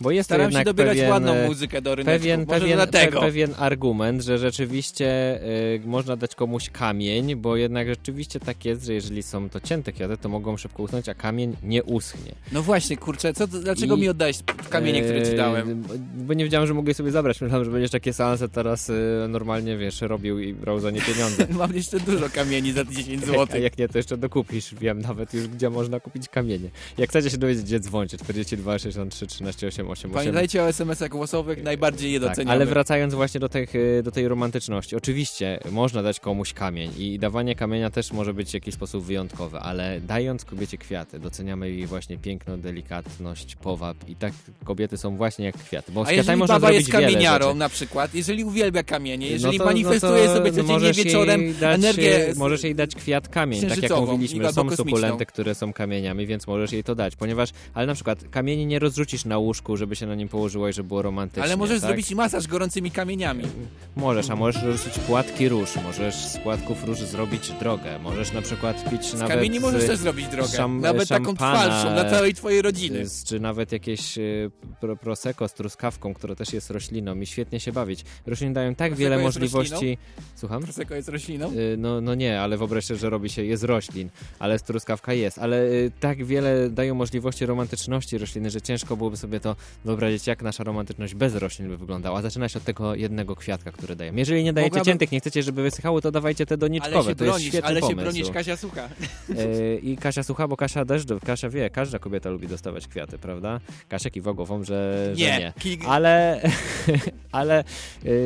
Bo 0.00 0.10
jest 0.10 0.28
to 0.28 0.34
Staram 0.34 0.52
się 0.52 0.64
dobierać 0.64 0.96
pewien, 0.96 1.10
ładną 1.10 1.32
e, 1.32 1.46
muzykę 1.48 1.82
do 1.82 1.94
ryneczku. 1.94 2.18
Pewien, 2.20 2.44
Może 2.48 2.60
pewien, 2.60 2.76
dlatego. 2.76 3.20
pe, 3.20 3.26
pewien 3.26 3.54
argument, 3.58 4.22
że 4.22 4.38
rzeczywiście 4.38 5.40
y, 5.74 5.80
można 5.84 6.16
dać 6.16 6.34
komuś 6.34 6.70
kamień, 6.70 7.36
bo 7.36 7.56
jednak 7.56 7.88
rzeczywiście 7.88 8.40
tak 8.40 8.64
jest, 8.64 8.84
że 8.86 8.94
jeżeli 8.94 9.22
są 9.22 9.48
to 9.48 9.60
cięte 9.60 9.92
kwiaty, 9.92 10.16
to 10.16 10.28
mogą 10.28 10.56
szybko 10.56 10.82
usnąć, 10.82 11.08
a 11.08 11.14
kamień 11.14 11.56
nie 11.62 11.82
uschnie. 11.84 12.32
No 12.52 12.62
właśnie, 12.62 12.96
kurczę, 12.96 13.32
co, 13.34 13.46
dlaczego 13.46 13.96
I- 13.96 14.00
mi 14.00 14.08
oddałeś 14.08 14.38
kamienie, 14.70 15.02
które 15.02 15.22
ci 15.26 15.32
E, 15.32 15.36
dałem? 15.36 15.82
Bo, 15.82 15.94
bo 16.14 16.34
nie 16.34 16.44
wiedziałem, 16.44 16.66
że 16.68 16.74
mogę 16.74 16.94
sobie 16.94 17.10
zabrać. 17.10 17.40
Myślałem, 17.40 17.61
że 17.64 17.70
będziesz 17.70 17.90
takie 17.90 18.12
seanse 18.12 18.48
teraz 18.48 18.90
y, 18.90 19.26
normalnie, 19.28 19.76
wiesz, 19.76 20.00
robił 20.00 20.38
i 20.38 20.54
brał 20.54 20.80
za 20.80 20.90
nie 20.90 21.00
pieniądze. 21.00 21.46
Mam 21.58 21.74
jeszcze 21.74 22.00
dużo 22.00 22.30
kamieni 22.30 22.72
za 22.72 22.84
10 22.94 23.22
A 23.22 23.26
zł. 23.26 23.60
jak 23.62 23.78
nie, 23.78 23.88
to 23.88 23.98
jeszcze 23.98 24.16
dokupisz. 24.16 24.74
Wiem 24.74 25.00
nawet 25.00 25.34
już, 25.34 25.48
gdzie 25.48 25.70
można 25.70 26.00
kupić 26.00 26.28
kamienie. 26.28 26.68
Jak 26.98 27.10
chcecie 27.10 27.30
się 27.30 27.38
dowiedzieć, 27.38 27.64
gdzie 27.64 27.80
dzwoncie. 27.80 28.18
42 28.18 28.78
63 28.78 29.26
13 29.26 29.66
88 29.66 30.10
Pamiętajcie 30.10 30.62
o 30.62 30.68
SMS-ach 30.68 31.08
głosowych, 31.10 31.62
najbardziej 31.62 32.12
je 32.12 32.20
tak, 32.20 32.28
doceniamy. 32.28 32.52
ale 32.52 32.66
wracając 32.66 33.14
właśnie 33.14 33.40
do, 33.40 33.48
tych, 33.48 33.74
y, 33.74 34.02
do 34.04 34.10
tej 34.10 34.28
romantyczności. 34.28 34.96
Oczywiście 34.96 35.58
można 35.70 36.02
dać 36.02 36.20
komuś 36.20 36.52
kamień 36.52 36.90
i 36.98 37.18
dawanie 37.18 37.54
kamienia 37.54 37.90
też 37.90 38.12
może 38.12 38.34
być 38.34 38.50
w 38.50 38.54
jakiś 38.54 38.74
sposób 38.74 39.04
wyjątkowe, 39.04 39.60
ale 39.60 40.00
dając 40.00 40.44
kobiecie 40.44 40.78
kwiaty, 40.78 41.18
doceniamy 41.18 41.70
jej 41.70 41.86
właśnie 41.86 42.18
piękno, 42.18 42.58
delikatność, 42.58 43.56
powab 43.56 44.08
i 44.08 44.16
tak 44.16 44.32
kobiety 44.64 44.96
są 44.96 45.16
właśnie 45.16 45.44
jak 45.44 45.56
kwiaty. 45.58 45.92
Bo 45.92 46.06
A 46.06 46.12
jeżeli 46.12 46.38
można 46.38 46.54
baba 46.60 46.72
jest 46.72 46.90
kamieniarą 46.90 47.51
na 47.54 47.68
przykład, 47.68 48.14
jeżeli 48.14 48.44
uwielbia 48.44 48.82
kamienie, 48.82 49.26
No 49.26 49.32
jeżeli 49.32 49.58
to- 49.58 49.64
manifestuje 49.64 50.22
no 50.24 50.28
to 50.28 50.34
sobie 50.38 50.50
codziennie 50.50 50.72
możesz 50.72 50.96
wieczorem 50.96 51.54
dać, 51.60 51.74
energię... 51.74 52.32
Możesz 52.36 52.62
jej 52.64 52.74
dać 52.74 52.94
kwiat 52.94 53.28
kamień, 53.28 53.66
tak 53.68 53.82
jak 53.82 53.92
mówiliśmy. 54.00 54.52
Są 54.52 54.70
sukulenty, 54.76 55.26
które 55.26 55.54
są 55.54 55.72
kamieniami, 55.72 56.26
więc 56.26 56.46
możesz 56.46 56.72
jej 56.72 56.84
to 56.84 56.94
dać, 56.94 57.16
ponieważ, 57.16 57.50
ale 57.74 57.86
na 57.86 57.94
przykład 57.94 58.18
kamieni 58.30 58.66
nie 58.66 58.78
rozrzucisz 58.78 59.24
na 59.24 59.38
łóżku, 59.38 59.76
żeby 59.76 59.96
się 59.96 60.06
na 60.06 60.14
nim 60.14 60.28
położyło 60.28 60.68
i 60.68 60.72
żeby 60.72 60.88
było 60.88 61.02
romantycznie. 61.02 61.42
Ale 61.42 61.56
możesz 61.56 61.80
tak? 61.80 61.88
zrobić 61.88 62.14
masaż 62.14 62.46
gorącymi 62.46 62.90
kamieniami. 62.90 63.44
Możesz, 63.96 64.30
a 64.30 64.36
możesz 64.36 64.62
rozrzucić 64.62 64.98
płatki 64.98 65.48
róż, 65.48 65.70
możesz 65.84 66.14
z 66.14 66.38
płatków 66.38 66.84
róż 66.84 66.98
zrobić 66.98 67.50
drogę, 67.60 67.98
możesz 67.98 68.32
na 68.32 68.42
przykład 68.42 68.90
pić 68.90 69.04
Z 69.06 69.14
nawet... 69.14 69.36
kamieni 69.36 69.60
możesz 69.60 69.86
też 69.86 69.98
zrobić 69.98 70.26
drogę. 70.26 70.48
szam- 70.56 70.80
Nawet 70.80 71.08
taką 71.08 71.34
trwalszą 71.34 71.92
dla 71.92 72.10
całej 72.10 72.34
twojej 72.34 72.62
rodziny. 72.62 73.06
z- 73.06 73.24
Czy 73.24 73.40
nawet 73.40 73.72
jakieś 73.72 74.18
y, 74.18 74.50
pro, 74.80 74.96
prosecco 74.96 75.48
z 75.48 75.54
truskawką, 75.54 76.14
które 76.14 76.36
też 76.36 76.52
jest 76.52 76.70
rośliną 76.70 77.20
i 77.20 77.26
świetnie 77.26 77.41
się 77.58 77.72
bawić. 77.72 78.04
Rośliny 78.26 78.54
dają 78.54 78.74
tak 78.74 78.94
wiele 78.94 79.18
możliwości... 79.18 79.72
rośliną? 79.74 79.96
Słucham? 80.36 80.62
Prosecco 80.62 80.94
jest 80.94 81.08
rośliną? 81.08 81.52
Y, 81.52 81.76
No, 81.78 82.00
no 82.00 82.14
nie, 82.14 82.40
ale 82.40 82.56
wyobraź 82.56 82.84
sobie, 82.84 83.00
że 83.00 83.10
robi 83.10 83.30
się, 83.30 83.44
jest 83.44 83.64
roślin, 83.64 84.08
ale 84.38 84.58
truskawka 84.58 85.12
jest, 85.12 85.38
ale 85.38 85.62
y, 85.64 85.90
tak 86.00 86.24
wiele 86.24 86.70
dają 86.70 86.94
możliwości 86.94 87.46
romantyczności 87.46 88.18
rośliny, 88.18 88.50
że 88.50 88.60
ciężko 88.62 88.96
byłoby 88.96 89.16
sobie 89.16 89.40
to 89.40 89.56
wyobrazić, 89.84 90.26
jak 90.26 90.42
nasza 90.42 90.64
romantyczność 90.64 91.14
bez 91.14 91.34
roślin 91.34 91.68
by 91.68 91.76
wyglądała. 91.76 92.22
Zaczyna 92.22 92.48
się 92.48 92.58
od 92.58 92.64
tego 92.64 92.94
jednego 92.94 93.36
kwiatka, 93.36 93.72
który 93.72 93.96
dajemy. 93.96 94.18
Jeżeli 94.18 94.44
nie 94.44 94.52
dajecie 94.52 94.70
Mogłabym- 94.76 94.84
ciętych, 94.84 95.12
nie 95.12 95.20
chcecie, 95.20 95.42
żeby 95.42 95.62
wysychały, 95.62 96.02
to 96.02 96.10
dawajcie 96.12 96.46
te 96.46 96.56
doniczkowe. 96.56 96.96
Ale 96.96 97.04
się 97.04 97.14
to 97.14 97.24
jest 97.24 97.36
bronisz, 97.38 97.54
ale 97.64 97.74
się 97.76 97.80
pomysł. 97.80 98.00
bronisz, 98.02 98.30
Kasia 98.30 98.56
słucha. 98.56 98.88
E, 99.38 99.74
I 99.90 99.96
Kasia 99.96 100.22
słucha, 100.22 100.48
bo 100.48 100.56
Kasia 100.56 100.84
też, 100.84 101.02
Kasia 101.26 101.48
wie, 101.48 101.70
każda 101.70 101.98
kobieta 101.98 102.30
lubi 102.30 102.48
dostawać 102.48 102.88
kwiaty, 102.88 103.18
prawda? 103.18 103.60
Kasia 103.88 104.10
kiwa 104.10 104.32
głową, 104.32 104.64
że 104.64 104.72
że 105.14 105.24
Nie. 105.24 105.38
nie. 105.38 105.52
Ki- 105.58 105.78
Ale, 105.88 106.40
ale 107.32 107.60
y, 107.60 107.64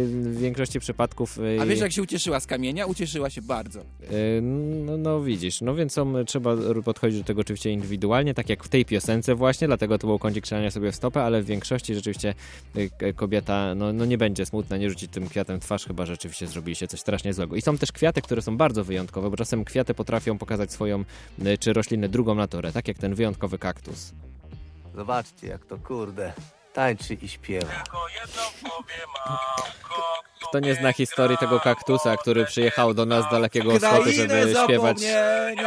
w 0.08 0.38
większości 0.38 0.80
przypadków... 0.80 1.38
y, 1.38 1.58
A 1.60 1.66
wiesz, 1.66 1.80
jak 1.80 1.92
się 1.92 2.02
ucieszyła 2.02 2.40
z 2.40 2.46
kamienia? 2.46 2.86
Ucieszyła 2.86 3.30
się 3.30 3.42
bardzo. 3.42 3.80
y, 3.80 4.40
No, 4.86 4.96
no 4.96 5.22
widzisz, 5.22 5.60
no 5.60 5.74
więc 5.74 5.92
są, 5.92 6.24
trzeba 6.24 6.56
podchodzić 6.84 7.18
do 7.18 7.24
tego 7.24 7.40
oczywiście 7.40 7.70
indywidualnie, 7.70 8.34
tak 8.34 8.48
jak 8.48 8.64
w 8.64 8.68
tej 8.68 8.84
piosence 8.84 9.34
właśnie, 9.34 9.66
dlatego 9.66 9.98
to 9.98 10.06
był 10.06 10.18
kącik 10.18 10.44
strzelania 10.44 10.70
sobie 10.70 10.92
w 10.92 10.96
stopę, 10.96 11.22
ale 11.22 11.42
w 11.42 11.46
większości 11.46 11.94
rzeczywiście 11.94 12.34
kobieta 13.16 13.74
no, 13.74 13.92
no 13.92 14.04
nie 14.04 14.18
będzie 14.18 14.46
smutna, 14.46 14.76
nie 14.76 14.90
rzuci 14.90 15.08
tym 15.08 15.28
kwiatem 15.28 15.60
w 15.60 15.64
twarz, 15.64 15.86
chyba 15.86 16.06
rzeczywiście 16.06 16.46
zrobiliście 16.46 16.88
coś 16.88 17.00
strasznie 17.00 17.34
złego. 17.34 17.56
I 17.56 17.62
są 17.62 17.78
też 17.78 17.92
kwiaty, 17.92 18.22
które 18.22 18.42
są 18.42 18.56
bardzo 18.56 18.84
wyjątkowe, 18.84 19.30
bo 19.30 19.36
czasem 19.36 19.64
kwiaty 19.64 19.94
potrafią 19.94 20.38
pokazać 20.38 20.72
swoją, 20.72 21.04
czy 21.60 21.72
rośliny 21.72 22.08
drugą 22.08 22.34
naturę, 22.34 22.72
tak 22.72 22.88
jak 22.88 22.98
ten 22.98 23.14
wyjątkowy 23.14 23.58
kaktus. 23.58 24.12
Zobaczcie, 24.94 25.46
jak 25.46 25.66
to 25.66 25.78
kurde 25.78 26.32
tańczy 26.76 27.14
i 27.14 27.28
śpiewa. 27.28 27.84
Kto 30.48 30.60
nie 30.60 30.74
zna 30.74 30.92
historii 30.92 31.38
tego 31.38 31.60
kaktusa, 31.60 32.16
który 32.16 32.44
przyjechał 32.44 32.94
do 32.94 33.06
nas 33.06 33.24
z 33.26 33.30
dalekiego 33.30 33.78
wschodu, 33.78 34.12
żeby 34.12 34.54
śpiewać 34.64 34.98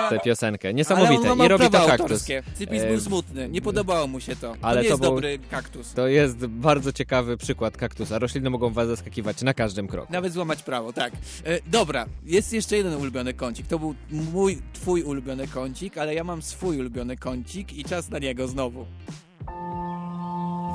tę 0.09 0.19
piosenkę. 0.23 0.73
Niesamowite. 0.73 1.35
I 1.45 1.47
robi 1.47 1.69
to 1.69 1.87
kaktus. 1.87 2.23
Cypis 2.55 2.83
był 2.85 2.99
smutny, 2.99 3.49
nie 3.49 3.61
podobało 3.61 4.07
mu 4.07 4.19
się 4.19 4.35
to. 4.35 4.51
To 4.51 4.57
ale 4.61 4.81
nie 4.81 4.87
to 4.87 4.89
jest 4.93 5.01
był- 5.01 5.09
dobry 5.11 5.39
kaktus. 5.51 5.93
To 5.93 6.07
jest 6.07 6.45
bardzo 6.45 6.93
ciekawy 6.93 7.37
przykład 7.37 7.77
kaktusa. 7.77 8.19
Rośliny 8.19 8.49
mogą 8.49 8.69
was 8.73 8.87
zaskakiwać 8.87 9.41
na 9.41 9.53
każdym 9.53 9.87
kroku. 9.87 10.13
Nawet 10.13 10.33
złamać 10.33 10.63
prawo, 10.63 10.93
tak. 10.93 11.13
E, 11.45 11.59
dobra, 11.67 12.05
jest 12.25 12.53
jeszcze 12.53 12.77
jeden 12.77 12.93
ulubiony 12.93 13.33
kącik. 13.33 13.67
To 13.67 13.79
był 13.79 13.95
mój, 14.11 14.61
twój 14.73 15.03
ulubiony 15.03 15.47
kącik, 15.47 15.97
ale 15.97 16.13
ja 16.15 16.23
mam 16.23 16.41
swój 16.41 16.79
ulubiony 16.79 17.17
kącik 17.17 17.73
i 17.73 17.83
czas 17.83 18.09
na 18.09 18.19
niego 18.19 18.47
znowu. 18.47 18.85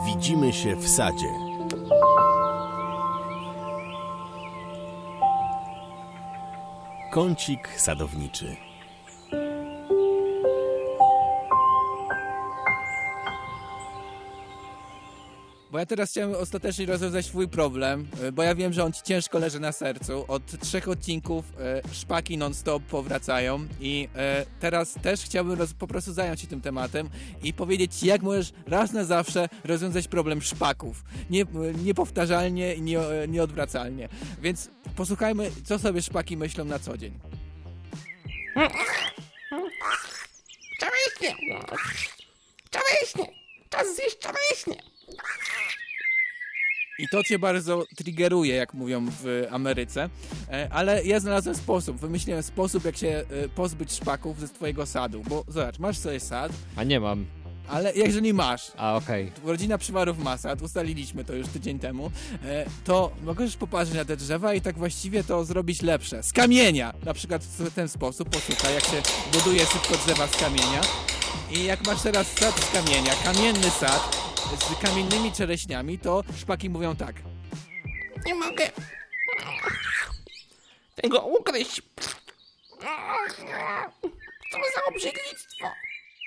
Widzimy 0.02 0.52
się 0.52 0.76
w 0.76 0.88
sadzie. 0.88 1.28
Kącik 7.12 7.68
sadowniczy. 7.76 8.56
Bo 15.74 15.78
ja 15.78 15.86
teraz 15.86 16.10
chciałem 16.10 16.34
ostatecznie 16.34 16.86
rozwiązać 16.86 17.26
swój 17.26 17.48
problem, 17.48 18.08
e, 18.22 18.32
bo 18.32 18.42
ja 18.42 18.54
wiem, 18.54 18.72
że 18.72 18.84
on 18.84 18.92
ci 18.92 19.02
ciężko 19.02 19.38
leży 19.38 19.60
na 19.60 19.72
sercu. 19.72 20.24
Od 20.28 20.60
trzech 20.60 20.88
odcinków 20.88 21.44
e, 21.58 21.94
szpaki 21.94 22.38
non-stop 22.38 22.82
powracają 22.82 23.66
i 23.80 24.08
e, 24.16 24.46
teraz 24.60 24.94
też 25.02 25.20
chciałbym 25.20 25.58
po 25.78 25.86
prostu 25.86 26.12
zająć 26.12 26.40
się 26.40 26.46
tym 26.46 26.60
tematem 26.60 27.10
i 27.42 27.52
powiedzieć 27.52 28.02
jak 28.02 28.22
możesz 28.22 28.52
raz 28.66 28.92
na 28.92 29.04
zawsze 29.04 29.48
rozwiązać 29.64 30.08
problem 30.08 30.42
szpaków. 30.42 31.04
Nie, 31.30 31.44
niepowtarzalnie 31.84 32.74
i 32.74 32.82
nie, 32.82 32.98
nieodwracalnie. 33.28 34.08
Więc 34.42 34.70
posłuchajmy, 34.96 35.50
co 35.64 35.78
sobie 35.78 36.02
szpaki 36.02 36.36
myślą 36.36 36.64
na 36.64 36.78
co 36.78 36.98
dzień. 36.98 37.18
Czawieśnie! 40.80 41.36
Czawieśnie! 42.70 43.26
Czas 43.70 43.96
zjeść 43.96 44.18
czawieśnie! 44.18 44.94
I 46.98 47.08
to 47.08 47.22
cię 47.22 47.38
bardzo 47.38 47.84
triggeruje, 47.96 48.54
jak 48.54 48.74
mówią 48.74 49.06
w 49.22 49.46
Ameryce. 49.50 50.08
E, 50.50 50.68
Ale 50.72 51.04
ja 51.04 51.20
znalazłem 51.20 51.54
sposób, 51.54 51.96
wymyśliłem 51.96 52.42
sposób, 52.42 52.84
jak 52.84 52.96
się 52.96 53.08
e, 53.44 53.48
pozbyć 53.48 53.92
szpaków 53.92 54.40
ze 54.40 54.48
twojego 54.48 54.86
sadu. 54.86 55.22
Bo 55.28 55.44
zobacz, 55.48 55.78
masz 55.78 55.98
sobie 55.98 56.20
sad, 56.20 56.52
A 56.76 56.84
nie 56.84 57.00
mam. 57.00 57.26
ale 57.68 57.92
jeżeli 57.94 58.32
masz, 58.34 58.72
A 58.76 58.94
okej. 58.96 59.32
rodzina 59.44 59.78
przywarów 59.78 60.18
ma 60.18 60.36
sad, 60.36 60.62
ustaliliśmy 60.62 61.24
to 61.24 61.32
już 61.32 61.48
tydzień 61.48 61.78
temu, 61.78 62.10
e, 62.44 62.66
to 62.84 63.10
możesz 63.22 63.56
popatrzeć 63.56 63.96
na 63.96 64.04
te 64.04 64.16
drzewa 64.16 64.54
i 64.54 64.60
tak 64.60 64.78
właściwie 64.78 65.24
to 65.24 65.44
zrobić 65.44 65.82
lepsze. 65.82 66.22
Z 66.22 66.32
kamienia! 66.32 66.94
Na 67.04 67.14
przykład 67.14 67.42
w 67.44 67.74
ten 67.74 67.88
sposób, 67.88 68.28
posłuchaj, 68.28 68.74
jak 68.74 68.84
się 68.84 69.02
buduje 69.32 69.66
szybko 69.66 69.96
drzewa 70.04 70.26
z 70.26 70.36
kamienia. 70.36 70.80
I 71.52 71.64
jak 71.64 71.86
masz 71.86 72.02
teraz 72.02 72.26
sad 72.32 72.60
z 72.60 72.70
kamienia, 72.72 73.12
kamienny 73.24 73.70
sad 73.70 74.33
z 74.58 74.82
kamiennymi 74.82 75.32
czereśniami, 75.32 75.98
to 75.98 76.24
szpaki 76.36 76.70
mówią 76.70 76.96
tak. 76.96 77.14
Nie 78.26 78.34
mogę 78.34 78.70
tego 80.94 81.20
ugryźć. 81.20 81.82
Co 84.52 84.58
za 84.74 84.84
obrzydlictwo. 84.88 85.66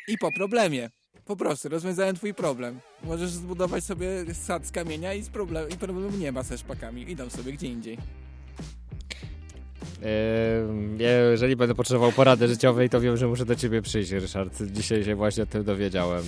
I 0.08 0.18
po 0.18 0.32
problemie. 0.32 0.90
Po 1.26 1.36
prostu, 1.36 1.70
rozwiązałem 1.70 2.16
twój 2.16 2.34
problem. 2.34 2.80
Możesz 3.04 3.30
zbudować 3.30 3.84
sobie 3.84 4.08
sad 4.34 4.66
z 4.66 4.72
kamienia 4.72 5.14
i, 5.14 5.22
z 5.22 5.30
problem, 5.30 5.70
i 5.70 5.78
problemu 5.78 6.18
nie 6.18 6.32
ma 6.32 6.44
ze 6.44 6.58
szpakami. 6.58 7.12
Idą 7.12 7.30
sobie 7.30 7.54
gdzie 7.54 7.68
indziej. 7.68 7.98
Jeżeli 11.32 11.56
będę 11.56 11.76
potrzebował 11.76 12.12
porady 12.12 12.48
życiowej, 12.48 12.90
to 12.90 13.02
wiem, 13.02 13.18
że 13.18 13.28
muszę 13.28 13.46
do 13.46 13.56
ciebie 13.56 13.82
przyjść, 13.82 14.12
Ryszard. 14.12 14.64
Dzisiaj 14.64 15.04
się 15.04 15.16
właśnie 15.16 15.44
o 15.44 15.46
tym 15.46 15.64
dowiedziałem. 15.64 16.24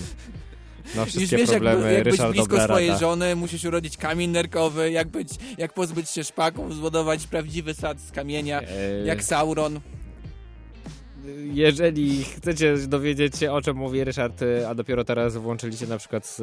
No, 0.95 1.01
Już 1.01 1.09
wszystkie 1.09 1.37
wiesz, 1.37 1.49
jak, 1.49 1.61
problemy, 1.63 1.93
jak 1.93 2.03
być 2.03 2.11
Ryszard, 2.11 2.31
blisko 2.31 2.63
swojej 2.63 2.87
rada. 2.87 2.99
żony, 2.99 3.35
musisz 3.35 3.63
urodzić 3.65 3.97
kamień 3.97 4.29
nerkowy, 4.31 4.91
jak, 4.91 5.07
być, 5.07 5.29
jak 5.57 5.73
pozbyć 5.73 6.09
się 6.09 6.23
szpaków, 6.23 6.75
zbudować 6.75 7.27
prawdziwy 7.27 7.73
sad 7.73 8.01
z 8.01 8.11
kamienia, 8.11 8.61
Eee. 8.61 8.67
jak 9.07 9.23
Sauron. 9.23 9.79
Jeżeli 11.53 12.23
chcecie 12.23 12.77
dowiedzieć 12.77 13.37
się, 13.37 13.51
o 13.51 13.61
czym 13.61 13.77
mówi 13.77 14.03
Ryszard, 14.03 14.41
y, 14.41 14.67
a 14.67 14.75
dopiero 14.75 15.03
teraz 15.03 15.37
włączyliście 15.37 15.87
na 15.87 15.97
przykład 15.97 16.37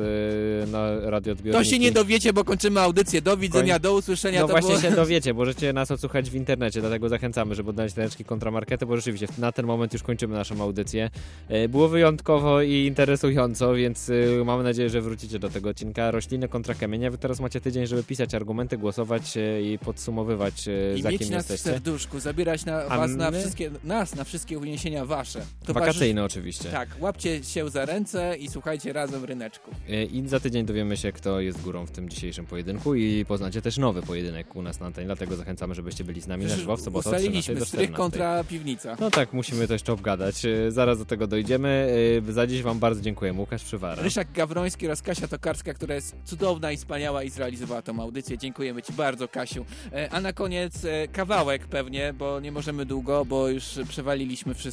y, 0.65 0.67
na 0.67 1.11
radioodbiorniki... 1.11 1.65
To 1.65 1.71
się 1.71 1.79
nie 1.79 1.93
dowiecie, 1.93 2.33
bo 2.33 2.45
kończymy 2.45 2.81
audycję. 2.81 3.23
Do 3.23 3.37
widzenia, 3.37 3.79
do 3.79 3.95
usłyszenia. 3.95 4.41
No 4.41 4.47
to 4.47 4.53
właśnie 4.53 4.69
było... 4.71 4.81
się 4.81 4.91
dowiecie, 5.03 5.35
możecie 5.35 5.73
nas 5.73 5.91
odsłuchać 5.91 6.31
w 6.31 6.35
internecie, 6.35 6.81
dlatego 6.81 7.09
zachęcamy, 7.09 7.55
żeby 7.55 7.71
oddać 7.71 7.97
ręczki 7.97 8.25
kontramarkety, 8.25 8.87
bo 8.87 8.97
rzeczywiście 8.97 9.27
na 9.39 9.53
ten 9.53 9.67
moment 9.67 9.93
już 9.93 10.03
kończymy 10.03 10.35
naszą 10.35 10.63
audycję. 10.63 11.11
E, 11.49 11.69
Było 11.69 11.89
wyjątkowo 11.89 12.63
i 12.63 12.73
interesująco, 12.87 13.75
więc 13.75 14.09
y, 14.09 14.43
mamy 14.45 14.63
nadzieję, 14.65 14.91
że 14.91 15.01
wrócicie 15.01 15.39
do 15.39 15.49
tego 15.51 15.69
odcinka. 15.69 16.11
Rośliny 16.11 16.49
kontra 16.49 16.75
kamienia. 16.75 17.11
Wy 17.11 17.19
teraz 17.19 17.41
macie 17.41 17.61
tydzień, 17.61 17.87
żeby 17.87 18.03
pisać 18.03 18.35
argumenty, 18.35 18.79
głosować 18.79 19.35
i 19.63 19.79
podsumowywać, 19.79 20.69
I 20.97 21.03
za 21.03 21.11
mieć 21.11 21.23
kim 21.23 21.31
nas 21.31 21.47
w 21.47 21.51
jesteście. 21.51 21.71
serduszku, 21.71 22.21
zabierać 22.21 22.65
na 22.65 22.85
was 22.89 23.11
na 23.11 23.31
wszystkie, 23.31 23.71
nas 23.85 24.15
na 24.15 24.25
wszystkie 24.25 24.59
uniesienia 24.77 25.05
wasze. 25.05 25.41
Wakacyjne 25.69 26.25
oczywiście. 26.25 26.69
Tak, 26.71 26.89
łapcie 27.01 27.45
się 27.45 27.69
za 27.71 27.85
ręce 27.85 28.37
i 28.37 28.49
słuchajcie 28.49 28.93
razem 28.93 29.25
ryneczku. 29.25 29.71
E, 29.89 30.05
I 30.05 30.29
za 30.29 30.41
tydzień 30.41 30.67
dowiemy 30.67 30.97
się, 30.97 31.13
kto 31.13 31.41
jest 31.41 31.63
górą 31.63 31.87
w 31.87 31.91
tym 31.91 32.09
dzisiejszym 32.09 32.47
pojedynku 32.47 32.95
i 32.95 33.25
poznacie 33.25 33.63
też 33.63 33.79
nowy 33.79 34.03
pojedynek 34.03 34.57
u 34.57 34.63
nas 34.63 34.81
na 34.81 34.87
antenie, 34.87 35.07
dlatego 35.07 35.37
zachęcamy, 35.37 35.75
żebyście 35.75 36.05
byli 36.05 36.21
z 36.21 36.27
nami 36.27 36.43
na 36.43 36.47
Przecież 36.49 36.61
żywo 36.61 36.77
w 36.77 36.81
sobotę 36.81 37.11
od 37.11 37.17
13 37.17 37.39
Ustaliliśmy 37.39 37.67
strych 37.67 37.91
14. 37.91 37.97
kontra 37.97 38.45
piwnica. 38.45 38.97
No 39.01 39.11
tak, 39.11 39.33
musimy 39.33 39.67
to 39.67 39.73
jeszcze 39.73 39.93
obgadać. 39.93 40.45
E, 40.45 40.71
Zaraz 40.73 40.99
do 40.99 41.05
tego 41.05 41.27
dojdziemy. 41.27 41.89
E, 42.29 42.33
Za 42.33 42.47
dziś 42.47 42.63
wam 42.63 42.79
bardzo 42.79 43.01
dziękuję. 43.01 43.33
Łukasz 43.33 43.65
Przywara. 43.65 44.03
Ryszak 44.03 44.33
Gawroński 44.33 44.87
oraz 44.87 45.03
Kasia 45.03 45.29
Tokarska, 45.29 45.75
która 45.75 45.95
jest 45.95 46.17
cudowna 46.25 46.73
i 46.73 46.77
wspaniała 46.77 47.23
i 47.23 47.31
zrealizowała 47.31 47.83
tą 47.83 48.01
audycję. 48.01 48.39
Dziękujemy 48.39 48.83
Ci 48.83 48.93
bardzo, 48.93 49.29
Kasiu. 49.29 49.65
A 50.11 50.21
na 50.21 50.33
koniec 50.33 50.75
kawałek 51.13 51.67
pewnie, 51.67 52.13
bo 52.19 52.41
nie 52.41 52.53
możemy 52.53 52.87
długo, 52.87 53.25
bo 53.25 53.49
już 53.49 53.65
przewaliliśmy 53.89 54.55
wszystko. 54.55 54.66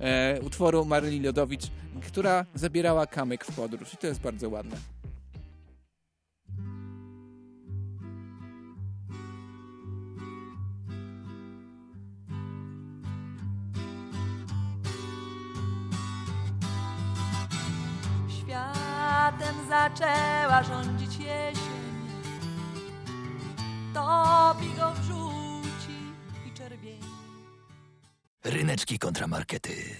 E, 0.00 0.40
Utworu 0.42 0.84
Maryli 0.84 1.20
Lodowicz, 1.20 1.66
która 2.06 2.44
zabierała 2.54 3.06
kamyk 3.06 3.44
w 3.44 3.56
podróż. 3.56 3.94
I 3.94 3.96
to 3.96 4.06
jest 4.06 4.20
bardzo 4.20 4.48
ładne. 4.48 4.76
Światem 18.40 19.56
zaczęła 19.68 20.62
rządzić 20.62 21.16
jesień, 21.16 21.86
topi 23.94 24.66
go 24.78 24.92
wrzuci 24.92 25.35
i 25.35 25.35
Ryneczki 28.46 28.98
kontramarkety. 28.98 29.94